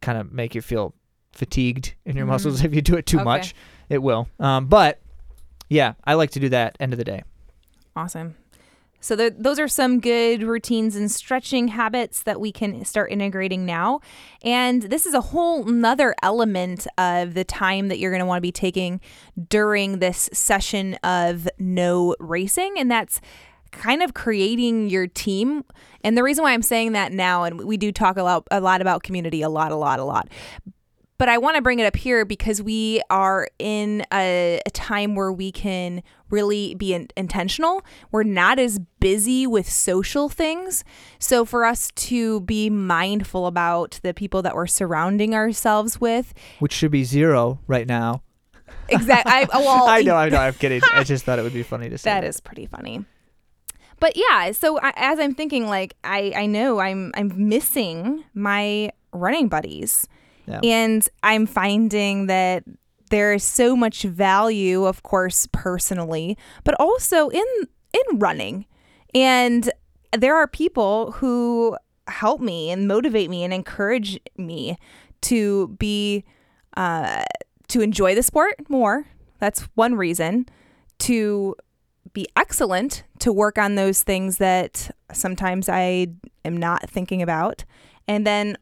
kind 0.00 0.18
of 0.18 0.32
make 0.32 0.54
you 0.54 0.60
feel 0.62 0.94
fatigued 1.32 1.94
in 2.04 2.16
your 2.16 2.24
Mhm. 2.26 2.30
muscles 2.30 2.64
if 2.64 2.74
you 2.74 2.82
do 2.82 2.96
it 2.96 3.06
too 3.06 3.18
Okay. 3.18 3.24
much 3.24 3.54
it 3.88 3.98
will 3.98 4.28
um, 4.40 4.66
but 4.66 5.00
yeah 5.68 5.92
i 6.04 6.14
like 6.14 6.30
to 6.32 6.40
do 6.40 6.48
that 6.48 6.76
end 6.80 6.92
of 6.92 6.98
the 6.98 7.04
day 7.04 7.22
Awesome. 7.96 8.36
So 9.00 9.14
th- 9.16 9.34
those 9.38 9.58
are 9.60 9.68
some 9.68 9.98
good 10.00 10.42
routines 10.42 10.96
and 10.96 11.10
stretching 11.10 11.68
habits 11.68 12.22
that 12.24 12.40
we 12.40 12.50
can 12.52 12.84
start 12.84 13.10
integrating 13.12 13.64
now. 13.64 14.00
And 14.42 14.82
this 14.82 15.06
is 15.06 15.14
a 15.14 15.20
whole 15.20 15.64
nother 15.64 16.14
element 16.22 16.86
of 16.96 17.34
the 17.34 17.44
time 17.44 17.88
that 17.88 17.98
you're 18.00 18.10
going 18.10 18.20
to 18.20 18.26
want 18.26 18.38
to 18.38 18.42
be 18.42 18.50
taking 18.52 19.00
during 19.48 20.00
this 20.00 20.28
session 20.32 20.94
of 21.04 21.48
no 21.60 22.14
racing. 22.20 22.74
And 22.76 22.90
that's 22.90 23.20
kind 23.72 24.02
of 24.02 24.14
creating 24.14 24.90
your 24.90 25.06
team. 25.06 25.64
And 26.02 26.16
the 26.16 26.22
reason 26.22 26.44
why 26.44 26.52
I'm 26.52 26.62
saying 26.62 26.92
that 26.92 27.12
now, 27.12 27.44
and 27.44 27.64
we 27.64 27.76
do 27.76 27.92
talk 27.92 28.16
a 28.16 28.22
lot, 28.22 28.46
a 28.50 28.60
lot 28.60 28.80
about 28.80 29.02
community, 29.02 29.42
a 29.42 29.48
lot, 29.48 29.72
a 29.72 29.76
lot, 29.76 29.98
a 29.98 30.04
lot. 30.04 30.28
But 31.18 31.28
I 31.28 31.38
want 31.38 31.56
to 31.56 31.62
bring 31.62 31.80
it 31.80 31.84
up 31.84 31.96
here 31.96 32.24
because 32.24 32.62
we 32.62 33.02
are 33.10 33.48
in 33.58 34.04
a, 34.12 34.60
a 34.64 34.70
time 34.70 35.16
where 35.16 35.32
we 35.32 35.50
can 35.50 36.04
really 36.30 36.76
be 36.76 36.94
in, 36.94 37.08
intentional. 37.16 37.84
We're 38.12 38.22
not 38.22 38.60
as 38.60 38.78
busy 39.00 39.44
with 39.44 39.68
social 39.68 40.28
things. 40.28 40.84
So, 41.18 41.44
for 41.44 41.64
us 41.64 41.90
to 41.96 42.42
be 42.42 42.70
mindful 42.70 43.48
about 43.48 43.98
the 44.04 44.14
people 44.14 44.42
that 44.42 44.54
we're 44.54 44.68
surrounding 44.68 45.34
ourselves 45.34 46.00
with, 46.00 46.34
which 46.60 46.72
should 46.72 46.92
be 46.92 47.02
zero 47.02 47.58
right 47.66 47.88
now 47.88 48.22
exactly. 48.88 49.32
I, 49.32 49.46
well, 49.58 49.86
i 49.88 50.02
know 50.02 50.16
i 50.16 50.28
know 50.28 50.38
i'm 50.38 50.54
kidding 50.54 50.80
i 50.92 51.04
just 51.04 51.24
thought 51.24 51.38
it 51.38 51.42
would 51.42 51.52
be 51.52 51.62
funny 51.62 51.88
to 51.90 51.98
say 51.98 52.10
That 52.10 52.24
is 52.24 52.40
pretty 52.40 52.66
funny. 52.66 53.04
But 54.00 54.16
yeah, 54.16 54.52
so 54.52 54.78
I, 54.80 54.92
as 54.96 55.18
I'm 55.18 55.34
thinking, 55.34 55.66
like 55.66 55.94
I, 56.04 56.32
I 56.36 56.46
know 56.46 56.78
I'm 56.80 57.12
I'm 57.16 57.32
missing 57.48 58.24
my 58.34 58.90
running 59.12 59.48
buddies, 59.48 60.06
Yeah. 60.46 60.60
and 60.62 61.08
I'm 61.22 61.46
finding 61.46 62.26
that 62.26 62.64
there 63.10 63.32
is 63.32 63.42
so 63.42 63.74
much 63.74 64.02
value, 64.02 64.84
of 64.84 65.02
course, 65.02 65.48
personally, 65.52 66.36
but 66.64 66.74
also 66.78 67.28
in 67.30 67.44
in 67.92 68.18
running, 68.18 68.66
and 69.14 69.70
there 70.16 70.36
are 70.36 70.46
people 70.46 71.12
who 71.12 71.76
help 72.06 72.40
me 72.40 72.70
and 72.70 72.86
motivate 72.88 73.28
me 73.30 73.44
and 73.44 73.52
encourage 73.52 74.18
me 74.36 74.76
to 75.22 75.68
be 75.78 76.24
uh, 76.76 77.22
to 77.68 77.80
enjoy 77.80 78.14
the 78.14 78.22
sport 78.22 78.54
more. 78.68 79.06
That's 79.40 79.62
one 79.74 79.94
reason 79.94 80.46
to 81.00 81.54
be 82.18 82.26
excellent 82.34 83.04
to 83.20 83.32
work 83.32 83.58
on 83.58 83.76
those 83.76 84.02
things 84.02 84.38
that 84.38 84.90
sometimes 85.12 85.68
I 85.68 86.08
am 86.44 86.56
not 86.56 86.90
thinking 86.90 87.22
about. 87.22 87.64
And 88.08 88.26
then 88.26 88.58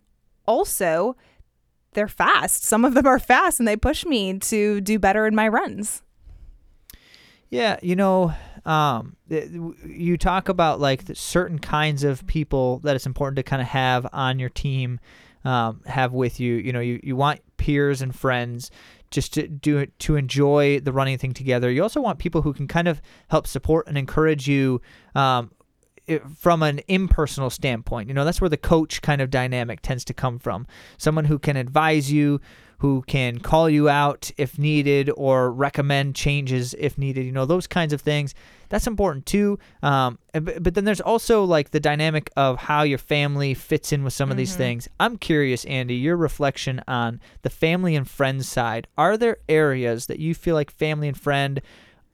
also, 0.47 1.17
they're 1.93 2.07
fast. 2.07 2.65
Some 2.65 2.85
of 2.85 2.93
them 2.93 3.07
are 3.07 3.19
fast 3.19 3.59
and 3.59 3.67
they 3.67 3.75
push 3.75 4.05
me 4.05 4.39
to 4.41 4.83
do 4.83 4.99
better 4.99 5.27
in 5.27 5.35
my 5.35 5.49
runs. 5.49 6.03
Yeah, 7.49 7.79
you 7.81 7.97
know, 7.97 8.35
um, 8.67 9.17
you 9.31 10.19
talk 10.19 10.51
about 10.51 10.79
like 10.79 11.05
certain 11.15 11.59
kinds 11.59 12.05
of 12.05 12.27
people 12.27 12.81
that 12.81 12.95
it's 12.95 13.07
important 13.07 13.37
to 13.37 13.43
kind 13.43 13.63
of 13.63 13.69
have 13.69 14.07
on 14.13 14.39
your 14.39 14.51
team, 14.51 15.01
um, 15.47 15.81
have 15.87 16.13
with 16.13 16.41
you. 16.41 16.57
You 16.57 16.75
know, 16.75 16.81
you, 16.81 17.01
you 17.03 17.17
want 17.17 17.41
peers 17.57 18.03
and 18.03 18.15
friends 18.15 18.71
just 19.17 19.33
to 19.33 19.49
do 19.49 19.79
it 19.79 19.99
to 19.99 20.15
enjoy 20.15 20.79
the 20.79 20.93
running 20.93 21.17
thing 21.17 21.33
together. 21.33 21.71
You 21.71 21.83
also 21.83 22.03
want 22.03 22.19
people 22.19 22.43
who 22.43 22.53
can 22.53 22.69
kind 22.69 22.87
of 22.87 23.01
help 23.29 23.47
support 23.47 23.89
and 23.89 23.97
encourage 23.99 24.47
you. 24.47 24.81
Um, 25.15 25.51
from 26.39 26.63
an 26.63 26.81
impersonal 26.87 27.51
standpoint, 27.51 28.07
you 28.07 28.15
know, 28.15 28.25
that's 28.25 28.41
where 28.41 28.49
the 28.49 28.57
coach 28.57 29.03
kind 29.03 29.21
of 29.21 29.29
dynamic 29.29 29.81
tends 29.81 30.05
to 30.05 30.15
come 30.15 30.39
from. 30.39 30.65
Someone 30.99 31.25
who 31.25 31.37
can 31.37 31.57
advise 31.57 32.13
you, 32.13 32.41
who 32.79 33.03
can 33.09 33.41
call 33.41 33.69
you 33.69 33.89
out 33.89 34.31
if 34.37 34.57
needed 34.57 35.11
or 35.17 35.51
recommend 35.51 36.15
changes 36.15 36.75
if 36.79 36.97
needed. 36.97 37.25
You 37.25 37.33
know, 37.33 37.45
those 37.45 37.67
kinds 37.67 37.93
of 37.93 38.03
things. 38.03 38.35
That's 38.69 38.87
important 38.87 39.27
too. 39.27 39.59
Um, 39.83 40.19
but, 40.33 40.63
but 40.63 40.75
then 40.75 40.85
there's 40.85 41.01
also 41.01 41.45
like 41.45 41.71
the 41.71 41.81
dynamic 41.81 42.31
of 42.37 42.59
how 42.59 42.83
your 42.83 42.99
family 42.99 43.55
fits 43.55 43.93
in 43.93 44.05
with 44.05 44.13
some 44.13 44.31
of 44.31 44.37
these 44.37 44.55
Mhm. 44.55 44.59
things. 44.59 44.89
I'm 45.01 45.17
curious, 45.19 45.65
Andi, 45.65 46.01
your 46.01 46.17
reflection 46.17 46.83
on 46.89 47.21
the 47.43 47.51
family 47.51 47.95
and 47.97 48.09
friends 48.09 48.49
side. 48.49 48.87
Are 48.99 49.17
there 49.17 49.39
areas 49.49 50.07
that 50.07 50.19
you 50.19 50.35
feel 50.35 50.55
like 50.55 50.71
family 50.71 51.09
and 51.09 51.19
friend 51.19 51.61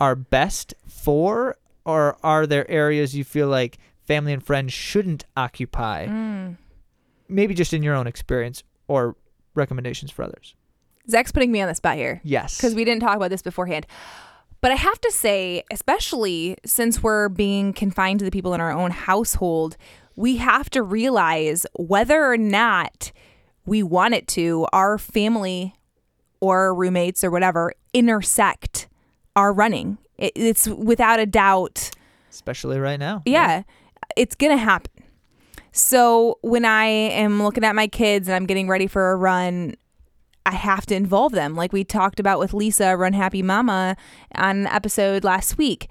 are 0.01 0.15
best 0.15 0.75
for, 0.89 1.57
or 1.85 2.17
are 2.23 2.47
there 2.47 2.69
areas 2.71 3.15
you 3.17 3.25
feel 3.25 3.49
like 3.49 3.79
family 4.07 4.33
and 4.33 4.45
friends 4.45 4.73
shouldn't 4.73 5.25
occupy? 5.37 6.07
Mm. 6.07 6.57
Maybe 7.29 7.55
just 7.55 7.73
in 7.73 7.83
your 7.83 7.95
own 7.95 8.07
experience 8.07 8.63
or 8.89 9.17
recommendations 9.55 10.11
for 10.11 10.23
others. 10.23 10.55
Zach's 11.11 11.33
putting 11.33 11.51
me 11.51 11.61
on 11.61 11.69
the 11.69 11.75
spot 11.75 11.97
here 11.97 12.21
Yes. 12.23 12.57
because 12.57 12.75
we 12.75 12.85
didn't 12.85 13.01
talk 13.03 13.17
about 13.17 13.31
this 13.31 13.43
beforehand. 13.43 13.87
But 14.63 14.71
I 14.71 14.77
have 14.77 15.01
to 15.01 15.11
say, 15.11 15.65
especially 15.73 16.57
since 16.65 17.03
we're 17.03 17.29
being 17.29 17.73
confined 17.73 18.21
to 18.21 18.25
the 18.25 18.31
people 18.31 18.55
in 18.55 18.61
our 18.61 18.71
own 18.71 18.93
household, 18.93 19.77
we 20.15 20.37
have 20.37 20.71
to 20.71 20.83
realize 20.83 21.67
whether 21.75 22.25
or 22.25 22.37
not 22.37 23.11
we 23.67 23.83
want 23.83 24.15
it 24.15 24.29
to, 24.29 24.67
our 24.73 24.99
family 24.99 25.75
or 26.41 26.73
roommates 26.75 27.25
or 27.25 27.31
whatever 27.31 27.73
intersect 27.93 28.89
our 29.35 29.53
running. 29.53 29.99
It, 30.17 30.33
it's 30.37 30.69
without 30.69 31.19
a 31.19 31.27
doubt 31.27 31.91
especially 32.31 32.79
right 32.79 32.99
now. 32.99 33.23
yeah, 33.27 33.65
it's 34.17 34.37
gonna 34.37 34.57
happen. 34.57 34.93
So 35.73 36.39
when 36.43 36.65
I 36.65 36.85
am 36.85 37.43
looking 37.43 37.65
at 37.65 37.75
my 37.75 37.89
kids 37.89 38.29
and 38.29 38.35
I'm 38.35 38.47
getting 38.47 38.69
ready 38.69 38.87
for 38.87 39.11
a 39.11 39.17
run, 39.17 39.75
I 40.45 40.53
have 40.53 40.87
to 40.87 40.95
involve 40.95 41.33
them. 41.33 41.55
Like 41.55 41.73
we 41.73 41.85
talked 41.85 42.21
about 42.21 42.39
with 42.39 42.55
Lisa, 42.55 42.97
Run 42.97 43.13
Happy 43.13 43.43
Mama, 43.43 43.97
on 44.35 44.59
an 44.59 44.67
episode 44.67 45.25
last 45.25 45.59
week, 45.59 45.89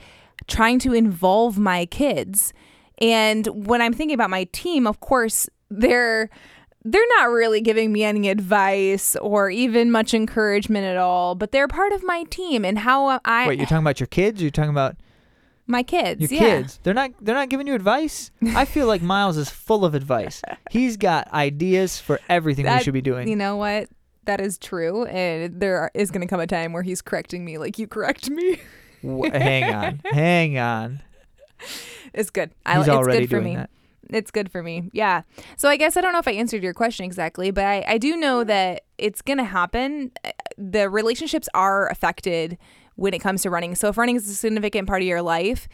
trying 0.47 0.79
to 0.79 0.93
involve 0.93 1.57
my 1.57 1.85
kids. 1.85 2.53
And 2.99 3.47
when 3.47 3.81
I'm 3.81 3.93
thinking 3.93 4.13
about 4.13 4.29
my 4.29 4.45
team, 4.51 4.85
of 4.85 4.99
course, 4.99 5.49
they're 5.69 6.29
they're 6.83 7.07
not 7.17 7.29
really 7.29 7.61
giving 7.61 7.91
me 7.91 8.03
any 8.03 8.29
advice 8.29 9.15
or 9.17 9.49
even 9.49 9.91
much 9.91 10.13
encouragement 10.13 10.85
at 10.85 10.97
all, 10.97 11.35
but 11.35 11.51
they're 11.51 11.67
part 11.67 11.93
of 11.93 12.03
my 12.03 12.23
team 12.23 12.65
and 12.65 12.79
how 12.79 13.19
I 13.23 13.47
Wait, 13.47 13.59
you're 13.59 13.67
talking 13.67 13.83
about 13.83 13.99
your 13.99 14.07
kids? 14.07 14.41
You're 14.41 14.51
talking 14.51 14.71
about 14.71 14.97
my 15.67 15.83
kids. 15.83 16.21
your 16.21 16.41
yeah. 16.41 16.57
kids? 16.57 16.79
They're 16.83 16.93
not. 16.93 17.11
They're 17.21 17.35
not 17.35 17.49
giving 17.49 17.67
you 17.67 17.75
advice. 17.75 18.31
I 18.55 18.65
feel 18.65 18.87
like 18.87 19.01
Miles 19.01 19.37
is 19.37 19.49
full 19.49 19.85
of 19.85 19.95
advice. 19.95 20.41
He's 20.71 20.97
got 20.97 21.31
ideas 21.31 21.99
for 21.99 22.19
everything 22.29 22.65
we 22.65 22.83
should 22.83 22.93
be 22.93 23.01
doing. 23.01 23.27
You 23.27 23.35
know 23.35 23.55
what? 23.55 23.89
That 24.31 24.39
is 24.39 24.57
true, 24.57 25.03
and 25.07 25.59
there 25.59 25.91
is 25.93 26.09
going 26.09 26.21
to 26.21 26.25
come 26.27 26.39
a 26.39 26.47
time 26.47 26.71
where 26.71 26.83
he's 26.83 27.01
correcting 27.01 27.43
me, 27.43 27.57
like 27.57 27.77
you 27.77 27.85
correct 27.85 28.29
me. 28.29 28.61
Hang 29.01 29.73
on, 29.73 30.01
hang 30.05 30.57
on. 30.57 31.01
It's 32.13 32.29
good. 32.29 32.51
I, 32.65 32.77
He's 32.77 32.87
it's 32.87 32.95
already 32.95 33.19
good 33.19 33.29
for 33.29 33.41
doing 33.41 33.43
me. 33.43 33.55
that. 33.57 33.69
It's 34.09 34.31
good 34.31 34.49
for 34.49 34.63
me. 34.63 34.89
Yeah. 34.93 35.23
So 35.57 35.67
I 35.67 35.75
guess 35.75 35.97
I 35.97 36.01
don't 36.01 36.13
know 36.13 36.19
if 36.19 36.29
I 36.29 36.31
answered 36.31 36.63
your 36.63 36.73
question 36.73 37.03
exactly, 37.05 37.51
but 37.51 37.65
I, 37.65 37.83
I 37.85 37.97
do 37.97 38.15
know 38.15 38.45
that 38.45 38.83
it's 38.97 39.21
going 39.21 39.37
to 39.37 39.43
happen. 39.43 40.11
The 40.57 40.89
relationships 40.89 41.49
are 41.53 41.89
affected 41.89 42.57
when 42.95 43.13
it 43.13 43.19
comes 43.19 43.41
to 43.41 43.49
running. 43.49 43.75
So 43.75 43.89
if 43.89 43.97
running 43.97 44.15
is 44.15 44.29
a 44.29 44.33
significant 44.33 44.87
part 44.87 45.01
of 45.01 45.07
your 45.09 45.21
life, 45.21 45.67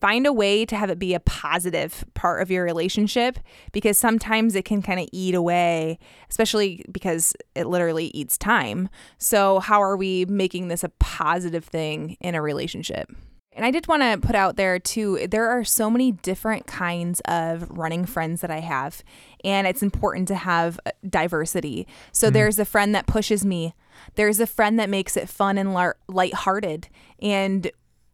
find 0.00 0.26
a 0.26 0.32
way 0.32 0.64
to 0.64 0.76
have 0.76 0.90
it 0.90 0.98
be 0.98 1.14
a 1.14 1.20
positive 1.20 2.04
part 2.14 2.40
of 2.42 2.50
your 2.50 2.64
relationship 2.64 3.38
because 3.72 3.98
sometimes 3.98 4.54
it 4.54 4.64
can 4.64 4.80
kind 4.82 5.00
of 5.00 5.08
eat 5.12 5.34
away, 5.34 5.98
especially 6.30 6.84
because 6.90 7.34
it 7.54 7.66
literally 7.66 8.06
eats 8.14 8.38
time. 8.38 8.88
So, 9.18 9.58
how 9.60 9.82
are 9.82 9.96
we 9.96 10.24
making 10.26 10.68
this 10.68 10.84
a 10.84 10.88
positive 11.00 11.64
thing 11.64 12.16
in 12.20 12.34
a 12.34 12.42
relationship? 12.42 13.10
And 13.52 13.64
I 13.64 13.72
did 13.72 13.88
want 13.88 14.02
to 14.02 14.24
put 14.24 14.36
out 14.36 14.54
there 14.54 14.78
too, 14.78 15.26
there 15.28 15.48
are 15.48 15.64
so 15.64 15.90
many 15.90 16.12
different 16.12 16.68
kinds 16.68 17.20
of 17.24 17.68
running 17.68 18.04
friends 18.04 18.40
that 18.40 18.52
I 18.52 18.60
have, 18.60 19.02
and 19.42 19.66
it's 19.66 19.82
important 19.82 20.28
to 20.28 20.36
have 20.36 20.78
uh, 20.86 20.92
diversity. 21.08 21.88
So 22.12 22.28
Mhm. 22.30 22.34
there's 22.34 22.58
a 22.60 22.64
friend 22.64 22.94
that 22.94 23.08
pushes 23.08 23.44
me, 23.44 23.74
there's 24.14 24.38
a 24.38 24.46
friend 24.46 24.78
that 24.78 24.88
makes 24.88 25.16
it 25.16 25.28
fun 25.28 25.58
and 25.58 25.74
lar- 25.74 25.96
lighthearted, 26.06 26.88
and 27.20 27.72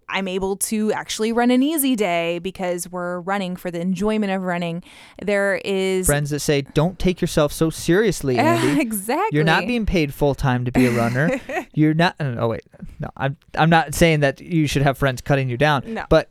I'm 0.08 0.28
able 0.28 0.56
to 0.56 0.92
actually 0.92 1.32
run 1.32 1.50
an 1.50 1.62
easy 1.62 1.96
day 1.96 2.38
because 2.38 2.88
we're 2.88 3.20
running 3.20 3.56
for 3.56 3.70
the 3.70 3.80
enjoyment 3.80 4.32
of 4.32 4.42
running. 4.42 4.82
There 5.22 5.60
is 5.64 6.06
Friends 6.06 6.30
that 6.30 6.40
say, 6.40 6.62
don't 6.62 6.98
take 6.98 7.20
yourself 7.20 7.52
so 7.52 7.70
seriously, 7.70 8.36
Andi. 8.38 8.78
exactly. 8.78 9.36
You're 9.36 9.44
not 9.44 9.66
being 9.66 9.86
paid 9.86 10.14
full 10.14 10.34
time 10.34 10.64
to 10.64 10.72
be 10.72 10.86
a 10.86 10.90
runner. 10.90 11.40
You're 11.74 11.94
not. 11.94 12.16
Uh, 12.20 12.36
oh 12.38 12.48
wait, 12.48 12.64
no. 13.00 13.08
I'm. 13.16 13.36
I'm 13.56 13.70
not 13.70 13.94
saying 13.94 14.20
that 14.20 14.40
you 14.40 14.66
should 14.66 14.82
have 14.82 14.98
friends 14.98 15.20
cutting 15.20 15.48
you 15.48 15.56
down. 15.56 15.82
No. 15.86 16.04
But 16.08 16.28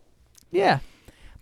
yeah, 0.51 0.79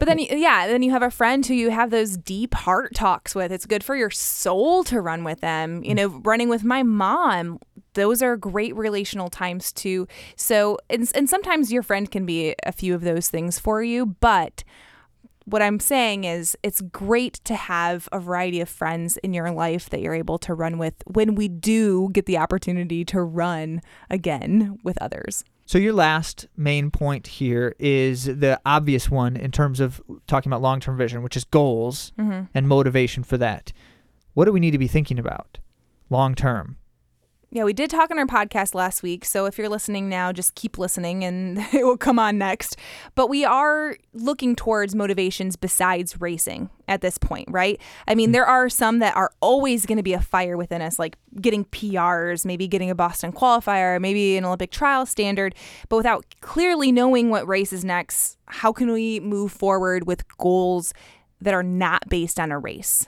But 0.01 0.07
then, 0.07 0.17
yeah, 0.17 0.65
then 0.65 0.81
you 0.81 0.89
have 0.89 1.03
a 1.03 1.11
friend 1.11 1.45
who 1.45 1.53
you 1.53 1.69
have 1.69 1.91
those 1.91 2.17
deep 2.17 2.55
heart 2.55 2.95
talks 2.95 3.35
with. 3.35 3.51
It's 3.51 3.67
good 3.67 3.83
for 3.83 3.95
your 3.95 4.09
soul 4.09 4.83
to 4.85 4.99
run 4.99 5.23
with 5.23 5.41
them. 5.41 5.83
You 5.83 5.91
mm. 5.91 5.97
know, 5.97 6.07
running 6.23 6.49
with 6.49 6.63
my 6.63 6.81
mom, 6.81 7.59
those 7.93 8.21
are 8.21 8.37
great 8.37 8.75
relational 8.75 9.29
times 9.29 9.71
too. 9.71 10.07
So, 10.35 10.77
and, 10.89 11.09
and 11.15 11.29
sometimes 11.29 11.71
your 11.71 11.83
friend 11.83 12.09
can 12.09 12.25
be 12.25 12.55
a 12.63 12.71
few 12.71 12.95
of 12.95 13.01
those 13.01 13.29
things 13.29 13.59
for 13.59 13.83
you. 13.83 14.05
But 14.05 14.63
what 15.45 15.61
I'm 15.61 15.79
saying 15.79 16.23
is, 16.23 16.55
it's 16.63 16.81
great 16.81 17.35
to 17.45 17.55
have 17.55 18.07
a 18.11 18.19
variety 18.19 18.61
of 18.61 18.69
friends 18.69 19.17
in 19.17 19.33
your 19.33 19.51
life 19.51 19.89
that 19.89 19.99
you're 19.99 20.13
able 20.13 20.37
to 20.39 20.53
run 20.53 20.77
with 20.77 20.93
when 21.05 21.35
we 21.35 21.47
do 21.47 22.09
get 22.13 22.27
the 22.27 22.37
opportunity 22.37 23.03
to 23.05 23.21
run 23.21 23.81
again 24.09 24.77
with 24.83 25.01
others. 25.01 25.43
So 25.65 25.77
your 25.77 25.93
last 25.93 26.47
main 26.55 26.91
point 26.91 27.27
here 27.27 27.75
is 27.79 28.25
the 28.25 28.59
obvious 28.65 29.09
one 29.09 29.35
in 29.35 29.51
terms 29.51 29.79
of 29.79 30.01
talking 30.27 30.51
about 30.51 30.61
long-term 30.61 30.97
vision, 30.97 31.23
which 31.23 31.35
is 31.37 31.43
goals 31.43 32.13
Mm-hmm. 32.19 32.43
and 32.53 32.67
motivation 32.67 33.23
for 33.23 33.37
that. 33.37 33.73
What 34.33 34.45
do 34.45 34.51
we 34.51 34.59
need 34.59 34.71
to 34.71 34.77
be 34.77 34.87
thinking 34.87 35.17
about 35.17 35.57
long 36.09 36.35
term? 36.35 36.77
Yeah, 37.53 37.65
we 37.65 37.73
did 37.73 37.89
talk 37.89 38.09
on 38.11 38.17
our 38.17 38.25
podcast 38.25 38.73
last 38.73 39.03
week. 39.03 39.25
So 39.25 39.45
if 39.45 39.57
you're 39.57 39.67
listening 39.67 40.07
now, 40.07 40.31
just 40.31 40.55
keep 40.55 40.77
listening 40.77 41.25
and 41.25 41.57
it 41.73 41.85
will 41.85 41.97
come 41.97 42.17
on 42.17 42.37
next. 42.37 42.77
But 43.13 43.27
we 43.27 43.43
are 43.43 43.97
looking 44.13 44.55
towards 44.55 44.95
motivations 44.95 45.57
besides 45.57 46.21
racing 46.21 46.69
at 46.87 47.01
this 47.01 47.17
point, 47.17 47.49
right? 47.51 47.81
I 48.07 48.15
mean, 48.15 48.29
hmm. 48.29 48.33
there 48.33 48.45
are 48.45 48.69
some 48.69 48.99
that 48.99 49.17
are 49.17 49.31
always 49.41 49.85
going 49.85 49.97
to 49.97 50.03
be 50.03 50.13
a 50.13 50.21
fire 50.21 50.55
within 50.55 50.81
us, 50.81 50.97
like 50.97 51.17
getting 51.41 51.65
PRs, 51.65 52.45
maybe 52.45 52.69
getting 52.69 52.89
a 52.89 52.95
Boston 52.95 53.33
qualifier, 53.33 53.99
maybe 53.99 54.37
an 54.37 54.45
Olympic 54.45 54.71
trial 54.71 55.05
standard. 55.05 55.53
But 55.89 55.97
without 55.97 56.25
clearly 56.39 56.93
knowing 56.93 57.29
what 57.29 57.45
race 57.45 57.73
is 57.73 57.83
next, 57.83 58.37
how 58.45 58.71
can 58.71 58.93
we 58.93 59.19
move 59.19 59.51
forward 59.51 60.07
with 60.07 60.25
goals 60.37 60.93
that 61.41 61.53
are 61.53 61.63
not 61.63 62.07
based 62.07 62.39
on 62.39 62.49
a 62.49 62.57
race? 62.57 63.07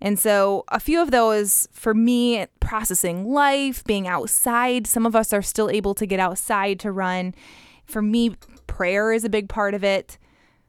And 0.00 0.18
so, 0.18 0.64
a 0.68 0.78
few 0.78 1.02
of 1.02 1.10
those 1.10 1.68
for 1.72 1.92
me, 1.92 2.46
processing 2.60 3.32
life, 3.32 3.82
being 3.84 4.06
outside. 4.06 4.86
Some 4.86 5.06
of 5.06 5.16
us 5.16 5.32
are 5.32 5.42
still 5.42 5.68
able 5.70 5.94
to 5.94 6.06
get 6.06 6.20
outside 6.20 6.78
to 6.80 6.92
run. 6.92 7.34
For 7.84 8.00
me, 8.00 8.36
prayer 8.66 9.12
is 9.12 9.24
a 9.24 9.28
big 9.28 9.48
part 9.48 9.74
of 9.74 9.82
it. 9.82 10.18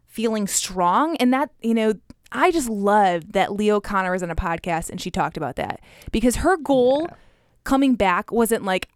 Feeling 0.08 0.48
strong. 0.48 1.16
And 1.18 1.32
that, 1.34 1.52
you 1.62 1.76
know, 1.76 1.94
I 2.32 2.52
just 2.52 2.70
love 2.70 3.34
that 3.34 3.54
Leah 3.54 3.76
O'Connor 3.76 4.12
was 4.12 4.24
on 4.24 4.32
a 4.32 4.36
podcast 4.36 4.90
and 4.90 5.00
she 5.00 5.12
talked 5.12 5.38
about 5.38 5.56
that 5.56 5.80
because 6.12 6.38
her 6.38 6.58
goal 6.58 7.10
coming 7.64 7.96
back 7.96 8.32
wasn't 8.32 8.64
like, 8.66 8.90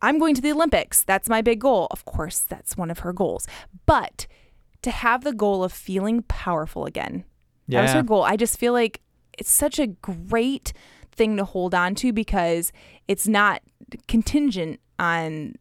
I'm 0.00 0.18
going 0.18 0.34
to 0.34 0.42
the 0.42 0.52
Olympics. 0.52 1.04
That's 1.04 1.28
my 1.28 1.42
big 1.42 1.60
goal. 1.60 1.86
Of 1.90 2.04
course, 2.04 2.40
that's 2.40 2.76
one 2.76 2.90
of 2.90 3.00
her 3.00 3.12
goals. 3.12 3.46
But 3.86 4.26
to 4.82 4.90
have 4.90 5.22
the 5.22 5.32
goal 5.32 5.62
of 5.62 5.72
feeling 5.72 6.22
powerful 6.22 6.86
again. 6.86 7.24
That 7.68 7.82
was 7.82 7.92
her 7.92 8.02
goal. 8.02 8.22
I 8.22 8.36
just 8.36 8.58
feel 8.58 8.72
like 8.72 9.00
it's 9.42 9.50
such 9.50 9.80
a 9.80 9.88
great 9.88 10.72
thing 11.10 11.36
to 11.36 11.44
hold 11.44 11.74
on 11.74 11.96
to 11.96 12.12
because 12.12 12.70
it's 13.08 13.26
not 13.26 13.60
contingent 14.06 14.78
on 15.00 15.56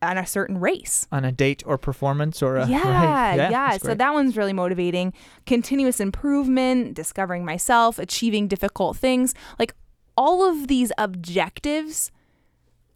on 0.00 0.16
a 0.16 0.24
certain 0.24 0.60
race. 0.60 1.08
on 1.10 1.24
a 1.24 1.32
date 1.32 1.64
or 1.66 1.76
performance 1.76 2.40
or 2.40 2.54
a 2.54 2.68
yeah, 2.68 2.82
right. 2.84 3.34
yeah. 3.34 3.50
that's 3.50 3.82
So 3.82 3.96
that 3.96 4.14
one's 4.14 4.36
really 4.36 4.52
motivating. 4.52 5.12
Continuous 5.44 5.98
improvement, 5.98 6.94
discovering 6.94 7.44
myself, 7.44 7.98
achieving 7.98 8.46
difficult 8.46 8.96
things. 8.96 9.34
Like 9.58 9.74
all 10.16 10.48
of 10.48 10.68
these 10.68 10.92
objectives 10.96 12.12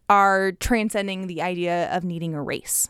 are 0.07 0.53
transcending 0.53 1.27
the 1.27 1.41
idea 1.41 1.93
of 1.93 2.05
needing 2.05 2.33
a 2.33 2.41
race. 2.41 2.87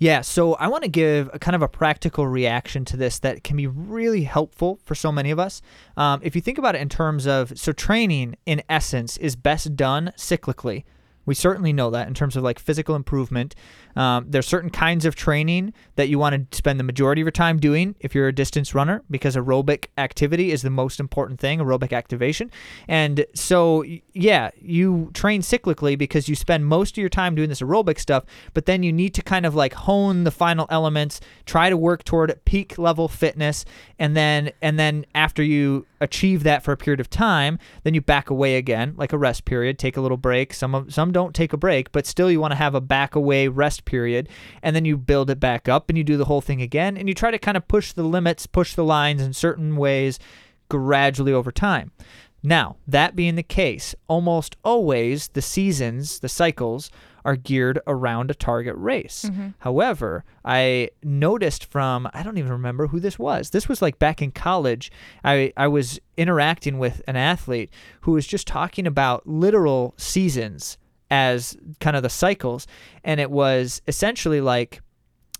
Yeah, 0.00 0.22
so 0.22 0.54
I 0.54 0.68
want 0.68 0.82
to 0.84 0.88
give 0.88 1.28
a 1.34 1.38
kind 1.38 1.54
of 1.54 1.60
a 1.60 1.68
practical 1.68 2.26
reaction 2.26 2.86
to 2.86 2.96
this 2.96 3.18
that 3.18 3.44
can 3.44 3.58
be 3.58 3.66
really 3.66 4.22
helpful 4.22 4.80
for 4.82 4.94
so 4.94 5.12
many 5.12 5.30
of 5.30 5.38
us. 5.38 5.60
Um, 5.94 6.20
if 6.22 6.34
you 6.34 6.40
think 6.40 6.56
about 6.56 6.74
it 6.74 6.80
in 6.80 6.88
terms 6.88 7.26
of, 7.26 7.58
so 7.58 7.72
training 7.72 8.36
in 8.46 8.62
essence 8.66 9.18
is 9.18 9.36
best 9.36 9.76
done 9.76 10.10
cyclically. 10.16 10.84
We 11.26 11.34
certainly 11.34 11.72
know 11.72 11.90
that 11.90 12.08
in 12.08 12.14
terms 12.14 12.36
of 12.36 12.42
like 12.42 12.58
physical 12.58 12.94
improvement. 12.94 13.54
Um, 13.96 14.26
there's 14.28 14.46
certain 14.46 14.70
kinds 14.70 15.04
of 15.04 15.14
training 15.14 15.72
that 15.96 16.08
you 16.08 16.18
want 16.18 16.50
to 16.50 16.56
spend 16.56 16.78
the 16.78 16.84
majority 16.84 17.20
of 17.20 17.24
your 17.24 17.32
time 17.32 17.58
doing 17.58 17.94
if 18.00 18.14
you're 18.14 18.28
a 18.28 18.32
distance 18.32 18.74
runner 18.74 19.02
because 19.10 19.36
aerobic 19.36 19.86
activity 19.98 20.52
is 20.52 20.62
the 20.62 20.70
most 20.70 21.00
important 21.00 21.40
thing, 21.40 21.58
aerobic 21.58 21.92
activation. 21.92 22.50
And 22.88 23.26
so, 23.34 23.84
yeah, 24.12 24.50
you 24.60 25.10
train 25.12 25.42
cyclically 25.42 25.98
because 25.98 26.28
you 26.28 26.34
spend 26.34 26.66
most 26.66 26.94
of 26.94 26.98
your 26.98 27.08
time 27.08 27.34
doing 27.34 27.48
this 27.48 27.60
aerobic 27.60 27.98
stuff, 27.98 28.24
but 28.54 28.66
then 28.66 28.82
you 28.82 28.92
need 28.92 29.14
to 29.14 29.22
kind 29.22 29.44
of 29.44 29.54
like 29.54 29.74
hone 29.74 30.24
the 30.24 30.30
final 30.30 30.66
elements, 30.70 31.20
try 31.46 31.68
to 31.68 31.76
work 31.76 32.04
toward 32.04 32.38
peak 32.44 32.78
level 32.78 33.08
fitness, 33.08 33.64
and 33.98 34.16
then 34.16 34.52
and 34.62 34.78
then 34.78 35.04
after 35.14 35.42
you 35.42 35.86
achieve 36.00 36.42
that 36.44 36.62
for 36.62 36.72
a 36.72 36.76
period 36.76 37.00
of 37.00 37.10
time, 37.10 37.58
then 37.82 37.94
you 37.94 38.00
back 38.00 38.30
away 38.30 38.56
again, 38.56 38.94
like 38.96 39.12
a 39.12 39.18
rest 39.18 39.44
period, 39.44 39.78
take 39.78 39.96
a 39.96 40.00
little 40.00 40.16
break. 40.16 40.54
Some 40.54 40.74
of 40.74 40.92
some 40.92 41.12
don't 41.12 41.34
take 41.34 41.52
a 41.52 41.58
break, 41.58 41.92
but 41.92 42.06
still 42.06 42.30
you 42.30 42.40
want 42.40 42.52
to 42.52 42.56
have 42.56 42.74
a 42.74 42.80
back 42.80 43.14
away 43.14 43.48
rest 43.48 43.84
period, 43.84 44.28
and 44.62 44.74
then 44.74 44.84
you 44.84 44.96
build 44.96 45.30
it 45.30 45.40
back 45.40 45.68
up 45.68 45.88
and 45.88 45.98
you 45.98 46.04
do 46.04 46.16
the 46.16 46.24
whole 46.24 46.40
thing 46.40 46.62
again, 46.62 46.96
and 46.96 47.08
you 47.08 47.14
try 47.14 47.30
to 47.30 47.38
kind 47.38 47.56
of 47.56 47.68
push 47.68 47.92
the 47.92 48.02
limits, 48.02 48.46
push 48.46 48.74
the 48.74 48.84
lines 48.84 49.22
in 49.22 49.32
certain 49.32 49.76
ways 49.76 50.18
gradually 50.68 51.32
over 51.32 51.52
time. 51.52 51.92
Now, 52.42 52.76
that 52.86 53.14
being 53.14 53.34
the 53.34 53.42
case, 53.42 53.94
almost 54.08 54.56
always 54.64 55.28
the 55.28 55.42
seasons, 55.42 56.20
the 56.20 56.28
cycles, 56.28 56.90
are 57.24 57.36
geared 57.36 57.80
around 57.86 58.30
a 58.30 58.34
target 58.34 58.74
race. 58.76 59.26
Mm-hmm. 59.28 59.48
However, 59.58 60.24
I 60.44 60.90
noticed 61.02 61.64
from, 61.64 62.08
I 62.12 62.22
don't 62.22 62.38
even 62.38 62.52
remember 62.52 62.86
who 62.88 63.00
this 63.00 63.18
was. 63.18 63.50
This 63.50 63.68
was 63.68 63.82
like 63.82 63.98
back 63.98 64.22
in 64.22 64.32
college. 64.32 64.90
I, 65.24 65.52
I 65.56 65.68
was 65.68 66.00
interacting 66.16 66.78
with 66.78 67.02
an 67.06 67.16
athlete 67.16 67.70
who 68.02 68.12
was 68.12 68.26
just 68.26 68.46
talking 68.46 68.86
about 68.86 69.26
literal 69.26 69.94
seasons 69.96 70.78
as 71.10 71.56
kind 71.80 71.96
of 71.96 72.02
the 72.02 72.10
cycles. 72.10 72.66
And 73.04 73.20
it 73.20 73.30
was 73.30 73.82
essentially 73.88 74.40
like, 74.40 74.80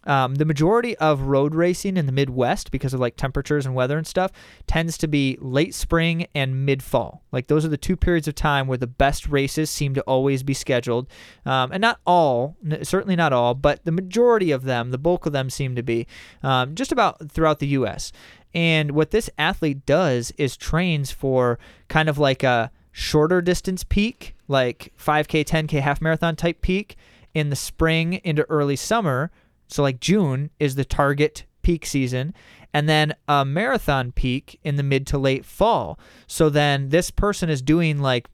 um, 0.05 0.37
the 0.37 0.45
majority 0.45 0.97
of 0.97 1.23
road 1.23 1.55
racing 1.55 1.97
in 1.97 2.07
the 2.07 2.13
Midwest, 2.13 2.71
because 2.71 2.95
of 2.95 3.01
like 3.01 3.17
temperatures 3.17 3.67
and 3.67 3.75
weather 3.75 3.99
and 3.99 4.07
stuff, 4.07 4.33
tends 4.67 4.97
to 4.99 5.09
be 5.09 5.37
late 5.41 5.75
spring 5.75 6.27
and 6.35 6.65
mid 6.65 6.83
fall. 6.83 7.23
Like 7.33 7.49
those 7.49 7.65
are 7.65 7.69
the 7.69 7.77
two 7.77 7.97
periods 7.97 8.27
of 8.27 8.35
time 8.35 8.67
where 8.67 8.79
the 8.79 8.87
best 8.87 9.29
races 9.29 9.71
seem 9.71 9.95
to 9.95 10.01
always 10.03 10.43
be 10.43 10.55
scheduled. 10.55 11.09
Um, 11.45 11.73
and 11.73 11.81
not 11.81 12.01
all, 12.07 12.57
certainly 12.83 13.17
not 13.17 13.33
all, 13.33 13.55
but 13.55 13.85
the 13.85 13.93
majority 13.93 14.51
of 14.51 14.65
them, 14.65 14.91
the 14.91 14.99
bulk 14.99 15.27
of 15.27 15.33
them 15.33 15.51
seem 15.51 15.75
to 15.77 15.83
be 15.83 16.07
um, 16.43 16.75
just 16.75 16.93
about 16.93 17.31
throughout 17.31 17.59
the 17.59 17.69
U.S. 17.69 18.13
And 18.55 18.93
what 18.93 19.11
this 19.11 19.31
athlete 19.39 19.87
does 19.87 20.33
is 20.33 20.57
trains 20.57 21.11
for 21.11 21.59
kind 21.89 22.09
of 22.09 22.19
like 22.19 22.43
a 22.43 22.71
shorter 22.93 23.41
distance 23.41 23.85
peak, 23.85 24.35
like 24.49 24.93
5K, 24.99 25.45
10K, 25.45 25.81
half 25.81 26.01
marathon 26.01 26.37
type 26.37 26.61
peak 26.61 26.97
in 27.35 27.51
the 27.51 27.57
spring 27.57 28.15
into 28.25 28.43
early 28.51 28.77
summer. 28.77 29.31
So, 29.71 29.83
like 29.83 30.01
June 30.01 30.51
is 30.59 30.75
the 30.75 30.85
target 30.85 31.45
peak 31.63 31.87
season, 31.87 32.35
and 32.73 32.89
then 32.89 33.15
a 33.29 33.45
marathon 33.45 34.13
peak 34.13 34.59
in 34.63 34.77
the 34.77 34.83
mid 34.83 35.07
to 35.09 35.19
late 35.19 35.45
fall. 35.45 35.99
So, 36.27 36.51
then 36.51 36.89
this 36.91 37.11
person 37.11 37.49
is 37.49 37.63
doing 37.63 37.99
like 38.01 38.29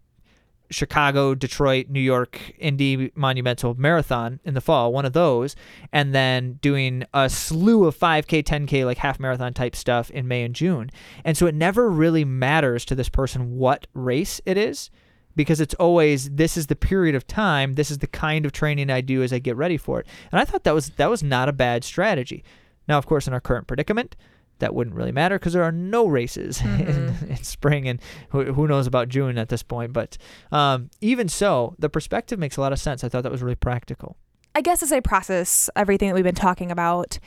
Chicago, 0.70 1.34
Detroit, 1.34 1.88
New 1.88 2.00
York, 2.00 2.40
Indy 2.58 3.12
Monumental 3.14 3.74
Marathon 3.74 4.40
in 4.44 4.54
the 4.54 4.60
fall, 4.60 4.92
one 4.92 5.04
of 5.04 5.12
those, 5.12 5.54
and 5.92 6.14
then 6.14 6.54
doing 6.54 7.04
a 7.14 7.28
slew 7.28 7.84
of 7.84 7.96
5K, 7.96 8.42
10K, 8.42 8.84
like 8.84 8.98
half 8.98 9.20
marathon 9.20 9.54
type 9.54 9.76
stuff 9.76 10.10
in 10.10 10.26
May 10.26 10.42
and 10.42 10.54
June. 10.54 10.90
And 11.24 11.36
so 11.36 11.46
it 11.46 11.54
never 11.54 11.88
really 11.88 12.24
matters 12.24 12.84
to 12.86 12.94
this 12.94 13.08
person 13.08 13.56
what 13.56 13.86
race 13.94 14.40
it 14.44 14.56
is 14.56 14.90
because 15.36 15.60
it's 15.60 15.74
always 15.74 16.30
this 16.30 16.56
is 16.56 16.66
the 16.66 16.74
period 16.76 17.14
of 17.14 17.26
time, 17.26 17.74
this 17.74 17.90
is 17.90 17.98
the 17.98 18.06
kind 18.06 18.44
of 18.44 18.52
training 18.52 18.90
I 18.90 19.02
do 19.02 19.22
as 19.22 19.32
I 19.32 19.38
get 19.38 19.56
ready 19.56 19.76
for 19.76 20.00
it. 20.00 20.06
And 20.32 20.40
I 20.40 20.44
thought 20.44 20.64
that 20.64 20.74
was 20.74 20.90
that 20.90 21.10
was 21.10 21.22
not 21.22 21.48
a 21.48 21.52
bad 21.52 21.84
strategy. 21.84 22.42
Now, 22.88 22.98
of 22.98 23.06
course, 23.06 23.26
in 23.26 23.32
our 23.32 23.40
current 23.40 23.66
predicament, 23.66 24.16
that 24.58 24.74
wouldn't 24.74 24.96
really 24.96 25.12
matter 25.12 25.38
because 25.38 25.52
there 25.52 25.62
are 25.62 25.72
no 25.72 26.06
races 26.06 26.60
in, 26.62 27.14
in 27.28 27.36
spring 27.42 27.86
and 27.88 28.00
who, 28.30 28.52
who 28.52 28.66
knows 28.66 28.86
about 28.86 29.08
June 29.08 29.38
at 29.38 29.48
this 29.48 29.62
point. 29.62 29.92
But 29.92 30.16
um, 30.50 30.90
even 31.00 31.28
so, 31.28 31.74
the 31.78 31.88
perspective 31.88 32.38
makes 32.38 32.56
a 32.56 32.60
lot 32.60 32.72
of 32.72 32.78
sense. 32.78 33.04
I 33.04 33.08
thought 33.08 33.22
that 33.22 33.32
was 33.32 33.42
really 33.42 33.56
practical. 33.56 34.16
I 34.54 34.62
guess 34.62 34.82
as 34.82 34.90
I 34.90 35.00
process 35.00 35.68
everything 35.76 36.08
that 36.08 36.14
we've 36.14 36.24
been 36.24 36.34
talking 36.34 36.70
about, 36.70 37.18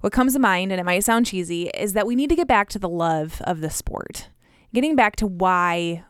what 0.00 0.12
comes 0.12 0.34
to 0.34 0.38
mind, 0.38 0.70
and 0.70 0.80
it 0.80 0.84
might 0.84 1.02
sound 1.02 1.26
cheesy, 1.26 1.68
is 1.70 1.94
that 1.94 2.06
we 2.06 2.14
need 2.14 2.30
to 2.30 2.36
get 2.36 2.46
back 2.46 2.68
to 2.70 2.78
the 2.78 2.88
love 2.88 3.42
of 3.44 3.60
the 3.60 3.70
sport. 3.70 4.28
Getting 4.72 4.94
back 4.94 5.16
to 5.16 5.26
why 5.26 6.04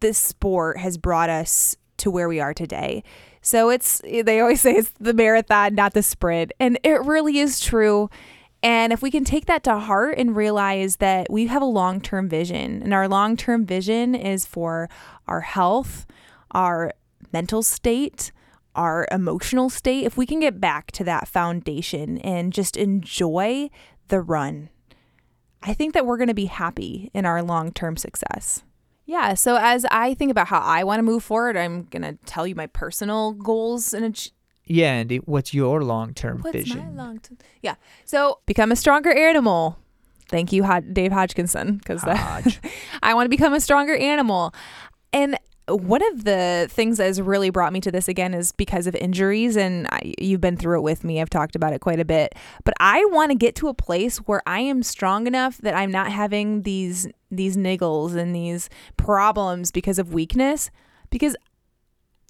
this 0.00 0.18
sport 0.18 0.78
has 0.78 0.98
brought 0.98 1.30
us 1.30 1.76
to 1.98 2.10
where 2.10 2.28
we 2.28 2.40
are 2.40 2.54
today. 2.54 3.02
So 3.42 3.70
it's 3.70 4.00
they 4.02 4.40
always 4.40 4.60
say 4.60 4.74
it's 4.74 4.92
the 5.00 5.14
marathon, 5.14 5.74
not 5.74 5.94
the 5.94 6.02
sprint, 6.02 6.52
and 6.60 6.78
it 6.82 7.02
really 7.04 7.38
is 7.38 7.60
true. 7.60 8.10
And 8.62 8.92
if 8.92 9.00
we 9.00 9.10
can 9.10 9.24
take 9.24 9.46
that 9.46 9.64
to 9.64 9.78
heart 9.78 10.18
and 10.18 10.36
realize 10.36 10.96
that 10.96 11.30
we 11.30 11.46
have 11.46 11.62
a 11.62 11.66
long-term 11.66 12.28
vision, 12.28 12.82
and 12.82 12.92
our 12.92 13.08
long-term 13.08 13.64
vision 13.64 14.14
is 14.14 14.44
for 14.44 14.90
our 15.26 15.40
health, 15.40 16.06
our 16.50 16.92
mental 17.32 17.62
state, 17.62 18.32
our 18.74 19.08
emotional 19.10 19.70
state, 19.70 20.04
if 20.04 20.18
we 20.18 20.26
can 20.26 20.40
get 20.40 20.60
back 20.60 20.92
to 20.92 21.04
that 21.04 21.26
foundation 21.26 22.18
and 22.18 22.52
just 22.52 22.76
enjoy 22.76 23.70
the 24.08 24.20
run, 24.20 24.68
I 25.62 25.72
think 25.72 25.94
that 25.94 26.04
we're 26.04 26.18
going 26.18 26.28
to 26.28 26.34
be 26.34 26.46
happy 26.46 27.10
in 27.14 27.24
our 27.24 27.42
long 27.42 27.72
term 27.72 27.96
success. 27.96 28.62
Yeah. 29.10 29.34
So 29.34 29.56
as 29.56 29.84
I 29.90 30.14
think 30.14 30.30
about 30.30 30.46
how 30.46 30.60
I 30.60 30.84
want 30.84 31.00
to 31.00 31.02
move 31.02 31.24
forward, 31.24 31.56
I'm 31.56 31.82
going 31.82 32.02
to 32.02 32.16
tell 32.26 32.46
you 32.46 32.54
my 32.54 32.68
personal 32.68 33.32
goals 33.32 33.92
and 33.92 34.04
ach- 34.04 34.30
Yeah, 34.66 35.02
Andi, 35.02 35.18
what's 35.24 35.52
your 35.52 35.82
long 35.82 36.14
term 36.14 36.38
what's 36.42 36.52
vision? 36.56 36.78
my 36.78 36.90
long 37.04 37.18
term. 37.18 37.36
Yeah. 37.60 37.74
So 38.04 38.38
become 38.46 38.70
a 38.70 38.76
stronger 38.76 39.10
animal. 39.12 39.76
Thank 40.28 40.52
you, 40.52 40.64
Dave 40.92 41.10
Hodgkinson, 41.10 41.78
because 41.78 42.02
Hodge. 42.02 42.60
I 43.02 43.14
want 43.14 43.24
to 43.26 43.30
become 43.30 43.52
a 43.52 43.58
stronger 43.58 43.96
animal. 43.96 44.54
And 45.12 45.36
one 45.76 46.02
of 46.12 46.24
the 46.24 46.66
things 46.70 46.98
that 46.98 47.04
has 47.04 47.20
really 47.20 47.50
brought 47.50 47.72
me 47.72 47.80
to 47.80 47.90
this 47.90 48.08
again 48.08 48.34
is 48.34 48.52
because 48.52 48.86
of 48.86 48.94
injuries 48.94 49.56
and 49.56 49.86
I, 49.88 50.14
you've 50.18 50.40
been 50.40 50.56
through 50.56 50.78
it 50.78 50.82
with 50.82 51.04
me. 51.04 51.20
I've 51.20 51.30
talked 51.30 51.56
about 51.56 51.72
it 51.72 51.80
quite 51.80 52.00
a 52.00 52.04
bit. 52.04 52.34
But 52.64 52.74
i 52.80 53.04
want 53.06 53.30
to 53.30 53.36
get 53.36 53.54
to 53.56 53.68
a 53.68 53.74
place 53.74 54.18
where 54.18 54.42
i 54.46 54.60
am 54.60 54.82
strong 54.82 55.26
enough 55.26 55.58
that 55.58 55.74
i'm 55.74 55.90
not 55.90 56.12
having 56.12 56.62
these 56.62 57.08
these 57.30 57.56
niggles 57.56 58.16
and 58.16 58.34
these 58.34 58.68
problems 58.96 59.70
because 59.70 59.98
of 59.98 60.12
weakness. 60.12 60.70
Because 61.10 61.36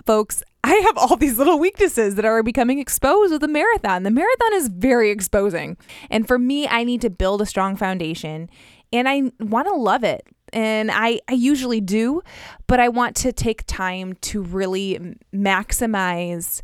folks 0.06 0.42
i 0.64 0.74
have 0.74 0.96
all 0.96 1.16
these 1.16 1.36
little 1.36 1.58
weaknesses 1.58 2.14
that 2.14 2.24
are 2.24 2.42
becoming 2.42 2.78
exposed 2.78 3.32
with 3.32 3.40
the 3.40 3.48
marathon. 3.48 4.02
The 4.02 4.10
marathon 4.10 4.54
is 4.54 4.68
very 4.68 5.10
exposing. 5.10 5.76
And 6.10 6.26
for 6.26 6.38
me 6.38 6.66
i 6.68 6.84
need 6.84 7.00
to 7.02 7.10
build 7.10 7.42
a 7.42 7.46
strong 7.46 7.76
foundation 7.76 8.48
and 8.92 9.08
i 9.08 9.30
want 9.40 9.68
to 9.68 9.74
love 9.74 10.04
it 10.04 10.26
and 10.52 10.90
I, 10.90 11.20
I 11.28 11.32
usually 11.32 11.80
do, 11.80 12.22
but 12.66 12.80
I 12.80 12.88
want 12.88 13.16
to 13.16 13.32
take 13.32 13.64
time 13.66 14.14
to 14.22 14.42
really 14.42 15.16
maximize 15.34 16.60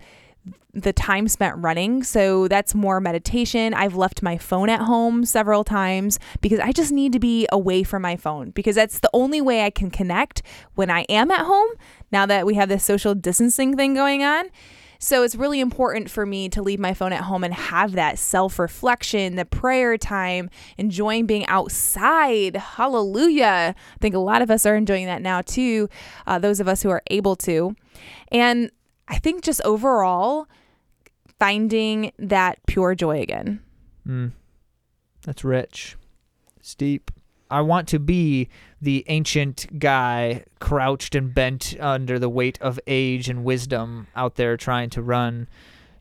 the 0.77 0.93
time 0.93 1.27
spent 1.27 1.57
running. 1.57 2.03
So 2.03 2.49
that's 2.49 2.75
more 2.75 3.01
meditation. 3.01 3.73
I've 3.73 3.97
left 3.97 4.23
my 4.23 4.37
phone 4.37 4.69
at 4.69 4.83
home 4.83 5.25
several 5.25 5.65
times 5.65 6.19
because 6.43 6.61
I 6.61 6.71
just 6.71 6.93
need 6.93 7.13
to 7.15 7.19
be 7.19 7.49
away 7.51 7.83
from 7.83 8.03
my 8.03 8.17
phone 8.17 8.51
because 8.51 8.77
that's 8.77 9.01
the 9.01 9.11
only 9.15 9.41
way 9.41 9.65
I 9.65 9.71
can 9.71 9.91
connect 9.91 10.43
when 10.75 10.91
I 10.91 11.01
am 11.09 11.31
at 11.31 11.47
home 11.47 11.71
now 12.13 12.27
that 12.27 12.45
we 12.45 12.55
have 12.55 12.69
this 12.69 12.85
social 12.85 13.15
distancing 13.15 13.75
thing 13.75 13.95
going 13.95 14.23
on. 14.23 14.51
So 14.99 15.23
it's 15.23 15.35
really 15.37 15.61
important 15.61 16.11
for 16.11 16.27
me 16.27 16.49
to 16.51 16.63
leave 16.63 16.81
my 16.81 16.95
phone 16.95 17.13
at 17.13 17.23
home 17.23 17.45
and 17.45 17.55
have 17.55 17.93
that 17.93 18.19
self 18.19 18.59
reflection, 18.59 19.37
the 19.37 19.45
prayer 19.45 19.99
time, 19.99 20.51
enjoying 20.79 21.27
being 21.27 21.47
outside. 21.47 22.57
Hallelujah. 22.57 23.75
I 23.77 23.99
think 24.01 24.15
a 24.15 24.19
lot 24.19 24.43
of 24.43 24.51
us 24.51 24.67
are 24.67 24.77
enjoying 24.77 25.07
that 25.07 25.23
now 25.23 25.43
too, 25.43 25.89
uh, 26.27 26.39
those 26.39 26.61
of 26.61 26.69
us 26.69 26.83
who 26.83 26.91
are 26.91 27.03
able 27.09 27.37
to. 27.37 27.75
And 28.33 28.71
I 29.09 29.19
think 29.19 29.43
just 29.43 29.61
overall, 29.63 30.49
finding 31.39 32.13
that 32.19 32.59
pure 32.67 32.95
joy 32.95 33.21
again. 33.21 33.61
Mm. 34.07 34.33
That's 35.25 35.45
rich. 35.45 35.97
It's 36.59 36.75
deep. 36.75 37.11
I 37.51 37.61
want 37.61 37.89
to 37.89 37.99
be 37.99 38.49
the 38.81 39.05
ancient 39.09 39.79
guy 39.79 40.45
crouched 40.61 41.15
and 41.15 41.35
bent 41.35 41.77
under 41.81 42.19
the 42.19 42.29
weight 42.29 42.61
of 42.61 42.81
age 42.87 43.29
and 43.29 43.45
wisdom 43.45 44.07
out 44.17 44.35
there 44.35 44.57
trying 44.57 44.91
to 44.91 45.03
run, 45.03 45.49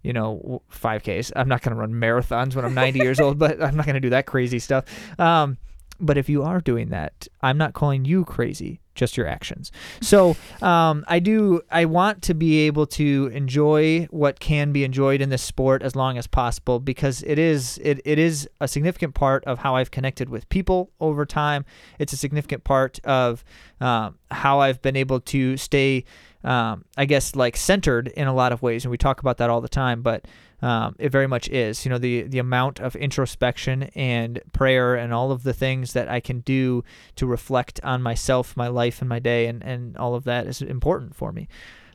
you 0.02 0.14
know, 0.14 0.62
5Ks. 0.72 1.32
I'm 1.36 1.48
not 1.48 1.62
going 1.62 1.76
to 1.76 1.80
run 1.80 1.94
marathons 1.94 2.56
when 2.56 2.66
I'm 2.66 2.74
90 2.74 3.00
years 3.00 3.20
old, 3.20 3.38
but 3.40 3.62
I'm 3.62 3.76
not 3.76 3.86
going 3.86 3.96
to 3.96 4.00
do 4.00 4.10
that 4.10 4.26
crazy 4.26 4.60
stuff. 4.60 4.86
Um, 5.20 5.58
but 6.00 6.18
if 6.18 6.28
you 6.28 6.44
are 6.44 6.60
doing 6.60 6.90
that, 6.90 7.28
I'm 7.42 7.58
not 7.58 7.74
calling 7.74 8.06
you 8.06 8.26
crazy, 8.26 8.82
just 8.96 9.18
your 9.18 9.28
actions. 9.28 9.72
So 10.02 10.36
um, 10.62 11.06
I 11.08 11.20
do. 11.20 11.62
I 11.70 11.86
want 11.86 12.22
to 12.24 12.34
be 12.34 12.60
able 12.66 12.88
to 12.88 13.30
enjoy 13.34 14.08
what 14.10 14.40
can 14.40 14.72
be 14.72 14.84
enjoyed 14.84 15.22
in 15.22 15.30
this 15.30 15.44
sport 15.44 15.84
as 15.84 15.96
long 15.96 16.18
as 16.18 16.26
possible 16.26 16.80
because 16.80 17.22
it 17.24 17.38
is 17.38 17.78
it, 17.84 18.02
it 18.06 18.18
is 18.18 18.50
a 18.60 18.68
significant 18.68 19.14
part 19.14 19.44
of 19.46 19.60
how 19.60 19.76
I've 19.76 19.92
connected 19.92 20.30
with 20.30 20.48
people 20.50 20.92
over 21.00 21.26
time. 21.26 21.66
It's 22.00 22.14
a 22.14 22.18
significant 22.18 22.64
part 22.64 23.00
of 23.04 23.44
um, 23.82 24.18
how 24.32 24.60
I've 24.60 24.82
been 24.82 24.96
able 24.96 25.20
to 25.20 25.58
stay. 25.58 26.06
Um, 26.44 26.86
I 26.96 27.06
guess 27.06 27.36
like 27.36 27.58
centered 27.58 28.10
in 28.10 28.28
a 28.28 28.34
lot 28.34 28.52
of 28.52 28.62
ways, 28.62 28.86
and 28.86 28.92
we 28.92 29.00
talk 29.00 29.20
about 29.20 29.38
that 29.38 29.50
all 29.50 29.62
the 29.62 29.68
time. 29.68 30.04
But 30.04 30.26
um, 30.62 30.96
it 31.00 31.12
very 31.12 31.28
much 31.28 31.50
is. 31.50 31.86
You 31.86 31.90
know, 31.92 31.98
the 31.98 32.24
the 32.24 32.40
amount 32.40 32.80
of 32.80 32.96
introspection 32.96 33.84
and 33.96 34.42
prayer 34.54 34.96
and 34.96 35.14
all 35.14 35.32
of 35.32 35.44
the 35.44 35.54
things 35.54 35.94
that 35.94 36.08
I 36.08 36.20
can 36.20 36.40
do 36.40 36.84
to 37.16 37.26
reflect 37.26 37.80
on 37.84 38.02
myself, 38.02 38.56
my 38.56 38.68
life, 38.68 39.02
and 39.02 39.10
my 39.10 39.20
day, 39.20 39.48
and 39.48 39.64
and 39.64 39.98
all 39.98 40.16
of 40.16 40.24
that 40.26 40.48
is 40.48 40.62
important 40.62 41.16
for 41.16 41.32
me. 41.32 41.48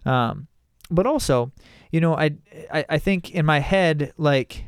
Um, 0.04 0.46
but 0.90 1.06
also, 1.06 1.52
you 1.90 2.00
know, 2.00 2.16
I, 2.16 2.32
I 2.72 2.84
I 2.90 2.98
think 2.98 3.30
in 3.30 3.46
my 3.46 3.60
head, 3.60 4.12
like 4.16 4.64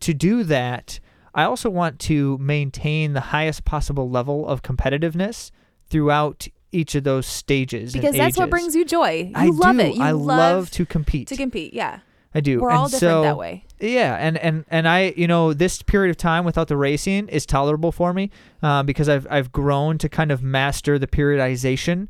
to 0.00 0.12
do 0.12 0.44
that, 0.44 1.00
I 1.34 1.44
also 1.44 1.70
want 1.70 1.98
to 2.00 2.36
maintain 2.38 3.12
the 3.12 3.20
highest 3.20 3.64
possible 3.64 4.10
level 4.10 4.46
of 4.46 4.62
competitiveness 4.62 5.50
throughout 5.88 6.48
each 6.72 6.94
of 6.94 7.04
those 7.04 7.26
stages 7.26 7.92
Because 7.94 8.14
that's 8.14 8.36
what 8.36 8.50
brings 8.50 8.74
you 8.74 8.84
joy. 8.84 9.30
You 9.30 9.32
I 9.34 9.46
love 9.46 9.76
do. 9.76 9.82
it. 9.82 9.94
You 9.94 10.02
I 10.02 10.10
love, 10.10 10.26
love 10.26 10.70
to 10.72 10.84
compete. 10.84 11.28
to 11.28 11.36
compete. 11.36 11.72
Yeah. 11.72 12.00
I 12.34 12.40
do. 12.40 12.60
We're 12.60 12.70
and 12.70 12.78
all 12.78 12.84
different 12.86 13.00
so, 13.00 13.22
that 13.22 13.38
way. 13.38 13.64
Yeah, 13.80 14.16
and 14.16 14.36
and 14.38 14.64
and 14.70 14.88
I, 14.88 15.14
you 15.16 15.26
know, 15.26 15.52
this 15.52 15.82
period 15.82 16.10
of 16.10 16.16
time 16.16 16.44
without 16.44 16.68
the 16.68 16.76
racing 16.76 17.28
is 17.28 17.46
tolerable 17.46 17.92
for 17.92 18.12
me 18.12 18.30
uh, 18.62 18.82
because 18.82 19.08
I've 19.08 19.26
I've 19.30 19.52
grown 19.52 19.98
to 19.98 20.08
kind 20.08 20.30
of 20.30 20.42
master 20.42 20.98
the 20.98 21.06
periodization, 21.06 22.08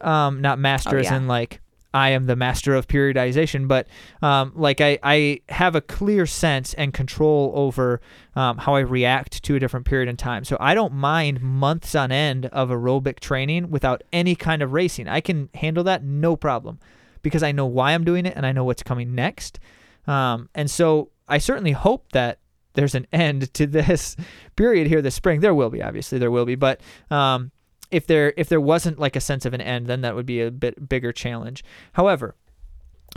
um, 0.00 0.40
not 0.40 0.58
master 0.58 0.96
Oh, 0.96 1.00
as 1.00 1.06
yeah. 1.06 1.16
in 1.16 1.26
like 1.26 1.60
I 1.92 2.10
am 2.10 2.26
the 2.26 2.36
master 2.36 2.74
of 2.74 2.86
periodization, 2.86 3.66
but 3.66 3.88
um, 4.22 4.52
like 4.54 4.80
I 4.80 4.98
I 5.02 5.40
have 5.48 5.74
a 5.74 5.80
clear 5.80 6.26
sense 6.26 6.74
and 6.74 6.92
control 6.92 7.52
over 7.54 8.00
um, 8.36 8.58
how 8.58 8.74
I 8.74 8.80
react 8.80 9.42
to 9.44 9.56
a 9.56 9.58
different 9.58 9.86
period 9.86 10.08
in 10.08 10.16
time. 10.16 10.44
So 10.44 10.56
I 10.60 10.74
don't 10.74 10.92
mind 10.92 11.40
months 11.40 11.94
on 11.94 12.12
end 12.12 12.46
of 12.46 12.68
aerobic 12.68 13.18
training 13.20 13.70
without 13.70 14.02
any 14.12 14.36
kind 14.36 14.62
of 14.62 14.74
racing. 14.74 15.08
I 15.08 15.20
can 15.20 15.48
handle 15.54 15.82
that 15.84 16.04
no 16.04 16.36
problem 16.36 16.78
because 17.26 17.42
I 17.42 17.50
know 17.50 17.66
why 17.66 17.90
I'm 17.90 18.04
doing 18.04 18.24
it 18.24 18.34
and 18.36 18.46
I 18.46 18.52
know 18.52 18.62
what's 18.62 18.84
coming 18.84 19.16
next. 19.16 19.58
Um, 20.06 20.48
and 20.54 20.70
so 20.70 21.10
I 21.26 21.38
certainly 21.38 21.72
hope 21.72 22.12
that 22.12 22.38
there's 22.74 22.94
an 22.94 23.08
end 23.12 23.52
to 23.54 23.66
this 23.66 24.14
period 24.54 24.86
here 24.86 25.02
this 25.02 25.16
spring. 25.16 25.40
There 25.40 25.52
will 25.52 25.68
be, 25.68 25.82
obviously, 25.82 26.18
there 26.18 26.30
will 26.30 26.44
be. 26.44 26.54
But 26.54 26.80
um, 27.10 27.50
if 27.90 28.06
there 28.06 28.32
if 28.36 28.48
there 28.48 28.60
wasn't 28.60 29.00
like 29.00 29.16
a 29.16 29.20
sense 29.20 29.44
of 29.44 29.54
an 29.54 29.60
end, 29.60 29.88
then 29.88 30.02
that 30.02 30.14
would 30.14 30.24
be 30.24 30.40
a 30.40 30.52
bit 30.52 30.88
bigger 30.88 31.10
challenge. 31.10 31.64
However, 31.94 32.36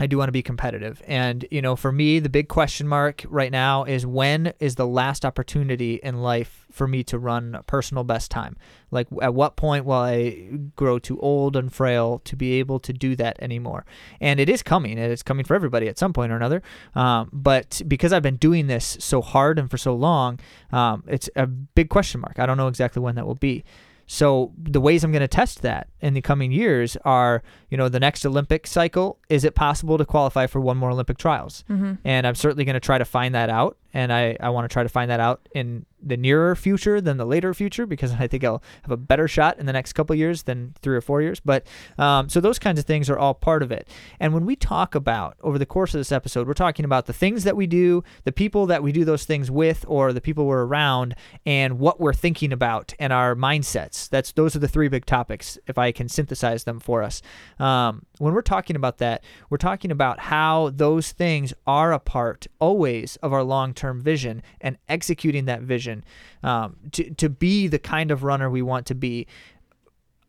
I 0.00 0.06
do 0.06 0.16
want 0.16 0.28
to 0.28 0.32
be 0.32 0.42
competitive. 0.42 1.02
And, 1.06 1.44
you 1.50 1.60
know, 1.60 1.76
for 1.76 1.92
me, 1.92 2.20
the 2.20 2.30
big 2.30 2.48
question 2.48 2.88
mark 2.88 3.22
right 3.28 3.52
now 3.52 3.84
is 3.84 4.06
when 4.06 4.54
is 4.58 4.76
the 4.76 4.86
last 4.86 5.26
opportunity 5.26 6.00
in 6.02 6.22
life 6.22 6.64
for 6.72 6.88
me 6.88 7.04
to 7.04 7.18
run 7.18 7.54
a 7.54 7.62
personal 7.62 8.02
best 8.02 8.30
time? 8.30 8.56
Like, 8.90 9.08
at 9.20 9.34
what 9.34 9.56
point 9.56 9.84
will 9.84 9.92
I 9.92 10.48
grow 10.74 10.98
too 10.98 11.20
old 11.20 11.54
and 11.54 11.70
frail 11.70 12.20
to 12.24 12.34
be 12.34 12.52
able 12.54 12.80
to 12.80 12.94
do 12.94 13.14
that 13.16 13.36
anymore? 13.42 13.84
And 14.22 14.40
it 14.40 14.48
is 14.48 14.62
coming. 14.62 14.98
and 14.98 15.12
It's 15.12 15.22
coming 15.22 15.44
for 15.44 15.54
everybody 15.54 15.86
at 15.86 15.98
some 15.98 16.14
point 16.14 16.32
or 16.32 16.36
another. 16.36 16.62
Um, 16.94 17.28
but 17.30 17.82
because 17.86 18.14
I've 18.14 18.22
been 18.22 18.36
doing 18.36 18.68
this 18.68 18.96
so 19.00 19.20
hard 19.20 19.58
and 19.58 19.70
for 19.70 19.76
so 19.76 19.94
long, 19.94 20.40
um, 20.72 21.04
it's 21.08 21.28
a 21.36 21.46
big 21.46 21.90
question 21.90 22.22
mark. 22.22 22.38
I 22.38 22.46
don't 22.46 22.56
know 22.56 22.68
exactly 22.68 23.02
when 23.02 23.16
that 23.16 23.26
will 23.26 23.34
be. 23.34 23.64
So 24.12 24.50
the 24.60 24.80
ways 24.80 25.04
I'm 25.04 25.12
going 25.12 25.20
to 25.20 25.28
test 25.28 25.62
that 25.62 25.86
in 26.00 26.14
the 26.14 26.20
coming 26.20 26.50
years 26.50 26.96
are, 27.04 27.44
you 27.70 27.76
know, 27.76 27.88
the 27.88 28.00
next 28.00 28.26
Olympic 28.26 28.66
cycle. 28.66 29.20
Is 29.28 29.44
it 29.44 29.54
possible 29.54 29.98
to 29.98 30.04
qualify 30.04 30.48
for 30.48 30.60
one 30.60 30.78
more 30.78 30.90
Olympic 30.90 31.16
trials? 31.16 31.62
Mm-hmm. 31.70 31.94
And 32.02 32.26
I'm 32.26 32.34
certainly 32.34 32.64
going 32.64 32.74
to 32.74 32.80
try 32.80 32.98
to 32.98 33.04
find 33.04 33.36
that 33.36 33.50
out. 33.50 33.78
And 33.92 34.12
I, 34.12 34.36
I 34.40 34.50
want 34.50 34.68
to 34.68 34.72
try 34.72 34.82
to 34.82 34.88
find 34.88 35.10
that 35.10 35.20
out 35.20 35.48
in 35.54 35.86
the 36.02 36.16
nearer 36.16 36.56
future 36.56 37.00
than 37.00 37.16
the 37.16 37.24
later 37.24 37.52
future 37.52 37.86
because 37.86 38.12
I 38.18 38.26
think 38.26 38.44
I'll 38.44 38.62
have 38.82 38.90
a 38.90 38.96
better 38.96 39.28
shot 39.28 39.58
in 39.58 39.66
the 39.66 39.72
next 39.72 39.92
couple 39.92 40.14
years 40.16 40.44
than 40.44 40.74
three 40.82 40.96
or 40.96 41.00
four 41.00 41.22
years. 41.22 41.40
But 41.40 41.66
um, 41.98 42.28
so 42.28 42.40
those 42.40 42.58
kinds 42.58 42.78
of 42.78 42.84
things 42.84 43.10
are 43.10 43.18
all 43.18 43.34
part 43.34 43.62
of 43.62 43.72
it. 43.72 43.88
And 44.18 44.32
when 44.34 44.46
we 44.46 44.56
talk 44.56 44.94
about 44.94 45.36
over 45.42 45.58
the 45.58 45.66
course 45.66 45.94
of 45.94 46.00
this 46.00 46.12
episode, 46.12 46.46
we're 46.46 46.54
talking 46.54 46.84
about 46.84 47.06
the 47.06 47.12
things 47.12 47.44
that 47.44 47.56
we 47.56 47.66
do, 47.66 48.02
the 48.24 48.32
people 48.32 48.66
that 48.66 48.82
we 48.82 48.92
do 48.92 49.04
those 49.04 49.24
things 49.24 49.50
with, 49.50 49.84
or 49.88 50.12
the 50.12 50.20
people 50.20 50.46
we're 50.46 50.64
around, 50.64 51.14
and 51.44 51.78
what 51.78 52.00
we're 52.00 52.12
thinking 52.14 52.52
about 52.52 52.94
and 52.98 53.12
our 53.12 53.34
mindsets. 53.34 54.08
That's 54.08 54.32
those 54.32 54.56
are 54.56 54.60
the 54.60 54.68
three 54.68 54.88
big 54.88 55.06
topics. 55.06 55.58
If 55.66 55.78
I 55.78 55.92
can 55.92 56.08
synthesize 56.08 56.64
them 56.64 56.80
for 56.80 57.02
us, 57.02 57.22
um, 57.58 58.06
when 58.20 58.34
we're 58.34 58.42
talking 58.42 58.76
about 58.76 58.98
that, 58.98 59.24
we're 59.48 59.56
talking 59.56 59.90
about 59.90 60.20
how 60.20 60.70
those 60.70 61.12
things 61.12 61.54
are 61.66 61.92
a 61.92 61.98
part 61.98 62.46
always 62.58 63.16
of 63.16 63.32
our 63.32 63.42
long-term 63.42 64.00
vision 64.00 64.42
and 64.60 64.76
executing 64.88 65.46
that 65.46 65.62
vision 65.62 66.04
um, 66.42 66.76
to 66.92 67.10
to 67.14 67.28
be 67.28 67.66
the 67.66 67.78
kind 67.78 68.10
of 68.10 68.22
runner 68.22 68.50
we 68.50 68.62
want 68.62 68.86
to 68.86 68.94
be 68.94 69.26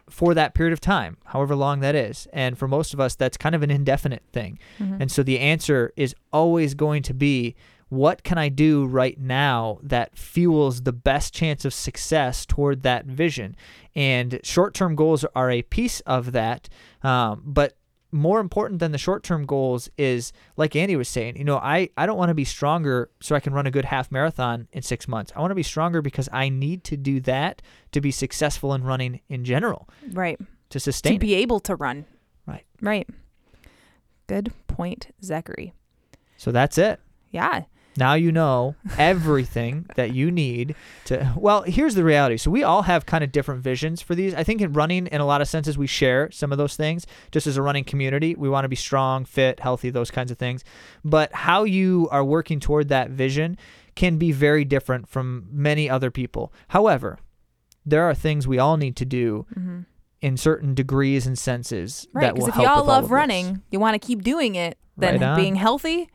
for 0.10 0.34
that 0.34 0.54
period 0.54 0.74
of 0.74 0.82
time, 0.82 1.18
however 1.26 1.56
long 1.56 1.80
that 1.80 1.96
is. 1.96 2.28
And 2.34 2.58
for 2.58 2.68
most 2.68 2.94
of 2.94 3.00
us, 3.00 3.16
that's 3.16 3.38
kind 3.38 3.56
of 3.56 3.64
an 3.64 3.72
indefinite 3.72 4.24
thing. 4.34 4.60
Mhm. 4.80 4.98
And 5.02 5.12
so 5.12 5.24
the 5.24 5.40
answer 5.40 5.94
is 5.96 6.14
always 6.34 6.74
going 6.74 7.04
to 7.04 7.14
be 7.14 7.56
what 7.88 8.24
can 8.24 8.38
I 8.38 8.48
do 8.48 8.86
right 8.86 9.20
now 9.20 9.80
that 9.84 10.18
fuels 10.18 10.84
the 10.84 10.94
best 10.94 11.34
chance 11.34 11.66
of 11.66 11.74
success 11.74 12.46
toward 12.46 12.84
that 12.84 13.06
vision? 13.06 13.54
And 13.94 14.40
short 14.44 14.74
term 14.74 14.96
goals 14.96 15.26
are 15.36 15.52
a 15.52 15.62
piece 15.62 16.00
of 16.02 16.32
that. 16.32 16.70
Um, 17.04 17.42
but 17.46 17.76
more 18.12 18.40
important 18.40 18.80
than 18.80 18.92
the 18.92 18.98
short 18.98 19.24
term 19.24 19.46
goals 19.46 19.90
is, 19.98 20.34
like 20.58 20.72
Andi 20.74 20.98
was 20.98 21.08
saying, 21.10 21.38
you 21.38 21.44
know, 21.44 21.58
I, 21.58 21.90
I 21.98 22.06
don't 22.06 22.18
want 22.18 22.30
to 22.30 22.34
be 22.36 22.44
stronger 22.46 23.10
so 23.22 23.36
I 23.36 23.40
can 23.40 23.54
run 23.54 23.66
a 23.68 23.72
good 23.72 23.86
half 23.86 24.12
marathon 24.12 24.68
in 24.74 24.82
six 24.82 25.08
months. 25.08 25.32
I 25.36 25.40
want 25.40 25.52
to 25.52 25.56
be 25.56 25.64
stronger 25.64 26.02
because 26.02 26.28
I 26.34 26.50
need 26.50 26.84
to 26.86 26.98
do 26.98 27.20
that 27.22 27.62
to 27.94 28.02
be 28.02 28.12
successful 28.12 28.74
in 28.74 28.84
running 28.84 29.22
in 29.30 29.46
general, 29.46 29.88
Right. 30.12 30.38
to 30.40 30.46
To 30.72 30.80
sustain. 30.80 31.14
it. 31.16 31.20
be 31.20 31.34
able 31.36 31.60
to 31.62 31.76
run. 31.76 32.06
Right. 32.46 32.66
Right. 32.82 33.08
Good 34.28 34.52
point, 34.68 35.14
Zachary. 35.24 35.74
So 36.38 36.52
that's 36.52 36.78
it. 36.78 37.00
Yeah. 37.32 37.64
Now 37.98 38.14
you 38.14 38.32
know 38.32 38.76
everything 38.98 39.86
that 39.96 40.14
you 40.14 40.32
need 40.32 40.76
to. 41.06 41.34
Well, 41.36 41.64
here's 41.64 41.96
the 41.96 42.04
reality. 42.04 42.38
So 42.38 42.50
we 42.52 42.64
all 42.64 42.84
have 42.84 43.06
kind 43.06 43.24
of 43.24 43.32
different 43.32 43.62
visions 43.62 44.02
for 44.02 44.16
these. 44.16 44.34
I 44.34 44.44
think 44.44 44.62
in 44.62 44.74
running, 44.74 45.08
in 45.08 45.22
a 45.22 45.26
lot 45.26 45.42
of 45.42 45.48
senses, 45.48 45.78
we 45.78 45.88
share 45.88 46.32
some 46.32 46.52
of 46.52 46.58
those 46.58 46.76
things. 46.76 47.06
Just 47.32 47.48
as 47.48 47.58
a 47.58 47.62
running 47.62 47.84
community, 47.84 48.36
we 48.36 48.50
want 48.50 48.66
to 48.66 48.70
be 48.70 48.76
strong, 48.76 49.26
fit, 49.26 49.60
healthy, 49.60 49.90
those 49.90 50.12
kinds 50.12 50.32
of 50.32 50.38
things. 50.38 50.64
But 51.04 51.34
how 51.34 51.64
you 51.64 52.08
are 52.12 52.24
working 52.24 52.60
toward 52.60 52.90
that 52.90 53.10
vision 53.10 53.58
can 53.96 54.18
be 54.18 54.32
very 54.32 54.64
different 54.64 55.08
from 55.10 55.48
many 55.52 55.90
other 55.90 56.12
people. 56.12 56.54
However, 56.70 57.20
there 57.86 58.04
are 58.04 58.16
things 58.16 58.48
we 58.48 58.60
all 58.60 58.78
need 58.78 58.96
to 58.98 59.06
do 59.06 59.46
hmm 59.54 59.82
in 60.22 60.38
certain 60.38 60.76
degrees 60.76 61.26
and 61.26 61.38
senses 61.38 62.08
Right. 62.14 62.34
Because 62.34 62.48
if 62.50 62.54
help 62.54 62.68
y'all 62.68 62.86
love 62.86 63.06
of 63.06 63.10
this. 63.10 63.12
running, 63.12 63.64
you 63.72 63.80
want 63.80 64.00
to 64.00 64.08
keep 64.08 64.22
doing 64.22 64.56
it, 64.56 64.78
then 64.96 65.20
Right 65.20 65.36
being 65.36 65.56
healthy, 65.56 66.10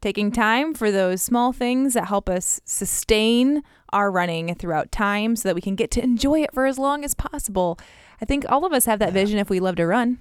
taking 0.00 0.32
time 0.32 0.74
for 0.74 0.90
those 0.90 1.22
small 1.22 1.52
things 1.52 1.94
that 1.94 2.06
help 2.06 2.28
us 2.28 2.60
sustain 2.64 3.62
our 3.92 4.10
running 4.10 4.54
throughout 4.54 4.90
time 4.92 5.36
so 5.36 5.48
that 5.48 5.54
we 5.54 5.60
can 5.60 5.74
get 5.74 5.90
to 5.92 6.02
enjoy 6.02 6.42
it 6.42 6.52
for 6.54 6.66
as 6.66 6.78
long 6.78 7.04
as 7.04 7.14
possible. 7.14 7.78
I 8.20 8.24
think 8.24 8.44
all 8.48 8.64
of 8.64 8.72
us 8.72 8.84
have 8.86 8.98
that 9.00 9.12
vision 9.12 9.38
if 9.38 9.50
we 9.50 9.60
love 9.60 9.76
to 9.76 9.86
run. 9.86 10.18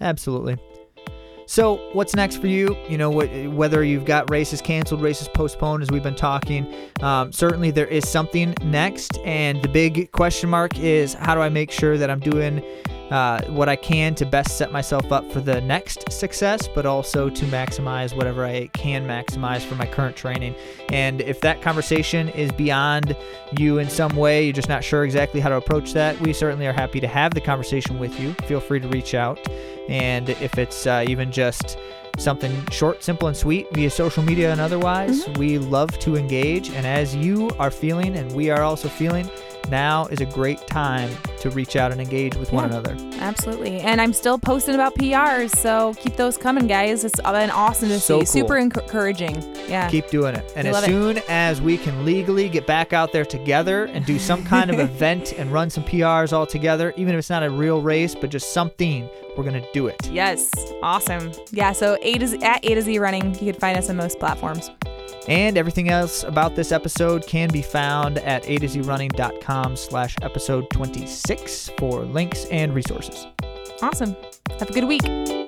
Absolutely. 0.00 0.58
So, 1.46 1.80
what's 1.94 2.14
next 2.14 2.36
for 2.36 2.46
you? 2.46 2.76
You 2.88 2.96
know, 2.96 3.10
wh- 3.10 3.52
whether 3.52 3.82
you've 3.82 4.04
got 4.04 4.30
races 4.30 4.62
canceled, 4.62 5.02
races 5.02 5.28
postponed, 5.34 5.82
as 5.82 5.90
we've 5.90 6.02
been 6.02 6.14
talking, 6.14 6.72
um, 7.00 7.32
certainly 7.32 7.72
there 7.72 7.88
is 7.88 8.08
something 8.08 8.54
next. 8.62 9.18
And 9.24 9.60
the 9.60 9.68
big 9.68 10.12
question 10.12 10.48
mark 10.48 10.78
is 10.78 11.14
how 11.14 11.34
do 11.34 11.40
I 11.40 11.48
make 11.48 11.72
sure 11.72 11.98
that 11.98 12.08
I'm 12.08 12.20
doing 12.20 12.62
uh, 13.10 13.42
what 13.46 13.68
I 13.68 13.76
can 13.76 14.14
to 14.16 14.26
best 14.26 14.56
set 14.56 14.72
myself 14.72 15.10
up 15.12 15.30
for 15.32 15.40
the 15.40 15.60
next 15.60 16.10
success, 16.12 16.68
but 16.68 16.86
also 16.86 17.28
to 17.28 17.44
maximize 17.46 18.16
whatever 18.16 18.44
I 18.44 18.68
can 18.68 19.06
maximize 19.06 19.62
for 19.62 19.74
my 19.74 19.86
current 19.86 20.16
training. 20.16 20.54
And 20.90 21.20
if 21.20 21.40
that 21.40 21.60
conversation 21.62 22.28
is 22.30 22.52
beyond 22.52 23.16
you 23.58 23.78
in 23.78 23.88
some 23.88 24.14
way, 24.16 24.44
you're 24.44 24.52
just 24.52 24.68
not 24.68 24.84
sure 24.84 25.04
exactly 25.04 25.40
how 25.40 25.48
to 25.48 25.56
approach 25.56 25.92
that, 25.94 26.18
we 26.20 26.32
certainly 26.32 26.66
are 26.66 26.72
happy 26.72 27.00
to 27.00 27.08
have 27.08 27.34
the 27.34 27.40
conversation 27.40 27.98
with 27.98 28.18
you. 28.20 28.32
Feel 28.46 28.60
free 28.60 28.80
to 28.80 28.88
reach 28.88 29.14
out. 29.14 29.40
And 29.88 30.28
if 30.30 30.56
it's 30.56 30.86
uh, 30.86 31.04
even 31.08 31.32
just 31.32 31.78
something 32.18 32.52
short, 32.70 33.02
simple, 33.02 33.28
and 33.28 33.36
sweet 33.36 33.66
via 33.72 33.90
social 33.90 34.22
media 34.22 34.52
and 34.52 34.60
otherwise, 34.60 35.28
we 35.30 35.58
love 35.58 35.98
to 36.00 36.16
engage. 36.16 36.70
And 36.70 36.86
as 36.86 37.16
you 37.16 37.50
are 37.58 37.70
feeling, 37.70 38.16
and 38.16 38.30
we 38.32 38.50
are 38.50 38.62
also 38.62 38.88
feeling, 38.88 39.28
now 39.68 40.06
is 40.06 40.20
a 40.20 40.26
great 40.26 40.66
time 40.66 41.10
to 41.40 41.50
reach 41.50 41.76
out 41.76 41.92
and 41.92 42.00
engage 42.00 42.36
with 42.36 42.52
one 42.52 42.64
another. 42.64 42.96
Absolutely. 43.20 43.80
And 43.80 44.00
I'm 44.00 44.12
still 44.12 44.38
posting 44.38 44.74
about 44.74 44.94
PRs, 44.94 45.54
so 45.56 45.94
keep 45.94 46.16
those 46.16 46.36
coming, 46.36 46.66
guys. 46.66 47.04
It's 47.04 47.20
been 47.20 47.50
awesome 47.50 47.88
to 47.88 48.00
So 48.00 48.20
see. 48.20 48.40
Super 48.40 48.56
encouraging. 48.58 49.42
Yeah. 49.68 49.88
Keep 49.88 50.08
doing 50.10 50.34
it. 50.34 50.52
And 50.56 50.64
We 50.64 50.70
as 50.70 50.74
love 50.74 50.84
it. 50.84 50.86
soon 50.88 51.22
as 51.28 51.60
we 51.62 51.76
can 51.78 52.04
legally 52.04 52.48
get 52.48 52.66
back 52.66 52.92
out 52.92 53.12
there 53.12 53.24
together 53.24 53.84
and 53.86 54.04
do 54.04 54.18
some 54.18 54.44
kind 54.44 54.70
of 54.70 54.78
event 54.80 55.32
and 55.32 55.52
run 55.52 55.70
some 55.70 55.84
PRs 55.84 56.32
all 56.32 56.46
together, 56.46 56.92
even 56.96 57.14
if 57.14 57.18
it's 57.20 57.30
not 57.30 57.42
a 57.42 57.50
real 57.50 57.80
race, 57.82 58.14
but 58.14 58.30
just 58.30 58.52
something, 58.52 59.08
we're 59.36 59.44
going 59.44 59.60
to 59.60 59.72
do 59.72 59.86
it. 59.86 59.96
Yes. 60.10 60.50
Awesome. 60.82 61.32
Yeah. 61.50 61.72
So 61.72 61.96
A 62.02 62.14
to 62.14 62.26
Z, 62.26 62.42
at 62.42 62.64
A 62.64 62.74
to 62.74 62.82
Z 62.82 62.98
Running, 62.98 63.34
you 63.34 63.52
can 63.52 63.60
find 63.60 63.78
us 63.78 63.88
on 63.88 63.96
most 63.96 64.18
platforms. 64.18 64.70
And 65.28 65.56
everything 65.58 65.90
else 65.90 66.22
about 66.22 66.56
this 66.56 66.72
episode 66.72 67.26
can 67.26 67.50
be 67.50 67.62
found 67.62 68.18
at 68.18 68.48
a 68.48 68.58
to 68.58 68.68
z 68.68 68.80
running.com 68.80 69.76
slash 69.76 70.16
episode 70.22 70.68
26 70.70 71.70
for 71.78 72.04
links 72.04 72.46
and 72.46 72.74
resources. 72.74 73.26
Awesome. 73.82 74.16
Have 74.58 74.70
a 74.70 74.72
good 74.72 74.84
week. 74.84 75.39